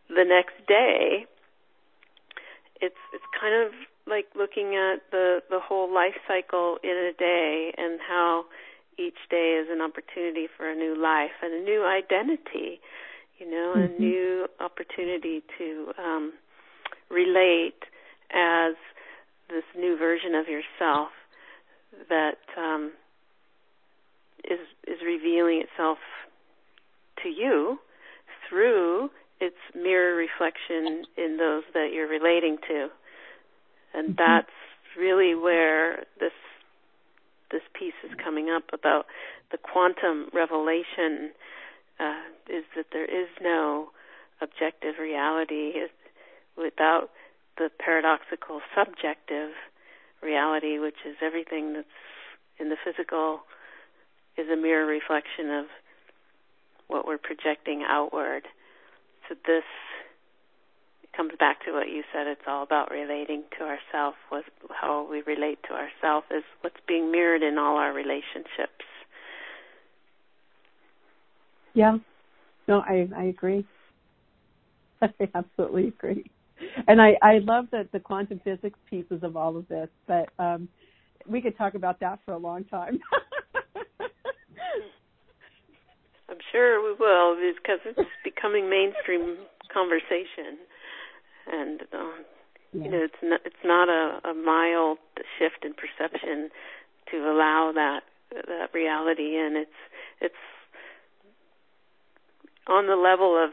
the 0.10 0.26
next 0.26 0.56
day. 0.68 1.26
It's 2.82 3.02
it's 3.14 3.26
kind 3.40 3.66
of 3.66 3.74
like 4.08 4.26
looking 4.36 4.76
at 4.76 5.02
the 5.12 5.42
the 5.50 5.60
whole 5.60 5.94
life 5.94 6.18
cycle 6.28 6.78
in 6.84 6.92
a 6.92 7.14
day 7.18 7.74
and 7.78 8.00
how 8.02 8.46
each 8.98 9.18
day 9.30 9.60
is 9.62 9.68
an 9.70 9.82
opportunity 9.82 10.48
for 10.56 10.70
a 10.70 10.76
new 10.76 10.96
life 10.96 11.36
and 11.42 11.54
a 11.54 11.64
new 11.64 11.84
identity 11.86 12.80
you 13.40 13.50
know 13.50 13.74
mm-hmm. 13.76 13.96
a 13.96 14.00
new 14.00 14.48
opportunity 14.60 15.44
to 15.58 15.92
um 15.98 16.34
relate 17.10 17.84
as 18.34 18.76
this 19.50 19.64
new 19.78 19.98
version 19.98 20.34
of 20.36 20.48
yourself 20.48 21.10
that 22.10 22.38
um, 22.58 22.92
is 24.44 24.60
is 24.88 25.00
revealing 25.06 25.62
itself 25.62 25.98
to 27.24 27.30
you 27.30 27.80
through 28.50 29.10
its 29.40 29.56
mirror 29.76 30.16
reflection 30.16 31.04
in 31.18 31.38
those 31.38 31.64
that 31.74 31.90
you're 31.94 32.08
relating 32.08 32.58
to, 32.68 32.88
and 33.94 34.10
mm-hmm. 34.10 34.16
that's 34.18 34.56
really 34.98 35.36
where 35.36 36.06
this 36.20 36.34
this 37.52 37.62
piece 37.78 37.94
is 38.04 38.12
coming 38.24 38.50
up 38.50 38.64
about 38.74 39.06
the 39.52 39.58
quantum 39.58 40.30
revelation 40.34 41.32
uh, 42.00 42.22
is 42.50 42.64
that 42.76 42.88
there 42.92 43.06
is 43.06 43.28
no 43.42 43.90
objective 44.42 44.96
reality 45.00 45.74
without 46.58 47.10
the 47.58 47.70
paradoxical 47.80 48.62
subjective 48.76 49.52
reality, 50.22 50.80
which 50.80 51.00
is 51.06 51.16
everything 51.22 51.74
that's 51.74 51.88
in 52.60 52.70
the 52.70 52.78
physical 52.84 53.42
is 54.38 54.48
a 54.50 54.56
mirror 54.56 54.86
reflection 54.86 55.50
of 55.52 55.66
what 56.88 57.08
we're 57.08 57.18
projecting 57.18 57.84
outward. 57.88 58.44
So 59.28 59.36
this 59.46 59.64
comes 61.16 61.32
back 61.40 61.64
to 61.66 61.72
what 61.72 61.88
you 61.90 62.04
said. 62.14 62.28
It's 62.28 62.42
all 62.48 62.64
about 62.64 62.92
relating 62.92 63.44
to 63.58 63.64
ourself. 63.64 64.16
What, 64.30 64.44
how 64.70 65.08
we 65.10 65.22
relate 65.22 65.60
to 65.70 65.74
ourself 65.74 66.26
is 66.30 66.44
what's 66.62 66.80
being 66.88 67.12
mirrored 67.12 67.44
in 67.44 67.58
all 67.58 67.78
our 67.78 67.94
relationships. 67.94 68.84
Yeah. 71.76 71.98
No, 72.68 72.80
I 72.80 73.08
I 73.16 73.24
agree. 73.26 73.66
I 75.02 75.10
absolutely 75.36 75.90
agree 75.90 76.32
and 76.88 77.02
I, 77.02 77.16
I 77.22 77.40
love 77.40 77.68
the, 77.72 77.88
the 77.92 78.00
quantum 78.00 78.40
physics 78.44 78.80
pieces 78.90 79.20
of 79.24 79.36
all 79.38 79.58
of 79.58 79.68
this, 79.68 79.90
but 80.08 80.30
um, 80.40 80.68
we 81.28 81.42
could 81.42 81.58
talk 81.58 81.74
about 81.76 82.00
that 82.00 82.20
for 82.26 82.34
a 82.34 82.38
long 82.38 82.64
time. 82.66 83.00
I'm 86.30 86.38
sure 86.52 86.84
we 86.84 86.96
will 87.00 87.36
because 87.36 87.80
it's 87.86 88.10
becoming 88.24 88.70
mainstream 88.70 89.38
conversation, 89.72 90.58
and 91.52 91.82
um, 91.94 92.26
yeah. 92.74 92.84
you 92.84 92.92
know 92.92 93.04
it's 93.04 93.14
not 93.22 93.42
it's 93.46 93.56
not 93.64 93.90
a, 93.90 94.20
a 94.30 94.34
mild 94.34 94.98
shift 95.38 95.64
in 95.64 95.74
perception 95.74 96.50
to 97.12 97.18
allow 97.18 97.72
that 97.76 98.02
that 98.32 98.74
reality 98.74 99.38
in. 99.38 99.56
It's 99.56 99.70
it's 100.20 100.36
on 102.68 102.88
the 102.88 102.96
level 102.96 103.42
of 103.42 103.52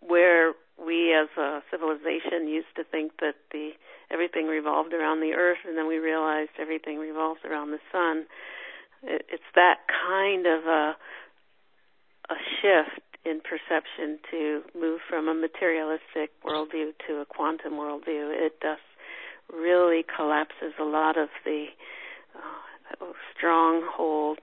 where 0.00 0.52
we 0.78 1.14
as 1.14 1.28
a 1.38 1.62
civilization 1.70 2.48
used 2.48 2.74
to 2.76 2.84
think 2.84 3.12
that 3.20 3.34
the 3.52 3.70
everything 4.10 4.46
revolved 4.46 4.92
around 4.92 5.20
the 5.20 5.32
earth 5.32 5.58
and 5.66 5.78
then 5.78 5.86
we 5.86 5.96
realized 5.96 6.50
everything 6.58 6.98
revolves 6.98 7.40
around 7.44 7.70
the 7.70 7.80
sun. 7.90 8.26
It, 9.02 9.26
it's 9.30 9.50
that 9.54 9.78
kind 10.08 10.46
of 10.46 10.66
a 10.66 10.96
a 12.30 12.36
shift 12.60 13.04
in 13.24 13.40
perception 13.40 14.18
to 14.30 14.62
move 14.78 15.00
from 15.08 15.28
a 15.28 15.34
materialistic 15.34 16.30
worldview 16.44 16.92
to 17.06 17.20
a 17.20 17.26
quantum 17.26 17.74
worldview. 17.74 18.32
It 18.32 18.60
just 18.62 18.82
really 19.52 20.04
collapses 20.04 20.72
a 20.80 20.84
lot 20.84 21.18
of 21.18 21.28
the 21.44 21.66
uh, 22.34 23.06
stronghold 23.36 24.40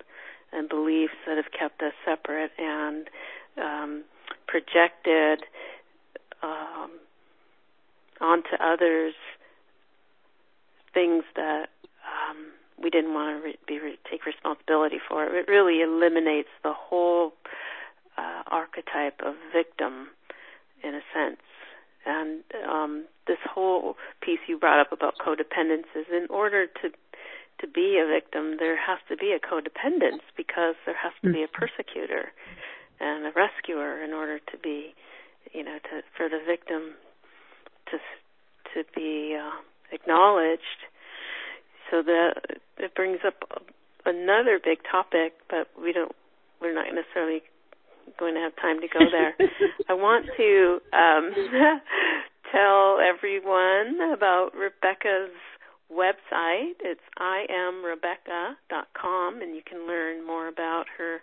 and 0.51 0.67
beliefs 0.67 1.13
that 1.25 1.37
have 1.37 1.51
kept 1.57 1.81
us 1.81 1.93
separate. 2.05 2.51
And 2.57 3.07
um, 3.57 4.03
projected 4.47 5.43
um, 6.43 6.91
onto 8.19 8.55
others 8.59 9.13
things 10.93 11.23
that 11.35 11.69
um, 12.03 12.51
we 12.81 12.89
didn't 12.89 13.13
want 13.13 13.37
to 13.37 13.47
re- 13.47 13.59
be 13.67 13.79
re- 13.79 13.99
take 14.09 14.25
responsibility 14.25 14.97
for. 15.07 15.23
It 15.25 15.47
really 15.47 15.81
eliminates 15.81 16.49
the 16.63 16.73
whole 16.73 17.33
uh, 18.17 18.43
archetype 18.47 19.21
of 19.25 19.35
victim, 19.53 20.07
in 20.83 20.95
a 20.95 21.01
sense. 21.13 21.41
And 22.05 22.43
um, 22.67 23.05
this 23.27 23.37
whole 23.45 23.95
piece 24.21 24.39
you 24.47 24.57
brought 24.57 24.79
up 24.79 24.91
about 24.91 25.15
codependence 25.17 25.87
is 25.95 26.07
in 26.11 26.27
order 26.29 26.67
to 26.67 26.89
to 27.59 27.67
be 27.67 28.01
a 28.01 28.07
victim, 28.07 28.57
there 28.57 28.75
has 28.75 28.97
to 29.07 29.15
be 29.15 29.37
a 29.37 29.39
codependence 29.39 30.25
because 30.35 30.73
there 30.87 30.97
has 30.97 31.13
to 31.21 31.31
be 31.31 31.43
a 31.43 31.45
mm-hmm. 31.45 31.61
persecutor 31.61 32.31
and 33.01 33.25
a 33.25 33.31
rescuer 33.35 34.03
in 34.03 34.13
order 34.13 34.39
to 34.39 34.57
be 34.61 34.93
you 35.53 35.63
know, 35.63 35.77
to 35.89 36.01
for 36.15 36.29
the 36.29 36.37
victim 36.45 36.93
to 37.89 37.97
to 38.73 38.83
be 38.95 39.35
uh, 39.35 39.57
acknowledged. 39.91 40.85
So 41.89 42.03
that 42.03 42.59
it 42.77 42.93
brings 42.95 43.19
up 43.25 43.43
another 44.05 44.59
big 44.63 44.83
topic, 44.89 45.33
but 45.49 45.67
we 45.81 45.91
don't. 45.93 46.15
We're 46.61 46.75
not 46.75 46.93
necessarily 46.93 47.41
going 48.19 48.35
to 48.35 48.41
have 48.41 48.55
time 48.55 48.81
to 48.81 48.87
go 48.87 48.99
there. 49.11 49.33
I 49.89 49.93
want 49.93 50.27
to 50.37 50.79
um, 50.93 51.33
tell 52.51 52.99
everyone 53.01 53.99
about 54.13 54.53
Rebecca's 54.55 55.33
website. 55.91 56.75
It's 56.79 57.01
iamrebecca.com, 57.19 59.41
and 59.41 59.55
you 59.55 59.63
can 59.67 59.87
learn 59.87 60.23
more 60.25 60.47
about 60.47 60.85
her 60.97 61.21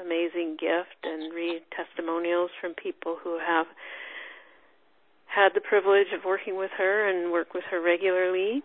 amazing 0.00 0.56
gift 0.60 1.04
and 1.04 1.32
read 1.34 1.62
testimonials 1.74 2.50
from 2.60 2.74
people 2.74 3.16
who 3.22 3.38
have 3.38 3.66
had 5.26 5.50
the 5.54 5.60
privilege 5.60 6.08
of 6.14 6.24
working 6.24 6.56
with 6.56 6.70
her 6.78 7.08
and 7.08 7.32
work 7.32 7.54
with 7.54 7.64
her 7.70 7.80
regularly. 7.80 8.62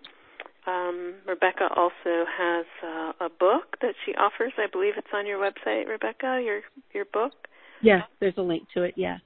Um, 0.67 1.15
Rebecca 1.27 1.69
also 1.75 2.25
has 2.37 2.65
uh, 2.83 3.13
a 3.19 3.29
book 3.29 3.77
that 3.81 3.95
she 4.05 4.13
offers. 4.13 4.53
I 4.57 4.67
believe 4.71 4.93
it's 4.97 5.07
on 5.13 5.25
your 5.25 5.39
website, 5.39 5.87
Rebecca. 5.87 6.39
Your 6.43 6.61
your 6.93 7.05
book. 7.05 7.33
Yes, 7.81 8.03
there's 8.19 8.37
a 8.37 8.41
link 8.41 8.67
to 8.75 8.83
it. 8.83 8.93
Yes. 8.95 9.19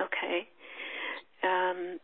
Okay. 0.00 0.48
Um, 1.42 2.00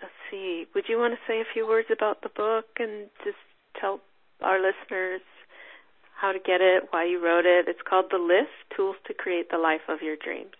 let's 0.00 0.14
see. 0.30 0.66
Would 0.74 0.84
you 0.88 0.98
want 0.98 1.14
to 1.14 1.20
say 1.26 1.40
a 1.40 1.52
few 1.52 1.66
words 1.66 1.88
about 1.90 2.22
the 2.22 2.28
book 2.28 2.66
and 2.78 3.08
just 3.24 3.38
tell 3.80 4.00
our 4.42 4.58
listeners 4.58 5.22
how 6.24 6.32
to 6.32 6.38
get 6.38 6.62
it, 6.62 6.84
why 6.88 7.04
you 7.04 7.22
wrote 7.22 7.44
it. 7.44 7.66
It's 7.68 7.80
called 7.86 8.06
The 8.10 8.16
List 8.16 8.48
Tools 8.74 8.96
to 9.06 9.12
Create 9.12 9.50
the 9.50 9.58
Life 9.58 9.82
of 9.88 10.00
Your 10.00 10.16
Dreams. 10.16 10.54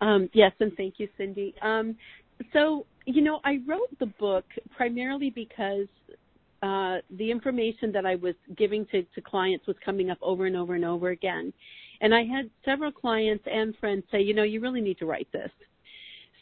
Um, 0.00 0.30
yes, 0.32 0.52
and 0.60 0.72
thank 0.76 0.94
you, 0.98 1.08
Cindy. 1.18 1.52
Um, 1.62 1.96
so, 2.52 2.86
you 3.06 3.22
know, 3.22 3.40
I 3.44 3.58
wrote 3.66 3.98
the 3.98 4.06
book 4.06 4.44
primarily 4.76 5.30
because 5.30 5.88
uh, 6.62 6.98
the 7.18 7.28
information 7.28 7.90
that 7.90 8.06
I 8.06 8.14
was 8.14 8.36
giving 8.56 8.86
to, 8.92 9.02
to 9.02 9.20
clients 9.20 9.66
was 9.66 9.74
coming 9.84 10.10
up 10.10 10.18
over 10.22 10.46
and 10.46 10.56
over 10.56 10.76
and 10.76 10.84
over 10.84 11.08
again. 11.08 11.52
And 12.00 12.14
I 12.14 12.22
had 12.22 12.50
several 12.64 12.92
clients 12.92 13.44
and 13.50 13.74
friends 13.78 14.04
say, 14.12 14.20
you 14.22 14.32
know, 14.32 14.44
you 14.44 14.60
really 14.60 14.80
need 14.80 14.98
to 14.98 15.06
write 15.06 15.28
this. 15.32 15.50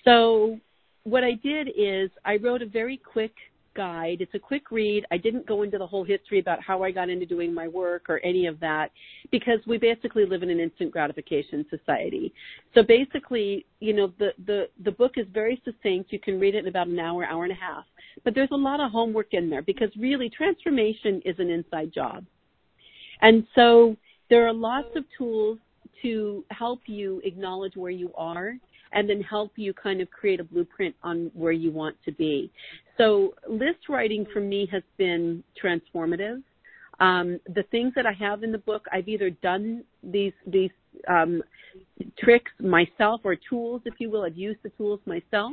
So, 0.04 0.58
what 1.04 1.24
I 1.24 1.32
did 1.42 1.68
is 1.74 2.10
I 2.26 2.36
wrote 2.36 2.60
a 2.60 2.66
very 2.66 2.98
quick 2.98 3.32
guide. 3.74 4.20
It's 4.20 4.34
a 4.34 4.38
quick 4.38 4.70
read. 4.70 5.04
I 5.10 5.16
didn't 5.16 5.46
go 5.46 5.62
into 5.62 5.78
the 5.78 5.86
whole 5.86 6.04
history 6.04 6.38
about 6.38 6.62
how 6.62 6.82
I 6.82 6.90
got 6.90 7.08
into 7.08 7.26
doing 7.26 7.52
my 7.52 7.68
work 7.68 8.08
or 8.08 8.20
any 8.24 8.46
of 8.46 8.60
that 8.60 8.90
because 9.30 9.58
we 9.66 9.78
basically 9.78 10.24
live 10.26 10.42
in 10.42 10.50
an 10.50 10.60
instant 10.60 10.90
gratification 10.90 11.64
society. 11.70 12.32
So 12.74 12.82
basically, 12.82 13.66
you 13.80 13.92
know, 13.92 14.12
the, 14.18 14.30
the, 14.46 14.68
the 14.84 14.92
book 14.92 15.12
is 15.16 15.26
very 15.32 15.60
succinct. 15.64 16.12
You 16.12 16.18
can 16.18 16.40
read 16.40 16.54
it 16.54 16.58
in 16.60 16.68
about 16.68 16.88
an 16.88 16.98
hour, 16.98 17.24
hour 17.24 17.44
and 17.44 17.52
a 17.52 17.56
half. 17.56 17.84
But 18.24 18.34
there's 18.34 18.50
a 18.52 18.56
lot 18.56 18.80
of 18.80 18.90
homework 18.90 19.32
in 19.32 19.48
there 19.48 19.62
because 19.62 19.90
really 19.98 20.28
transformation 20.28 21.22
is 21.24 21.36
an 21.38 21.50
inside 21.50 21.92
job. 21.92 22.24
And 23.22 23.46
so 23.54 23.96
there 24.28 24.46
are 24.46 24.52
lots 24.52 24.88
of 24.96 25.04
tools 25.16 25.58
to 26.02 26.44
help 26.50 26.80
you 26.86 27.20
acknowledge 27.24 27.76
where 27.76 27.90
you 27.90 28.10
are 28.14 28.54
and 28.92 29.08
then 29.08 29.20
help 29.22 29.52
you 29.56 29.72
kind 29.72 30.00
of 30.00 30.10
create 30.10 30.40
a 30.40 30.44
blueprint 30.44 30.94
on 31.02 31.30
where 31.34 31.52
you 31.52 31.70
want 31.70 31.96
to 32.04 32.12
be. 32.12 32.50
So 32.98 33.34
list 33.48 33.88
writing 33.88 34.26
for 34.32 34.40
me 34.40 34.68
has 34.72 34.82
been 34.98 35.42
transformative. 35.62 36.42
Um, 36.98 37.40
the 37.54 37.62
things 37.70 37.92
that 37.96 38.04
I 38.04 38.12
have 38.12 38.42
in 38.42 38.52
the 38.52 38.58
book, 38.58 38.84
I've 38.92 39.08
either 39.08 39.30
done 39.30 39.84
these 40.02 40.34
these 40.46 40.70
um, 41.08 41.42
tricks 42.18 42.52
myself 42.60 43.22
or 43.24 43.36
tools, 43.48 43.80
if 43.84 43.94
you 43.98 44.10
will. 44.10 44.24
I've 44.24 44.36
used 44.36 44.60
the 44.62 44.70
tools 44.70 45.00
myself, 45.06 45.52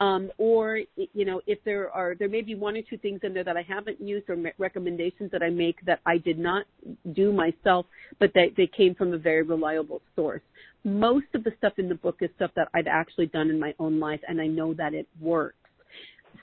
um, 0.00 0.30
or 0.38 0.80
you 0.96 1.26
know, 1.26 1.42
if 1.46 1.62
there 1.64 1.90
are 1.90 2.14
there 2.14 2.28
may 2.28 2.40
be 2.40 2.54
one 2.54 2.76
or 2.76 2.82
two 2.88 2.96
things 2.96 3.20
in 3.22 3.34
there 3.34 3.44
that 3.44 3.56
I 3.56 3.62
haven't 3.62 4.00
used 4.00 4.28
or 4.30 4.36
recommendations 4.58 5.30
that 5.30 5.42
I 5.42 5.50
make 5.50 5.84
that 5.84 6.00
I 6.06 6.16
did 6.16 6.38
not 6.38 6.64
do 7.12 7.32
myself, 7.32 7.84
but 8.18 8.32
that 8.34 8.54
they 8.56 8.66
came 8.66 8.94
from 8.94 9.12
a 9.12 9.18
very 9.18 9.42
reliable 9.42 10.00
source. 10.16 10.40
Most 10.84 11.26
of 11.34 11.44
the 11.44 11.52
stuff 11.58 11.74
in 11.76 11.90
the 11.90 11.94
book 11.94 12.16
is 12.22 12.30
stuff 12.36 12.50
that 12.56 12.68
I've 12.74 12.86
actually 12.86 13.26
done 13.26 13.50
in 13.50 13.60
my 13.60 13.74
own 13.78 14.00
life, 14.00 14.20
and 14.26 14.40
I 14.40 14.46
know 14.46 14.72
that 14.74 14.94
it 14.94 15.06
works. 15.20 15.56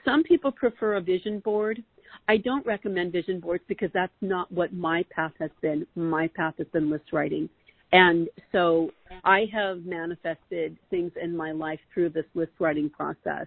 Some 0.04 0.22
people 0.22 0.52
prefer 0.52 0.94
a 0.94 1.00
vision 1.00 1.40
board. 1.40 1.82
I 2.28 2.36
don't 2.36 2.64
recommend 2.64 3.10
vision 3.10 3.40
boards 3.40 3.64
because 3.66 3.90
that's 3.92 4.12
not 4.20 4.50
what 4.52 4.72
my 4.72 5.04
path 5.10 5.32
has 5.40 5.50
been. 5.60 5.84
My 5.96 6.28
path 6.36 6.54
has 6.58 6.68
been 6.72 6.88
list 6.88 7.12
writing. 7.12 7.48
And 7.92 8.28
so 8.52 8.90
I 9.24 9.48
have 9.52 9.84
manifested 9.84 10.76
things 10.90 11.12
in 11.20 11.36
my 11.36 11.52
life 11.52 11.80
through 11.92 12.10
this 12.10 12.26
list 12.34 12.52
writing 12.58 12.90
process 12.90 13.46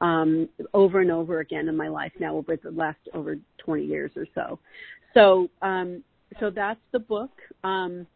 um, 0.00 0.48
over 0.74 1.00
and 1.00 1.10
over 1.10 1.40
again 1.40 1.68
in 1.68 1.76
my 1.76 1.88
life 1.88 2.12
now 2.18 2.36
over 2.36 2.56
the 2.56 2.70
last 2.70 2.98
over 3.14 3.36
20 3.58 3.84
years 3.84 4.10
or 4.16 4.26
so. 4.34 4.58
So, 5.14 5.48
um, 5.62 6.02
so 6.38 6.50
that's 6.50 6.80
the 6.92 6.98
book. 6.98 7.30
Um, 7.64 8.06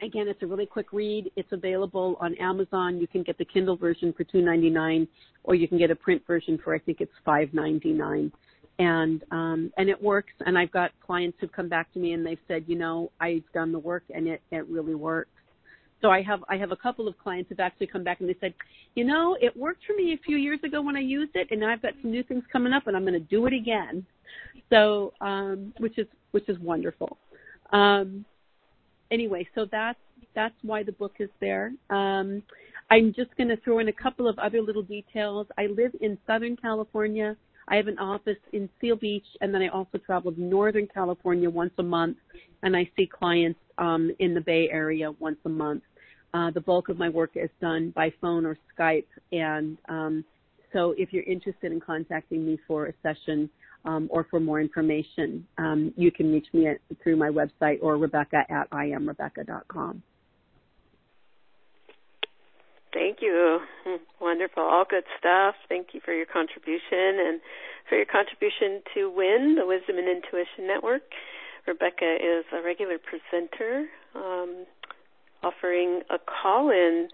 again, 0.00 0.28
it's 0.28 0.42
a 0.42 0.46
really 0.46 0.66
quick 0.66 0.92
read. 0.92 1.30
It's 1.36 1.52
available 1.52 2.16
on 2.20 2.34
Amazon. 2.36 2.98
You 2.98 3.06
can 3.06 3.22
get 3.22 3.38
the 3.38 3.44
Kindle 3.44 3.76
version 3.76 4.12
for 4.12 4.24
$2.99, 4.24 5.06
or 5.44 5.54
you 5.54 5.68
can 5.68 5.78
get 5.78 5.90
a 5.90 5.96
print 5.96 6.22
version 6.26 6.58
for 6.62 6.74
I 6.74 6.78
think 6.78 7.00
it's 7.00 7.12
$5.99 7.26 8.32
and 8.78 9.22
um, 9.30 9.72
and 9.76 9.88
it 9.88 10.02
works. 10.02 10.32
And 10.46 10.58
I've 10.58 10.72
got 10.72 10.90
clients 11.04 11.38
who've 11.40 11.52
come 11.52 11.68
back 11.68 11.92
to 11.94 11.98
me 11.98 12.12
and 12.12 12.26
they've 12.26 12.38
said, 12.48 12.64
you 12.66 12.76
know, 12.76 13.10
I've 13.20 13.44
done 13.52 13.72
the 13.72 13.78
work 13.78 14.04
and 14.14 14.26
it 14.26 14.42
it 14.50 14.66
really 14.68 14.94
works. 14.94 15.30
So 16.00 16.10
I 16.10 16.22
have 16.22 16.44
I 16.48 16.56
have 16.56 16.72
a 16.72 16.76
couple 16.76 17.08
of 17.08 17.16
clients 17.18 17.48
who've 17.48 17.60
actually 17.60 17.86
come 17.86 18.04
back 18.04 18.20
and 18.20 18.28
they 18.28 18.36
said, 18.40 18.54
you 18.94 19.04
know, 19.04 19.36
it 19.40 19.56
worked 19.56 19.84
for 19.86 19.94
me 19.94 20.12
a 20.12 20.18
few 20.18 20.36
years 20.36 20.60
ago 20.64 20.82
when 20.82 20.96
I 20.96 21.00
used 21.00 21.34
it, 21.34 21.48
and 21.50 21.60
now 21.60 21.70
I've 21.70 21.82
got 21.82 21.94
some 22.02 22.10
new 22.10 22.22
things 22.22 22.44
coming 22.52 22.72
up, 22.72 22.86
and 22.86 22.96
I'm 22.96 23.02
going 23.02 23.14
to 23.14 23.20
do 23.20 23.46
it 23.46 23.52
again. 23.52 24.04
So 24.70 25.12
um, 25.20 25.72
which 25.78 25.98
is 25.98 26.06
which 26.32 26.48
is 26.48 26.58
wonderful. 26.58 27.16
Um, 27.72 28.24
anyway, 29.10 29.48
so 29.54 29.66
that's 29.70 29.98
that's 30.34 30.54
why 30.62 30.82
the 30.82 30.92
book 30.92 31.14
is 31.20 31.30
there. 31.40 31.72
Um, 31.90 32.42
I'm 32.90 33.14
just 33.14 33.34
going 33.36 33.48
to 33.48 33.56
throw 33.58 33.78
in 33.78 33.88
a 33.88 33.92
couple 33.92 34.28
of 34.28 34.38
other 34.38 34.60
little 34.60 34.82
details. 34.82 35.46
I 35.56 35.66
live 35.66 35.92
in 36.00 36.18
Southern 36.26 36.56
California. 36.56 37.36
I 37.68 37.76
have 37.76 37.88
an 37.88 37.98
office 37.98 38.38
in 38.52 38.68
Seal 38.80 38.96
Beach, 38.96 39.26
and 39.40 39.54
then 39.54 39.62
I 39.62 39.68
also 39.68 39.98
travel 39.98 40.32
to 40.32 40.40
Northern 40.40 40.86
California 40.86 41.48
once 41.48 41.72
a 41.78 41.82
month, 41.82 42.18
and 42.62 42.76
I 42.76 42.90
see 42.96 43.06
clients 43.06 43.60
um, 43.78 44.10
in 44.18 44.34
the 44.34 44.40
Bay 44.40 44.68
Area 44.70 45.10
once 45.12 45.38
a 45.44 45.48
month. 45.48 45.82
Uh, 46.34 46.50
the 46.50 46.60
bulk 46.60 46.88
of 46.88 46.98
my 46.98 47.08
work 47.08 47.30
is 47.36 47.50
done 47.60 47.90
by 47.90 48.12
phone 48.20 48.44
or 48.44 48.58
Skype, 48.76 49.06
and 49.32 49.78
um, 49.88 50.24
so 50.72 50.94
if 50.98 51.12
you're 51.12 51.24
interested 51.24 51.72
in 51.72 51.80
contacting 51.80 52.44
me 52.44 52.58
for 52.66 52.86
a 52.86 52.92
session 53.02 53.48
um, 53.84 54.08
or 54.10 54.26
for 54.30 54.40
more 54.40 54.60
information, 54.60 55.46
um, 55.58 55.94
you 55.96 56.10
can 56.10 56.32
reach 56.32 56.46
me 56.52 56.66
at, 56.66 56.78
through 57.02 57.16
my 57.16 57.28
website 57.28 57.78
or 57.80 57.96
Rebecca 57.96 58.44
at 58.50 58.68
iamrebecca.com. 58.70 60.02
Thank 62.94 63.18
you. 63.20 63.58
Wonderful. 64.20 64.62
All 64.62 64.84
good 64.88 65.02
stuff. 65.18 65.56
Thank 65.68 65.88
you 65.92 66.00
for 66.04 66.14
your 66.14 66.26
contribution 66.26 67.18
and 67.18 67.40
for 67.88 67.96
your 67.96 68.06
contribution 68.06 68.82
to 68.94 69.10
WIN, 69.10 69.56
the 69.56 69.66
Wisdom 69.66 69.98
and 69.98 70.08
Intuition 70.08 70.66
Network. 70.66 71.02
Rebecca 71.66 72.14
is 72.14 72.44
a 72.52 72.62
regular 72.62 72.98
presenter, 72.98 73.86
um, 74.14 74.64
offering 75.42 76.02
a 76.08 76.18
call 76.18 76.70
in 76.70 77.08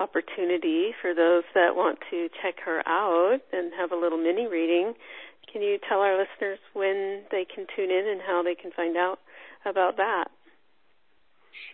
opportunity 0.00 0.92
for 1.02 1.14
those 1.14 1.44
that 1.54 1.76
want 1.76 1.98
to 2.10 2.28
check 2.42 2.54
her 2.64 2.82
out 2.88 3.40
and 3.52 3.72
have 3.78 3.92
a 3.92 3.96
little 3.96 4.18
mini 4.18 4.46
reading. 4.46 4.94
Can 5.52 5.62
you 5.62 5.78
tell 5.86 6.00
our 6.00 6.16
listeners 6.16 6.58
when 6.72 7.22
they 7.30 7.44
can 7.44 7.66
tune 7.76 7.90
in 7.90 8.08
and 8.08 8.20
how 8.26 8.42
they 8.42 8.54
can 8.54 8.70
find 8.70 8.96
out 8.96 9.18
about 9.66 9.98
that? 9.98 10.30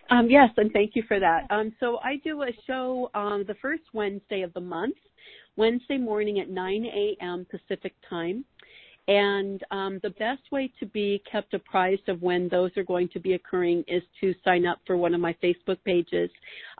Um, 0.09 0.29
yes, 0.29 0.49
and 0.57 0.71
thank 0.71 0.95
you 0.95 1.03
for 1.07 1.19
that. 1.19 1.45
Um, 1.49 1.73
so 1.79 1.97
I 2.03 2.17
do 2.23 2.43
a 2.43 2.51
show 2.65 3.09
on 3.13 3.43
the 3.47 3.55
first 3.61 3.83
Wednesday 3.93 4.41
of 4.41 4.53
the 4.53 4.61
month, 4.61 4.95
Wednesday 5.55 5.97
morning 5.97 6.39
at 6.39 6.49
9 6.49 6.85
a.m. 6.85 7.45
Pacific 7.49 7.93
time. 8.09 8.45
And 9.09 9.63
um, 9.71 9.99
the 10.03 10.09
best 10.11 10.41
way 10.51 10.69
to 10.81 10.85
be 10.85 11.21
kept 11.31 11.53
apprised 11.53 12.09
of 12.09 12.21
when 12.21 12.49
those 12.49 12.71
are 12.75 12.83
going 12.83 13.07
to 13.13 13.21
be 13.21 13.33
occurring 13.33 13.85
is 13.87 14.03
to 14.19 14.35
sign 14.43 14.65
up 14.65 14.79
for 14.85 14.97
one 14.97 15.13
of 15.13 15.21
my 15.21 15.33
Facebook 15.41 15.77
pages. 15.85 16.29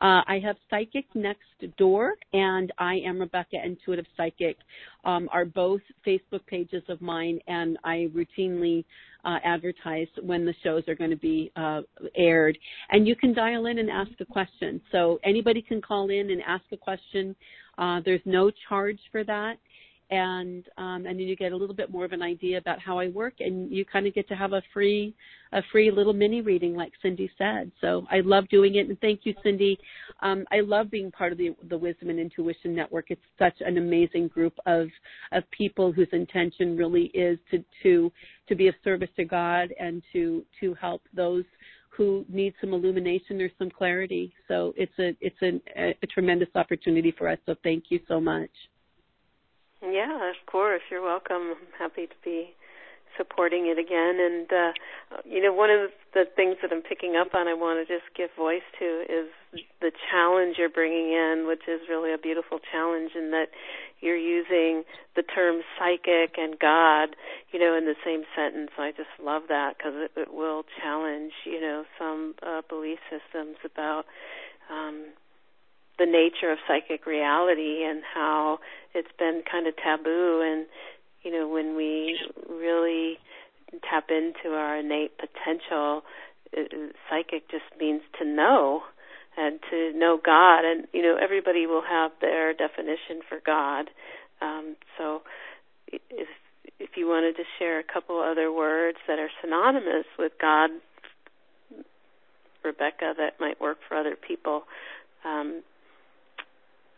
Uh, 0.02 0.22
I 0.28 0.42
have 0.44 0.58
Psychic 0.70 1.06
Next 1.16 1.78
Door 1.78 2.16
and 2.34 2.74
I 2.80 2.96
am 2.96 3.20
Rebecca 3.20 3.56
Intuitive 3.64 4.06
Psychic 4.18 4.58
um, 5.06 5.30
are 5.32 5.46
both 5.46 5.80
Facebook 6.06 6.46
pages 6.48 6.84
of 6.90 7.02
mine, 7.02 7.40
and 7.48 7.78
I 7.86 8.10
routinely 8.14 8.84
uh, 9.28 9.40
advertise 9.44 10.08
when 10.24 10.46
the 10.46 10.56
shows 10.64 10.84
are 10.88 10.96
going 10.96 11.10
to 11.10 11.18
be 11.18 11.52
uh, 11.58 11.82
aired. 12.16 12.58
And 12.92 13.06
you 13.06 13.16
can 13.16 13.34
dial 13.34 13.66
in 13.66 13.78
and 13.78 13.90
ask 13.90 14.12
a 14.22 14.26
question. 14.26 14.82
So 14.92 15.20
anybody 15.24 15.62
can 15.62 15.82
call 15.82 16.10
in 16.10 16.32
and 16.32 16.42
ask 16.48 16.64
a 16.72 16.78
question. 16.78 17.36
Uh, 17.78 18.00
there's 18.06 18.22
no 18.26 18.50
charge 18.70 19.00
for 19.12 19.26
that 19.26 19.58
and 20.10 20.66
um, 20.78 21.06
and 21.06 21.20
then 21.20 21.20
you 21.20 21.36
get 21.36 21.52
a 21.52 21.56
little 21.56 21.76
bit 21.76 21.92
more 21.92 22.06
of 22.06 22.14
an 22.14 22.22
idea 22.22 22.58
about 22.58 22.80
how 22.80 22.98
I 22.98 23.10
work, 23.10 23.36
and 23.40 23.72
you 23.72 23.84
kind 23.84 24.08
of 24.08 24.14
get 24.14 24.28
to 24.30 24.36
have 24.36 24.54
a 24.54 24.62
free 24.74 25.14
a 25.54 25.62
free 25.72 25.92
little 25.92 26.14
mini 26.14 26.42
reading, 26.42 26.76
like 26.76 26.94
Cindy 27.02 27.30
said. 27.38 27.72
So 27.82 28.06
I 28.10 28.22
love 28.22 28.48
doing 28.50 28.76
it, 28.76 28.88
and 28.88 29.00
thank 29.02 29.22
you, 29.24 29.34
Cindy. 29.44 29.78
Um, 30.22 30.46
I 30.52 30.62
love 30.62 30.90
being 30.90 31.12
part 31.12 31.32
of 31.32 31.38
the 31.38 31.56
the 31.70 31.78
Wisdom 31.78 32.10
and 32.10 32.20
Intuition 32.20 32.74
Network. 32.74 33.12
It's 33.12 33.22
such 33.38 33.56
an 33.60 33.78
amazing 33.78 34.30
group 34.30 34.54
of 34.66 34.88
of 35.34 35.44
people 35.52 35.92
whose 35.92 36.10
intention 36.14 36.78
really 36.78 37.06
is 37.14 37.38
to 37.52 37.64
to 37.84 38.12
to 38.48 38.56
be 38.56 38.68
of 38.68 38.76
service 38.84 39.10
to 39.18 39.26
God 39.26 39.74
and 39.80 40.02
to 40.14 40.46
to 40.62 40.74
help 40.76 41.02
those 41.14 41.44
who 41.90 42.24
need 42.30 42.54
some 42.62 42.74
illumination 42.74 43.42
or 43.42 43.50
some 43.58 43.72
clarity. 43.72 44.34
So 44.48 44.74
it's 44.78 44.98
a 45.00 45.18
it's 45.20 45.42
a, 45.42 45.96
a 46.02 46.08
tremendous 46.08 46.50
opportunity 46.56 47.12
for 47.18 47.28
us. 47.28 47.40
So 47.46 47.56
thank 47.64 47.86
you 47.90 48.00
so 48.08 48.22
much. 48.22 48.52
Yeah, 49.82 50.30
of 50.30 50.46
course. 50.46 50.82
You're 50.90 51.04
welcome. 51.04 51.54
I'm 51.56 51.74
happy 51.78 52.08
to 52.08 52.16
be 52.24 52.54
supporting 53.18 53.68
it 53.68 53.80
again. 53.80 54.18
And 54.20 54.48
uh, 54.52 54.72
you 55.26 55.42
know, 55.42 55.54
one 55.54 55.70
of 55.70 55.92
the 56.14 56.26
things 56.36 56.58
that 56.62 56.72
I'm 56.72 56.82
picking 56.82 57.16
up 57.16 57.34
on, 57.34 57.48
I 57.48 57.54
want 57.54 57.86
to 57.86 57.92
just 57.92 58.06
give 58.16 58.30
voice 58.38 58.66
to 58.80 59.02
is 59.10 59.30
the 59.82 59.92
challenge 60.12 60.56
you're 60.58 60.70
bringing 60.70 61.14
in, 61.14 61.46
which 61.48 61.68
is 61.68 61.82
really 61.90 62.14
a 62.14 62.18
beautiful 62.18 62.60
challenge, 62.72 63.12
in 63.16 63.32
that 63.32 63.48
you're 64.02 64.18
using 64.18 64.84
the 65.16 65.24
term 65.24 65.62
psychic 65.78 66.38
and 66.38 66.58
God, 66.60 67.16
you 67.52 67.60
know, 67.60 67.76
in 67.76 67.86
the 67.86 67.96
same 68.06 68.24
sentence. 68.36 68.72
I 68.78 68.92
just 68.92 69.14
love 69.24 69.44
that 69.50 69.78
because 69.78 69.94
it, 69.96 70.12
it 70.16 70.34
will 70.34 70.64
challenge, 70.82 71.34
you 71.46 71.62
know, 71.62 71.86
some 71.98 72.36
uh, 72.46 72.62
belief 72.70 73.00
systems 73.10 73.58
about. 73.66 74.06
Um, 74.70 75.14
the 75.98 76.06
nature 76.06 76.52
of 76.52 76.60
psychic 76.68 77.06
reality 77.08 77.84
and 77.84 78.04
how 78.14 78.60
it's 78.98 79.14
been 79.20 79.44
kind 79.50 79.68
of 79.68 79.76
taboo 79.78 80.42
and 80.44 80.66
you 81.24 81.32
know 81.32 81.48
when 81.48 81.76
we 81.76 82.18
really 82.50 83.18
tap 83.90 84.10
into 84.10 84.56
our 84.56 84.78
innate 84.78 85.12
potential 85.18 86.02
it, 86.52 86.96
psychic 87.10 87.50
just 87.50 87.66
means 87.80 88.02
to 88.20 88.26
know 88.26 88.82
and 89.36 89.60
to 89.70 89.92
know 89.94 90.20
God. 90.24 90.66
And 90.66 90.88
you 90.94 91.02
know 91.02 91.18
everybody 91.22 91.68
will 91.68 91.84
have 91.88 92.12
their 92.22 92.54
definition 92.54 93.22
for 93.28 93.40
God. 93.46 93.90
Um 94.42 94.76
so 94.98 95.22
if 95.88 96.28
if 96.80 96.92
you 96.96 97.08
wanted 97.08 97.36
to 97.38 97.44
share 97.60 97.80
a 97.80 97.84
couple 97.84 98.20
other 98.20 98.52
words 98.52 98.98
that 99.08 99.20
are 99.20 99.30
synonymous 99.42 100.06
with 100.18 100.34
God 100.40 100.70
Rebecca 102.64 103.14
that 103.18 103.40
might 103.40 103.62
work 103.62 103.78
for 103.88 103.96
other 103.96 104.16
people 104.16 104.64
um 105.24 105.64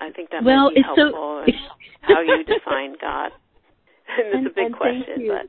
I 0.02 0.12
think 0.12 0.30
that 0.32 0.44
well, 0.44 0.66
might 0.66 0.76
be 0.76 0.82
helpful 0.82 1.44
so, 1.46 1.52
how 2.02 2.22
you 2.22 2.44
define 2.44 2.96
God. 3.02 3.32
and 4.34 4.48
it's 4.48 4.58
a 4.58 4.62
big 4.62 4.74
question, 4.74 5.28
but 5.28 5.46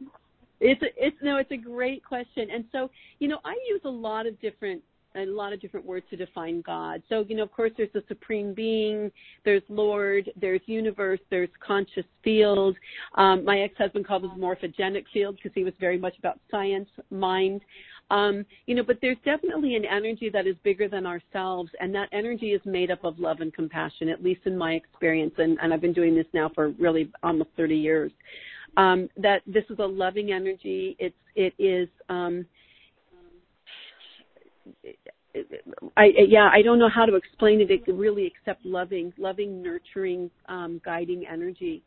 it's 0.61 0.83
a, 0.83 0.87
it's 0.97 1.17
no, 1.23 1.39
it's 1.39 1.51
a 1.51 1.57
great 1.57 2.05
question. 2.05 2.49
And 2.53 2.65
so, 2.73 2.91
you 3.19 3.29
know, 3.29 3.39
I 3.45 3.57
use 3.69 3.81
a 3.85 3.91
lot 3.91 4.27
of 4.27 4.39
different 4.41 4.83
a 5.17 5.27
lot 5.27 5.53
of 5.53 5.61
different 5.61 5.85
words 5.85 6.07
to 6.11 6.17
define 6.17 6.63
God. 6.63 7.03
So, 7.09 7.25
you 7.29 7.35
know, 7.35 7.43
of 7.43 7.53
course, 7.53 7.73
there's 7.77 7.93
the 7.93 8.05
supreme 8.07 8.55
being, 8.55 9.11
there's 9.45 9.63
Lord, 9.69 10.31
there's 10.41 10.61
universe, 10.67 11.19
there's 11.31 11.49
conscious 11.67 12.05
field. 12.23 12.77
Um, 13.17 13.45
my 13.45 13.61
ex-husband 13.61 14.07
called 14.07 14.25
it 14.25 14.31
morphogenic 14.39 15.05
field 15.13 15.37
because 15.37 15.51
he 15.55 15.65
was 15.65 15.75
very 15.81 15.99
much 15.99 16.17
about 16.19 16.39
science, 16.51 16.89
mind. 17.11 17.63
Um, 18.11 18.45
you 18.67 18.75
know, 18.75 18.83
but 18.83 18.99
there's 19.01 19.17
definitely 19.25 19.77
an 19.77 19.85
energy 19.85 20.31
that 20.33 20.47
is 20.47 20.57
bigger 20.65 20.89
than 20.89 21.07
ourselves, 21.07 21.71
and 21.81 21.95
that 21.95 22.09
energy 22.13 22.51
is 22.51 22.61
made 22.65 22.91
up 22.91 23.05
of 23.05 23.19
love 23.19 23.41
and 23.41 23.55
compassion, 23.55 24.09
at 24.09 24.23
least 24.23 24.41
in 24.47 24.59
my 24.59 24.73
experience. 24.73 25.35
And, 25.39 25.59
and 25.63 25.73
I've 25.73 25.81
been 25.81 25.93
doing 25.93 26.17
this 26.17 26.27
now 26.35 26.51
for 26.55 26.71
really 26.71 27.11
almost 27.23 27.51
30 27.57 27.77
years. 27.77 28.13
Um, 28.77 29.09
that 29.17 29.43
this 29.47 29.65
is 29.71 29.79
a 29.79 29.87
loving 29.87 30.33
energy. 30.33 30.97
It's 30.99 31.15
it 31.35 31.55
is. 31.59 31.89
Um, 32.09 32.47
I 35.97 36.11
yeah, 36.29 36.51
I 36.53 36.63
don't 36.63 36.79
know 36.79 36.89
how 36.89 37.05
to 37.05 37.15
explain 37.15 37.61
it. 37.61 37.71
It 37.71 37.83
really 37.93 38.27
except 38.27 38.65
loving, 38.65 39.13
loving, 39.19 39.63
nurturing, 39.63 40.31
um, 40.49 40.81
guiding 40.85 41.27
energy. 41.27 41.83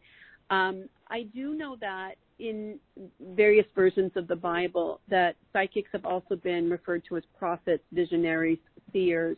Um, 0.50 0.90
I 1.10 1.24
do 1.34 1.56
know 1.56 1.78
that 1.80 2.16
in 2.40 2.80
various 3.36 3.66
versions 3.76 4.12
of 4.16 4.28
the 4.28 4.36
Bible 4.36 5.00
that 5.10 5.36
psychics 5.52 5.90
have 5.92 6.06
also 6.06 6.36
been 6.36 6.70
referred 6.70 7.04
to 7.10 7.18
as 7.18 7.24
prophets, 7.38 7.84
visionaries, 7.92 8.60
seers. 8.92 9.38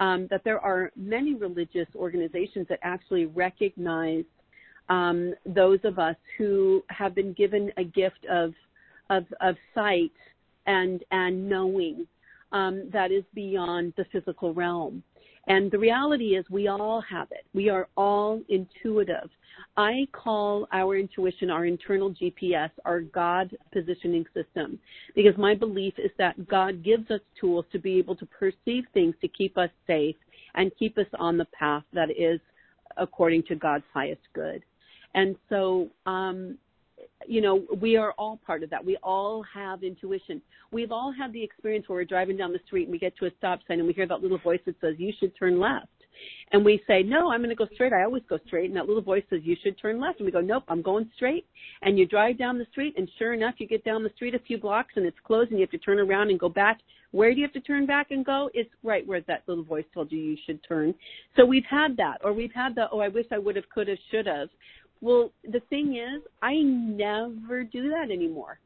Um, 0.00 0.26
that 0.30 0.42
there 0.42 0.58
are 0.58 0.90
many 0.96 1.34
religious 1.34 1.86
organizations 1.94 2.66
that 2.68 2.80
actually 2.82 3.26
recognize 3.26 4.24
um, 4.88 5.34
those 5.46 5.78
of 5.84 6.00
us 6.00 6.16
who 6.36 6.82
have 6.90 7.14
been 7.14 7.32
given 7.32 7.72
a 7.76 7.84
gift 7.84 8.26
of 8.30 8.52
of, 9.10 9.24
of 9.40 9.56
sight 9.74 10.12
and 10.66 11.04
and 11.10 11.48
knowing 11.48 12.06
um, 12.52 12.88
that 12.92 13.12
is 13.12 13.24
beyond 13.34 13.92
the 13.96 14.04
physical 14.12 14.52
realm. 14.52 15.02
And 15.46 15.70
the 15.70 15.78
reality 15.78 16.36
is, 16.36 16.44
we 16.48 16.68
all 16.68 17.02
have 17.02 17.28
it. 17.30 17.44
We 17.52 17.68
are 17.68 17.88
all 17.96 18.40
intuitive. 18.48 19.28
I 19.76 20.06
call 20.12 20.68
our 20.72 20.96
intuition 20.96 21.50
our 21.50 21.66
internal 21.66 22.12
GPS, 22.12 22.70
our 22.84 23.00
God 23.00 23.56
positioning 23.72 24.24
system, 24.32 24.78
because 25.16 25.36
my 25.36 25.54
belief 25.54 25.94
is 25.98 26.12
that 26.18 26.46
God 26.46 26.84
gives 26.84 27.10
us 27.10 27.20
tools 27.40 27.64
to 27.72 27.78
be 27.78 27.98
able 27.98 28.14
to 28.16 28.26
perceive 28.26 28.84
things 28.94 29.14
to 29.20 29.28
keep 29.28 29.58
us 29.58 29.70
safe 29.86 30.16
and 30.54 30.70
keep 30.78 30.96
us 30.96 31.06
on 31.18 31.36
the 31.36 31.46
path 31.46 31.82
that 31.92 32.10
is 32.10 32.40
according 32.96 33.42
to 33.44 33.56
God's 33.56 33.84
highest 33.92 34.22
good. 34.32 34.62
And 35.14 35.34
so, 35.48 35.88
um, 36.06 36.56
you 37.26 37.40
know, 37.40 37.64
we 37.80 37.96
are 37.96 38.12
all 38.12 38.38
part 38.46 38.62
of 38.62 38.70
that. 38.70 38.84
We 38.84 38.96
all 39.02 39.44
have 39.52 39.82
intuition. 39.82 40.40
We've 40.70 40.92
all 40.92 41.12
had 41.12 41.32
the 41.32 41.42
experience 41.42 41.88
where 41.88 41.98
we're 41.98 42.04
driving 42.04 42.36
down 42.36 42.52
the 42.52 42.60
street 42.66 42.84
and 42.84 42.92
we 42.92 42.98
get 42.98 43.16
to 43.18 43.26
a 43.26 43.30
stop 43.38 43.60
sign 43.66 43.78
and 43.78 43.88
we 43.88 43.94
hear 43.94 44.06
that 44.06 44.22
little 44.22 44.38
voice 44.38 44.60
that 44.66 44.76
says, 44.80 44.94
you 44.98 45.12
should 45.18 45.36
turn 45.36 45.58
left. 45.58 45.88
And 46.52 46.64
we 46.64 46.82
say, 46.86 47.02
no, 47.02 47.30
I'm 47.30 47.40
going 47.40 47.50
to 47.50 47.56
go 47.56 47.66
straight. 47.74 47.92
I 47.92 48.04
always 48.04 48.22
go 48.28 48.38
straight. 48.46 48.66
And 48.66 48.76
that 48.76 48.86
little 48.86 49.02
voice 49.02 49.24
says, 49.30 49.40
you 49.42 49.56
should 49.62 49.80
turn 49.80 50.00
left. 50.00 50.20
And 50.20 50.26
we 50.26 50.32
go, 50.32 50.40
nope, 50.40 50.64
I'm 50.68 50.82
going 50.82 51.10
straight. 51.16 51.46
And 51.82 51.98
you 51.98 52.06
drive 52.06 52.38
down 52.38 52.58
the 52.58 52.66
street 52.70 52.94
and 52.96 53.08
sure 53.18 53.34
enough, 53.34 53.54
you 53.58 53.66
get 53.66 53.84
down 53.84 54.02
the 54.02 54.10
street 54.14 54.34
a 54.34 54.38
few 54.38 54.58
blocks 54.58 54.92
and 54.96 55.06
it's 55.06 55.16
closed 55.24 55.50
and 55.50 55.58
you 55.58 55.64
have 55.64 55.70
to 55.72 55.78
turn 55.78 55.98
around 55.98 56.30
and 56.30 56.38
go 56.38 56.48
back. 56.48 56.78
Where 57.10 57.30
do 57.32 57.36
you 57.36 57.44
have 57.44 57.52
to 57.52 57.60
turn 57.60 57.86
back 57.86 58.10
and 58.10 58.24
go? 58.24 58.50
It's 58.54 58.70
right 58.82 59.06
where 59.06 59.20
that 59.22 59.44
little 59.46 59.62
voice 59.62 59.84
told 59.94 60.10
you 60.10 60.18
you 60.18 60.36
should 60.46 60.58
turn. 60.66 60.94
So 61.36 61.44
we've 61.44 61.64
had 61.70 61.96
that, 61.98 62.18
or 62.24 62.32
we've 62.32 62.52
had 62.52 62.74
the, 62.74 62.86
oh, 62.90 62.98
I 62.98 63.08
wish 63.08 63.26
I 63.30 63.38
would 63.38 63.54
have, 63.54 63.68
could 63.72 63.86
have, 63.86 63.98
should 64.10 64.26
have. 64.26 64.48
Well, 65.00 65.30
the 65.44 65.60
thing 65.70 65.96
is, 65.96 66.22
I 66.42 66.54
never 66.56 67.62
do 67.62 67.90
that 67.90 68.10
anymore. 68.10 68.58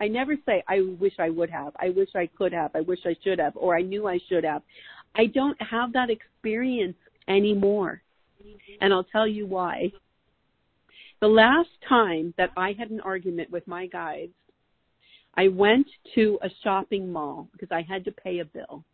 I 0.00 0.08
never 0.08 0.34
say, 0.44 0.62
I 0.68 0.80
wish 1.00 1.14
I 1.18 1.30
would 1.30 1.48
have, 1.50 1.72
I 1.80 1.88
wish 1.90 2.10
I 2.14 2.26
could 2.36 2.52
have, 2.52 2.72
I 2.74 2.80
wish 2.80 2.98
I 3.06 3.16
should 3.24 3.38
have, 3.38 3.56
or 3.56 3.76
I 3.76 3.80
knew 3.80 4.06
I 4.06 4.18
should 4.28 4.44
have. 4.44 4.62
I 5.16 5.26
don't 5.26 5.60
have 5.60 5.92
that 5.92 6.10
experience 6.10 6.96
anymore. 7.28 8.02
And 8.80 8.92
I'll 8.92 9.04
tell 9.04 9.26
you 9.26 9.46
why. 9.46 9.92
The 11.20 11.28
last 11.28 11.70
time 11.88 12.34
that 12.36 12.50
I 12.56 12.72
had 12.72 12.90
an 12.90 13.00
argument 13.00 13.50
with 13.50 13.66
my 13.66 13.86
guides, 13.86 14.32
I 15.36 15.48
went 15.48 15.86
to 16.14 16.38
a 16.42 16.50
shopping 16.62 17.10
mall 17.10 17.48
because 17.52 17.70
I 17.72 17.82
had 17.82 18.04
to 18.04 18.12
pay 18.12 18.40
a 18.40 18.44
bill. 18.44 18.84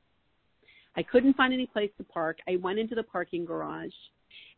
I 0.96 1.02
couldn't 1.02 1.36
find 1.36 1.52
any 1.52 1.66
place 1.66 1.90
to 1.98 2.04
park. 2.04 2.38
I 2.48 2.56
went 2.56 2.78
into 2.78 2.94
the 2.94 3.02
parking 3.02 3.44
garage 3.44 3.92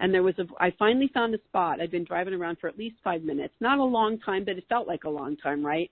and 0.00 0.12
there 0.12 0.22
was 0.22 0.34
a 0.38 0.46
I 0.60 0.72
finally 0.78 1.10
found 1.12 1.34
a 1.34 1.38
spot. 1.48 1.80
I'd 1.80 1.90
been 1.90 2.04
driving 2.04 2.34
around 2.34 2.58
for 2.60 2.68
at 2.68 2.78
least 2.78 2.96
5 3.04 3.22
minutes. 3.22 3.54
Not 3.60 3.78
a 3.78 3.84
long 3.84 4.18
time, 4.18 4.44
but 4.44 4.58
it 4.58 4.64
felt 4.68 4.88
like 4.88 5.04
a 5.04 5.10
long 5.10 5.36
time, 5.36 5.64
right? 5.64 5.90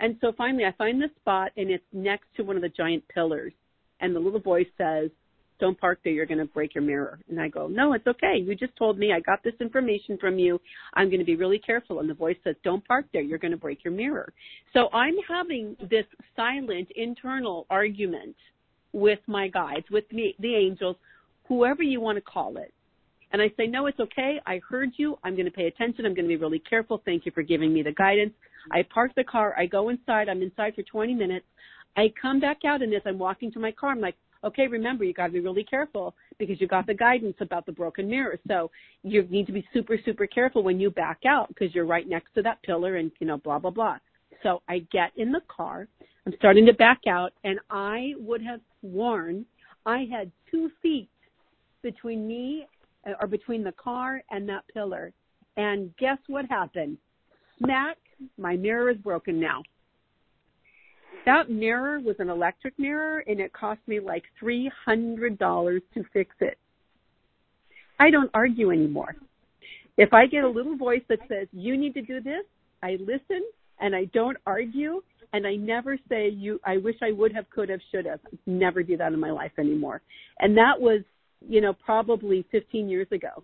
And 0.00 0.16
so 0.20 0.32
finally 0.36 0.64
I 0.64 0.72
find 0.72 1.00
this 1.00 1.10
spot 1.20 1.52
and 1.56 1.70
it's 1.70 1.84
next 1.92 2.26
to 2.36 2.42
one 2.42 2.56
of 2.56 2.62
the 2.62 2.68
giant 2.68 3.06
pillars. 3.08 3.52
And 4.00 4.14
the 4.14 4.20
little 4.20 4.40
voice 4.40 4.66
says, 4.78 5.10
don't 5.58 5.80
park 5.80 6.00
there, 6.04 6.12
you're 6.12 6.26
going 6.26 6.38
to 6.38 6.44
break 6.44 6.74
your 6.74 6.84
mirror. 6.84 7.18
And 7.28 7.40
I 7.40 7.48
go, 7.48 7.66
no, 7.66 7.94
it's 7.94 8.06
okay. 8.06 8.36
You 8.38 8.54
just 8.54 8.76
told 8.76 8.98
me 8.98 9.12
I 9.12 9.20
got 9.20 9.42
this 9.42 9.54
information 9.60 10.18
from 10.18 10.38
you. 10.38 10.60
I'm 10.94 11.08
going 11.08 11.20
to 11.20 11.24
be 11.24 11.36
really 11.36 11.58
careful. 11.58 12.00
And 12.00 12.10
the 12.10 12.14
voice 12.14 12.36
says, 12.44 12.56
don't 12.62 12.86
park 12.86 13.06
there, 13.12 13.22
you're 13.22 13.38
going 13.38 13.52
to 13.52 13.56
break 13.56 13.82
your 13.84 13.94
mirror. 13.94 14.32
So 14.72 14.88
I'm 14.92 15.14
having 15.28 15.76
this 15.90 16.04
silent 16.34 16.88
internal 16.94 17.66
argument 17.70 18.36
with 18.92 19.20
my 19.26 19.48
guides, 19.48 19.86
with 19.90 20.10
me, 20.12 20.34
the 20.40 20.54
angels, 20.54 20.96
whoever 21.48 21.82
you 21.82 22.00
want 22.00 22.16
to 22.16 22.22
call 22.22 22.56
it. 22.58 22.72
And 23.32 23.42
I 23.42 23.50
say, 23.56 23.66
no, 23.66 23.86
it's 23.86 23.98
okay. 23.98 24.40
I 24.46 24.60
heard 24.68 24.90
you. 24.96 25.18
I'm 25.24 25.34
going 25.34 25.46
to 25.46 25.50
pay 25.50 25.66
attention. 25.66 26.06
I'm 26.06 26.14
going 26.14 26.26
to 26.26 26.28
be 26.28 26.36
really 26.36 26.60
careful. 26.60 27.02
Thank 27.04 27.26
you 27.26 27.32
for 27.32 27.42
giving 27.42 27.72
me 27.72 27.82
the 27.82 27.92
guidance. 27.92 28.32
I 28.70 28.84
park 28.92 29.12
the 29.16 29.24
car. 29.24 29.54
I 29.58 29.66
go 29.66 29.88
inside. 29.88 30.28
I'm 30.28 30.42
inside 30.42 30.74
for 30.74 30.82
20 30.82 31.14
minutes. 31.14 31.46
I 31.96 32.12
come 32.20 32.40
back 32.40 32.58
out 32.66 32.82
and 32.82 32.92
as 32.94 33.02
I'm 33.06 33.18
walking 33.18 33.50
to 33.52 33.58
my 33.58 33.72
car, 33.72 33.90
I'm 33.90 34.00
like, 34.00 34.16
okay, 34.44 34.66
remember, 34.66 35.04
you 35.04 35.12
got 35.12 35.26
to 35.26 35.32
be 35.32 35.40
really 35.40 35.64
careful 35.64 36.14
because 36.38 36.60
you 36.60 36.68
got 36.68 36.86
the 36.86 36.94
guidance 36.94 37.36
about 37.40 37.66
the 37.66 37.72
broken 37.72 38.08
mirror. 38.08 38.38
So 38.46 38.70
you 39.02 39.22
need 39.30 39.46
to 39.46 39.52
be 39.52 39.66
super, 39.72 39.98
super 40.04 40.26
careful 40.26 40.62
when 40.62 40.78
you 40.78 40.90
back 40.90 41.20
out 41.26 41.48
because 41.48 41.74
you're 41.74 41.86
right 41.86 42.08
next 42.08 42.34
to 42.34 42.42
that 42.42 42.62
pillar 42.62 42.96
and, 42.96 43.10
you 43.18 43.26
know, 43.26 43.38
blah, 43.38 43.58
blah, 43.58 43.70
blah. 43.70 43.96
So 44.42 44.62
I 44.68 44.80
get 44.92 45.12
in 45.16 45.32
the 45.32 45.40
car. 45.48 45.88
I'm 46.26 46.34
starting 46.38 46.66
to 46.66 46.74
back 46.74 47.00
out 47.08 47.32
and 47.44 47.58
I 47.70 48.12
would 48.18 48.42
have 48.42 48.60
sworn 48.80 49.46
I 49.86 50.08
had 50.10 50.32
two 50.50 50.70
feet 50.82 51.08
between 51.82 52.26
me 52.26 52.66
uh, 53.06 53.12
or 53.20 53.28
between 53.28 53.62
the 53.62 53.72
car 53.72 54.20
and 54.30 54.48
that 54.48 54.64
pillar. 54.74 55.12
And 55.56 55.96
guess 55.96 56.18
what 56.26 56.44
happened? 56.46 56.98
Smack, 57.58 57.96
my 58.36 58.56
mirror 58.56 58.90
is 58.90 58.98
broken 58.98 59.40
now. 59.40 59.62
That 61.26 61.50
mirror 61.50 62.00
was 62.00 62.16
an 62.18 62.30
electric 62.30 62.78
mirror 62.78 63.22
and 63.26 63.40
it 63.40 63.52
cost 63.52 63.80
me 63.86 64.00
like 64.00 64.24
$300 64.42 65.80
to 65.94 66.04
fix 66.12 66.34
it. 66.40 66.58
I 67.98 68.10
don't 68.10 68.30
argue 68.32 68.70
anymore. 68.70 69.16
If 69.98 70.12
I 70.12 70.26
get 70.26 70.44
a 70.44 70.48
little 70.48 70.76
voice 70.76 71.02
that 71.08 71.18
says, 71.28 71.48
you 71.52 71.76
need 71.76 71.94
to 71.94 72.02
do 72.02 72.20
this, 72.20 72.44
I 72.82 72.96
listen 73.00 73.42
and 73.80 73.94
I 73.94 74.04
don't 74.14 74.36
argue 74.46 75.02
and 75.32 75.46
I 75.46 75.56
never 75.56 75.98
say 76.08 76.28
you 76.28 76.60
I 76.64 76.76
wish 76.76 76.96
I 77.02 77.12
would 77.12 77.34
have, 77.34 77.50
could 77.50 77.68
have, 77.68 77.80
should 77.90 78.06
have. 78.06 78.20
Never 78.46 78.82
do 78.82 78.96
that 78.96 79.12
in 79.12 79.20
my 79.20 79.30
life 79.30 79.52
anymore. 79.58 80.02
And 80.38 80.56
that 80.56 80.80
was 80.80 81.02
you 81.48 81.60
know, 81.60 81.72
probably 81.72 82.44
15 82.50 82.88
years 82.88 83.06
ago. 83.12 83.42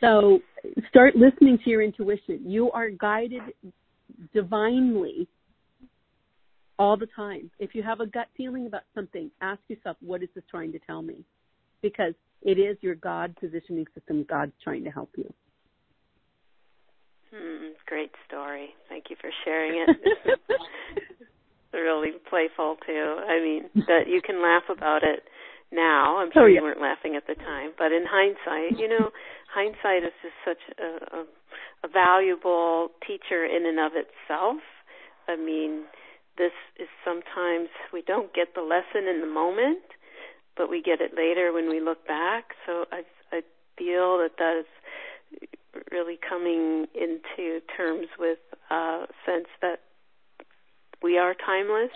So 0.00 0.40
start 0.88 1.14
listening 1.16 1.58
to 1.64 1.70
your 1.70 1.82
intuition. 1.82 2.40
You 2.44 2.70
are 2.72 2.90
guided 2.90 3.42
divinely 4.32 5.28
all 6.80 6.96
the 6.96 7.06
time. 7.14 7.50
If 7.58 7.74
you 7.74 7.82
have 7.82 8.00
a 8.00 8.06
gut 8.06 8.28
feeling 8.38 8.66
about 8.66 8.84
something, 8.94 9.30
ask 9.42 9.60
yourself, 9.68 9.98
what 10.00 10.22
is 10.22 10.30
this 10.34 10.42
trying 10.50 10.72
to 10.72 10.78
tell 10.78 11.02
me? 11.02 11.26
Because 11.82 12.14
it 12.40 12.58
is 12.58 12.78
your 12.80 12.94
God 12.94 13.36
positioning 13.38 13.84
system. 13.94 14.24
God's 14.26 14.52
trying 14.64 14.84
to 14.84 14.90
help 14.90 15.10
you. 15.14 15.30
Hmm, 17.30 17.76
great 17.86 18.10
story. 18.26 18.70
Thank 18.88 19.04
you 19.10 19.16
for 19.20 19.28
sharing 19.44 19.84
it. 19.86 19.96
really 21.74 22.12
playful 22.30 22.76
too. 22.86 23.16
I 23.28 23.40
mean, 23.44 23.84
that 23.86 24.08
you 24.08 24.22
can 24.24 24.42
laugh 24.42 24.64
about 24.74 25.02
it 25.02 25.22
now. 25.70 26.16
I'm 26.16 26.30
sure 26.32 26.44
oh, 26.44 26.46
yeah. 26.46 26.60
you 26.60 26.62
weren't 26.62 26.80
laughing 26.80 27.14
at 27.14 27.26
the 27.26 27.34
time, 27.34 27.72
but 27.76 27.92
in 27.92 28.04
hindsight, 28.08 28.80
you 28.80 28.88
know, 28.88 29.10
hindsight 29.54 30.02
is 30.02 30.16
just 30.22 30.34
such 30.46 30.78
a, 30.80 31.18
a, 31.18 31.20
a 31.84 31.88
valuable 31.92 32.88
teacher 33.06 33.44
in 33.44 33.66
and 33.66 33.78
of 33.78 33.92
itself. 33.94 34.62
I 35.28 35.36
mean, 35.36 35.84
this 36.38 36.52
is 36.78 36.88
sometimes 37.04 37.68
we 37.92 38.02
don't 38.02 38.32
get 38.34 38.54
the 38.54 38.62
lesson 38.62 39.08
in 39.08 39.20
the 39.20 39.26
moment, 39.26 39.82
but 40.56 40.70
we 40.70 40.82
get 40.82 41.00
it 41.00 41.12
later 41.16 41.52
when 41.52 41.68
we 41.68 41.80
look 41.80 42.06
back. 42.06 42.54
So 42.66 42.86
I, 42.92 43.02
I 43.32 43.42
feel 43.76 44.18
that 44.18 44.32
that 44.38 44.60
is 44.60 45.48
really 45.90 46.18
coming 46.28 46.86
into 46.94 47.60
terms 47.76 48.08
with 48.18 48.38
a 48.70 49.06
sense 49.26 49.48
that 49.62 49.80
we 51.02 51.18
are 51.18 51.34
timeless 51.34 51.92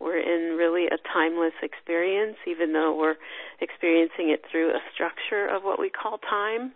we're 0.00 0.18
in 0.18 0.56
really 0.56 0.86
a 0.86 0.96
timeless 1.12 1.52
experience, 1.62 2.36
even 2.46 2.72
though 2.72 2.96
we're 2.96 3.16
experiencing 3.60 4.30
it 4.30 4.42
through 4.50 4.70
a 4.70 4.80
structure 4.94 5.46
of 5.46 5.62
what 5.62 5.78
we 5.78 5.90
call 5.90 6.18
time. 6.18 6.72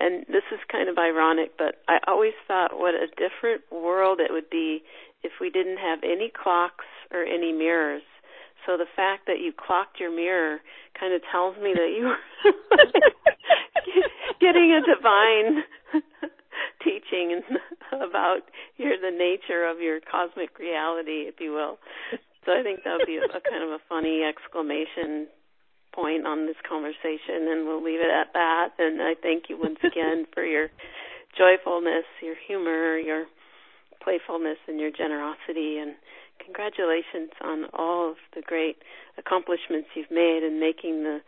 and 0.00 0.26
this 0.26 0.42
is 0.52 0.58
kind 0.70 0.88
of 0.88 0.98
ironic, 0.98 1.52
but 1.56 1.82
I 1.88 1.98
always 2.06 2.34
thought 2.46 2.78
what 2.78 2.94
a 2.94 3.06
different 3.06 3.62
world 3.70 4.20
it 4.20 4.32
would 4.32 4.50
be 4.50 4.82
if 5.22 5.32
we 5.40 5.50
didn't 5.50 5.78
have 5.78 6.00
any 6.02 6.30
clocks 6.30 6.86
or 7.10 7.22
any 7.22 7.52
mirrors. 7.52 8.02
So 8.66 8.76
the 8.76 8.86
fact 8.96 9.26
that 9.26 9.40
you 9.40 9.52
clocked 9.52 9.98
your 9.98 10.14
mirror 10.14 10.58
kind 10.98 11.14
of 11.14 11.22
tells 11.30 11.56
me 11.56 11.72
that 11.74 11.94
you 11.96 12.06
were 12.06 12.52
getting 14.40 14.72
a 14.72 14.80
divine 14.84 15.64
teaching 16.84 17.40
about 17.92 18.40
your 18.76 18.96
the 18.98 19.16
nature 19.16 19.66
of 19.66 19.80
your 19.80 20.00
cosmic 20.00 20.58
reality, 20.58 21.26
if 21.26 21.40
you 21.40 21.52
will. 21.52 21.78
So 22.44 22.52
I 22.52 22.62
think 22.62 22.84
that 22.84 22.98
would 22.98 23.06
be 23.06 23.16
a, 23.16 23.24
a 23.24 23.40
kind 23.40 23.62
of 23.62 23.70
a 23.70 23.78
funny 23.88 24.22
exclamation 24.22 25.28
point 25.92 26.26
on 26.26 26.46
this 26.46 26.56
conversation, 26.68 27.48
and 27.48 27.66
we'll 27.66 27.82
leave 27.82 28.00
it 28.00 28.10
at 28.10 28.32
that. 28.34 28.70
And 28.78 29.02
I 29.02 29.14
thank 29.20 29.48
you 29.48 29.58
once 29.58 29.78
again 29.82 30.26
for 30.32 30.44
your 30.44 30.68
joyfulness, 31.36 32.04
your 32.22 32.36
humor, 32.46 32.98
your 32.98 33.26
playfulness, 34.02 34.58
and 34.66 34.80
your 34.80 34.90
generosity. 34.90 35.78
And 35.78 35.94
congratulations 36.44 37.30
on 37.42 37.66
all 37.72 38.10
of 38.10 38.16
the 38.34 38.42
great 38.42 38.76
accomplishments 39.18 39.88
you've 39.94 40.10
made 40.10 40.42
in 40.42 40.60
making 40.60 41.04
the 41.04 41.20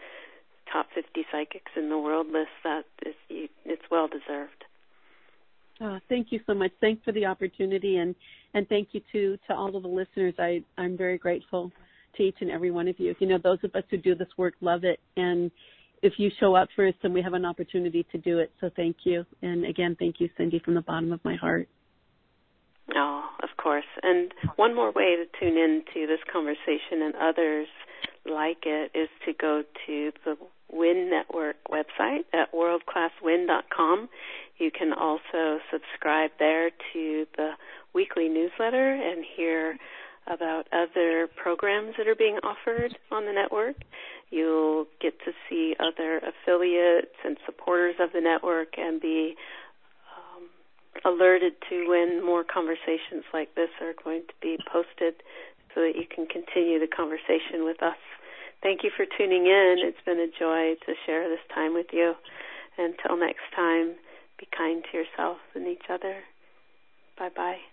top 0.73 0.87
50 0.95 1.27
psychics 1.31 1.73
in 1.77 1.89
the 1.89 1.99
world 1.99 2.29
list. 2.29 2.55
That 2.65 2.85
is, 3.05 3.15
it's 3.29 3.83
well 3.91 4.09
deserved. 4.09 4.65
Oh, 5.81 5.99
thank 6.09 6.29
you 6.31 6.41
so 6.47 6.55
much. 6.55 6.73
Thanks 6.81 7.03
for 7.05 7.13
the 7.13 7.25
opportunity, 7.25 7.97
and 7.97 8.15
and 8.53 8.69
thank 8.69 8.89
you 8.93 9.01
to 9.13 9.39
to 9.47 9.55
all 9.55 9.75
of 9.75 9.83
the 9.83 9.89
listeners. 9.89 10.35
I 10.39 10.63
I'm 10.77 10.97
very 10.97 11.17
grateful 11.17 11.73
to 12.17 12.23
each 12.23 12.37
and 12.41 12.51
every 12.51 12.71
one 12.71 12.87
of 12.87 13.01
you. 13.01 13.15
You 13.19 13.27
know, 13.27 13.39
those 13.43 13.59
of 13.63 13.75
us 13.75 13.85
who 13.91 13.97
do 13.97 14.15
this 14.15 14.29
work 14.37 14.55
love 14.61 14.85
it, 14.85 15.01
and 15.17 15.51
if 16.03 16.15
you 16.19 16.31
show 16.39 16.55
up 16.55 16.69
for 16.77 16.87
us, 16.87 16.95
then 17.03 17.15
we 17.15 17.23
have 17.23 17.33
an 17.33 17.47
opportunity 17.47 18.07
to 18.13 18.19
do 18.19 18.39
it. 18.41 18.51
So 18.61 18.71
thank 18.77 18.97
you, 19.05 19.25
and 19.43 19.65
again, 19.65 19.97
thank 19.99 20.21
you, 20.21 20.29
Cindy, 20.37 20.59
from 20.59 20.75
the 20.75 20.83
bottom 20.83 21.13
of 21.13 21.25
my 21.25 21.37
heart. 21.37 21.69
Oh, 22.95 23.29
of 23.43 23.51
course. 23.57 23.85
And 24.03 24.33
one 24.57 24.75
more 24.75 24.93
way 24.93 25.17
to 25.17 25.25
tune 25.39 25.57
in 25.57 25.83
to 25.95 26.07
this 26.07 26.21
conversation 26.33 27.03
and 27.03 27.15
others 27.17 27.69
like 28.27 28.65
it 28.65 28.91
is 28.95 29.09
to 29.27 29.33
go 29.33 29.63
to 29.87 30.13
the 30.25 30.37
WIN 30.73 31.11
Network 31.11 31.57
website 31.71 32.25
at 32.33 32.53
worldclasswin.com. 32.53 34.09
You 34.59 34.71
can 34.71 34.93
also 34.93 35.59
subscribe 35.71 36.31
there 36.39 36.71
to 36.93 37.27
the 37.37 37.51
weekly 37.95 38.29
newsletter 38.29 38.93
and 38.93 39.25
hear 39.37 39.79
about 40.27 40.67
other 40.73 41.29
programs 41.35 41.95
that 41.99 42.07
are 42.07 42.15
being 42.15 42.39
offered 42.43 42.97
on 43.11 43.27
the 43.27 43.33
network. 43.33 43.77
You'll 44.31 44.87
get 45.01 45.19
to 45.25 45.33
see 45.49 45.75
other 45.81 46.19
affiliates 46.19 47.17
and 47.25 47.37
supporters 47.47 47.97
of 47.99 48.13
the 48.13 48.21
network 48.21 48.75
and 48.79 49.01
be 49.01 49.35
alerted 51.05 51.55
to 51.69 51.89
when 51.89 52.25
more 52.25 52.45
conversations 52.45 53.25
like 53.33 53.55
this 53.55 53.71
are 53.81 53.95
going 54.05 54.23
to 54.29 54.35
be 54.41 54.59
posted 54.71 55.15
so 55.75 55.81
that 55.81 55.95
you 55.97 56.05
can 56.07 56.27
continue 56.27 56.79
the 56.79 56.89
conversation 56.89 57.65
with 57.65 57.83
us. 57.83 57.99
Thank 58.63 58.85
you 58.85 58.91
for 58.95 59.07
tuning 59.07 59.47
in. 59.47 59.77
It's 59.79 60.05
been 60.05 60.21
a 60.21 60.27
joy 60.27 60.75
to 60.87 60.95
share 61.07 61.29
this 61.29 61.45
time 61.55 61.75
with 61.75 61.87
you. 61.93 62.15
Until 62.77 63.17
next 63.17 63.49
time, 63.55 63.95
be 64.39 64.47
kind 64.57 64.85
to 64.91 64.99
yourself 64.99 65.39
and 65.55 65.67
each 65.67 65.89
other. 65.89 66.21
Bye 67.19 67.31
bye. 67.35 67.70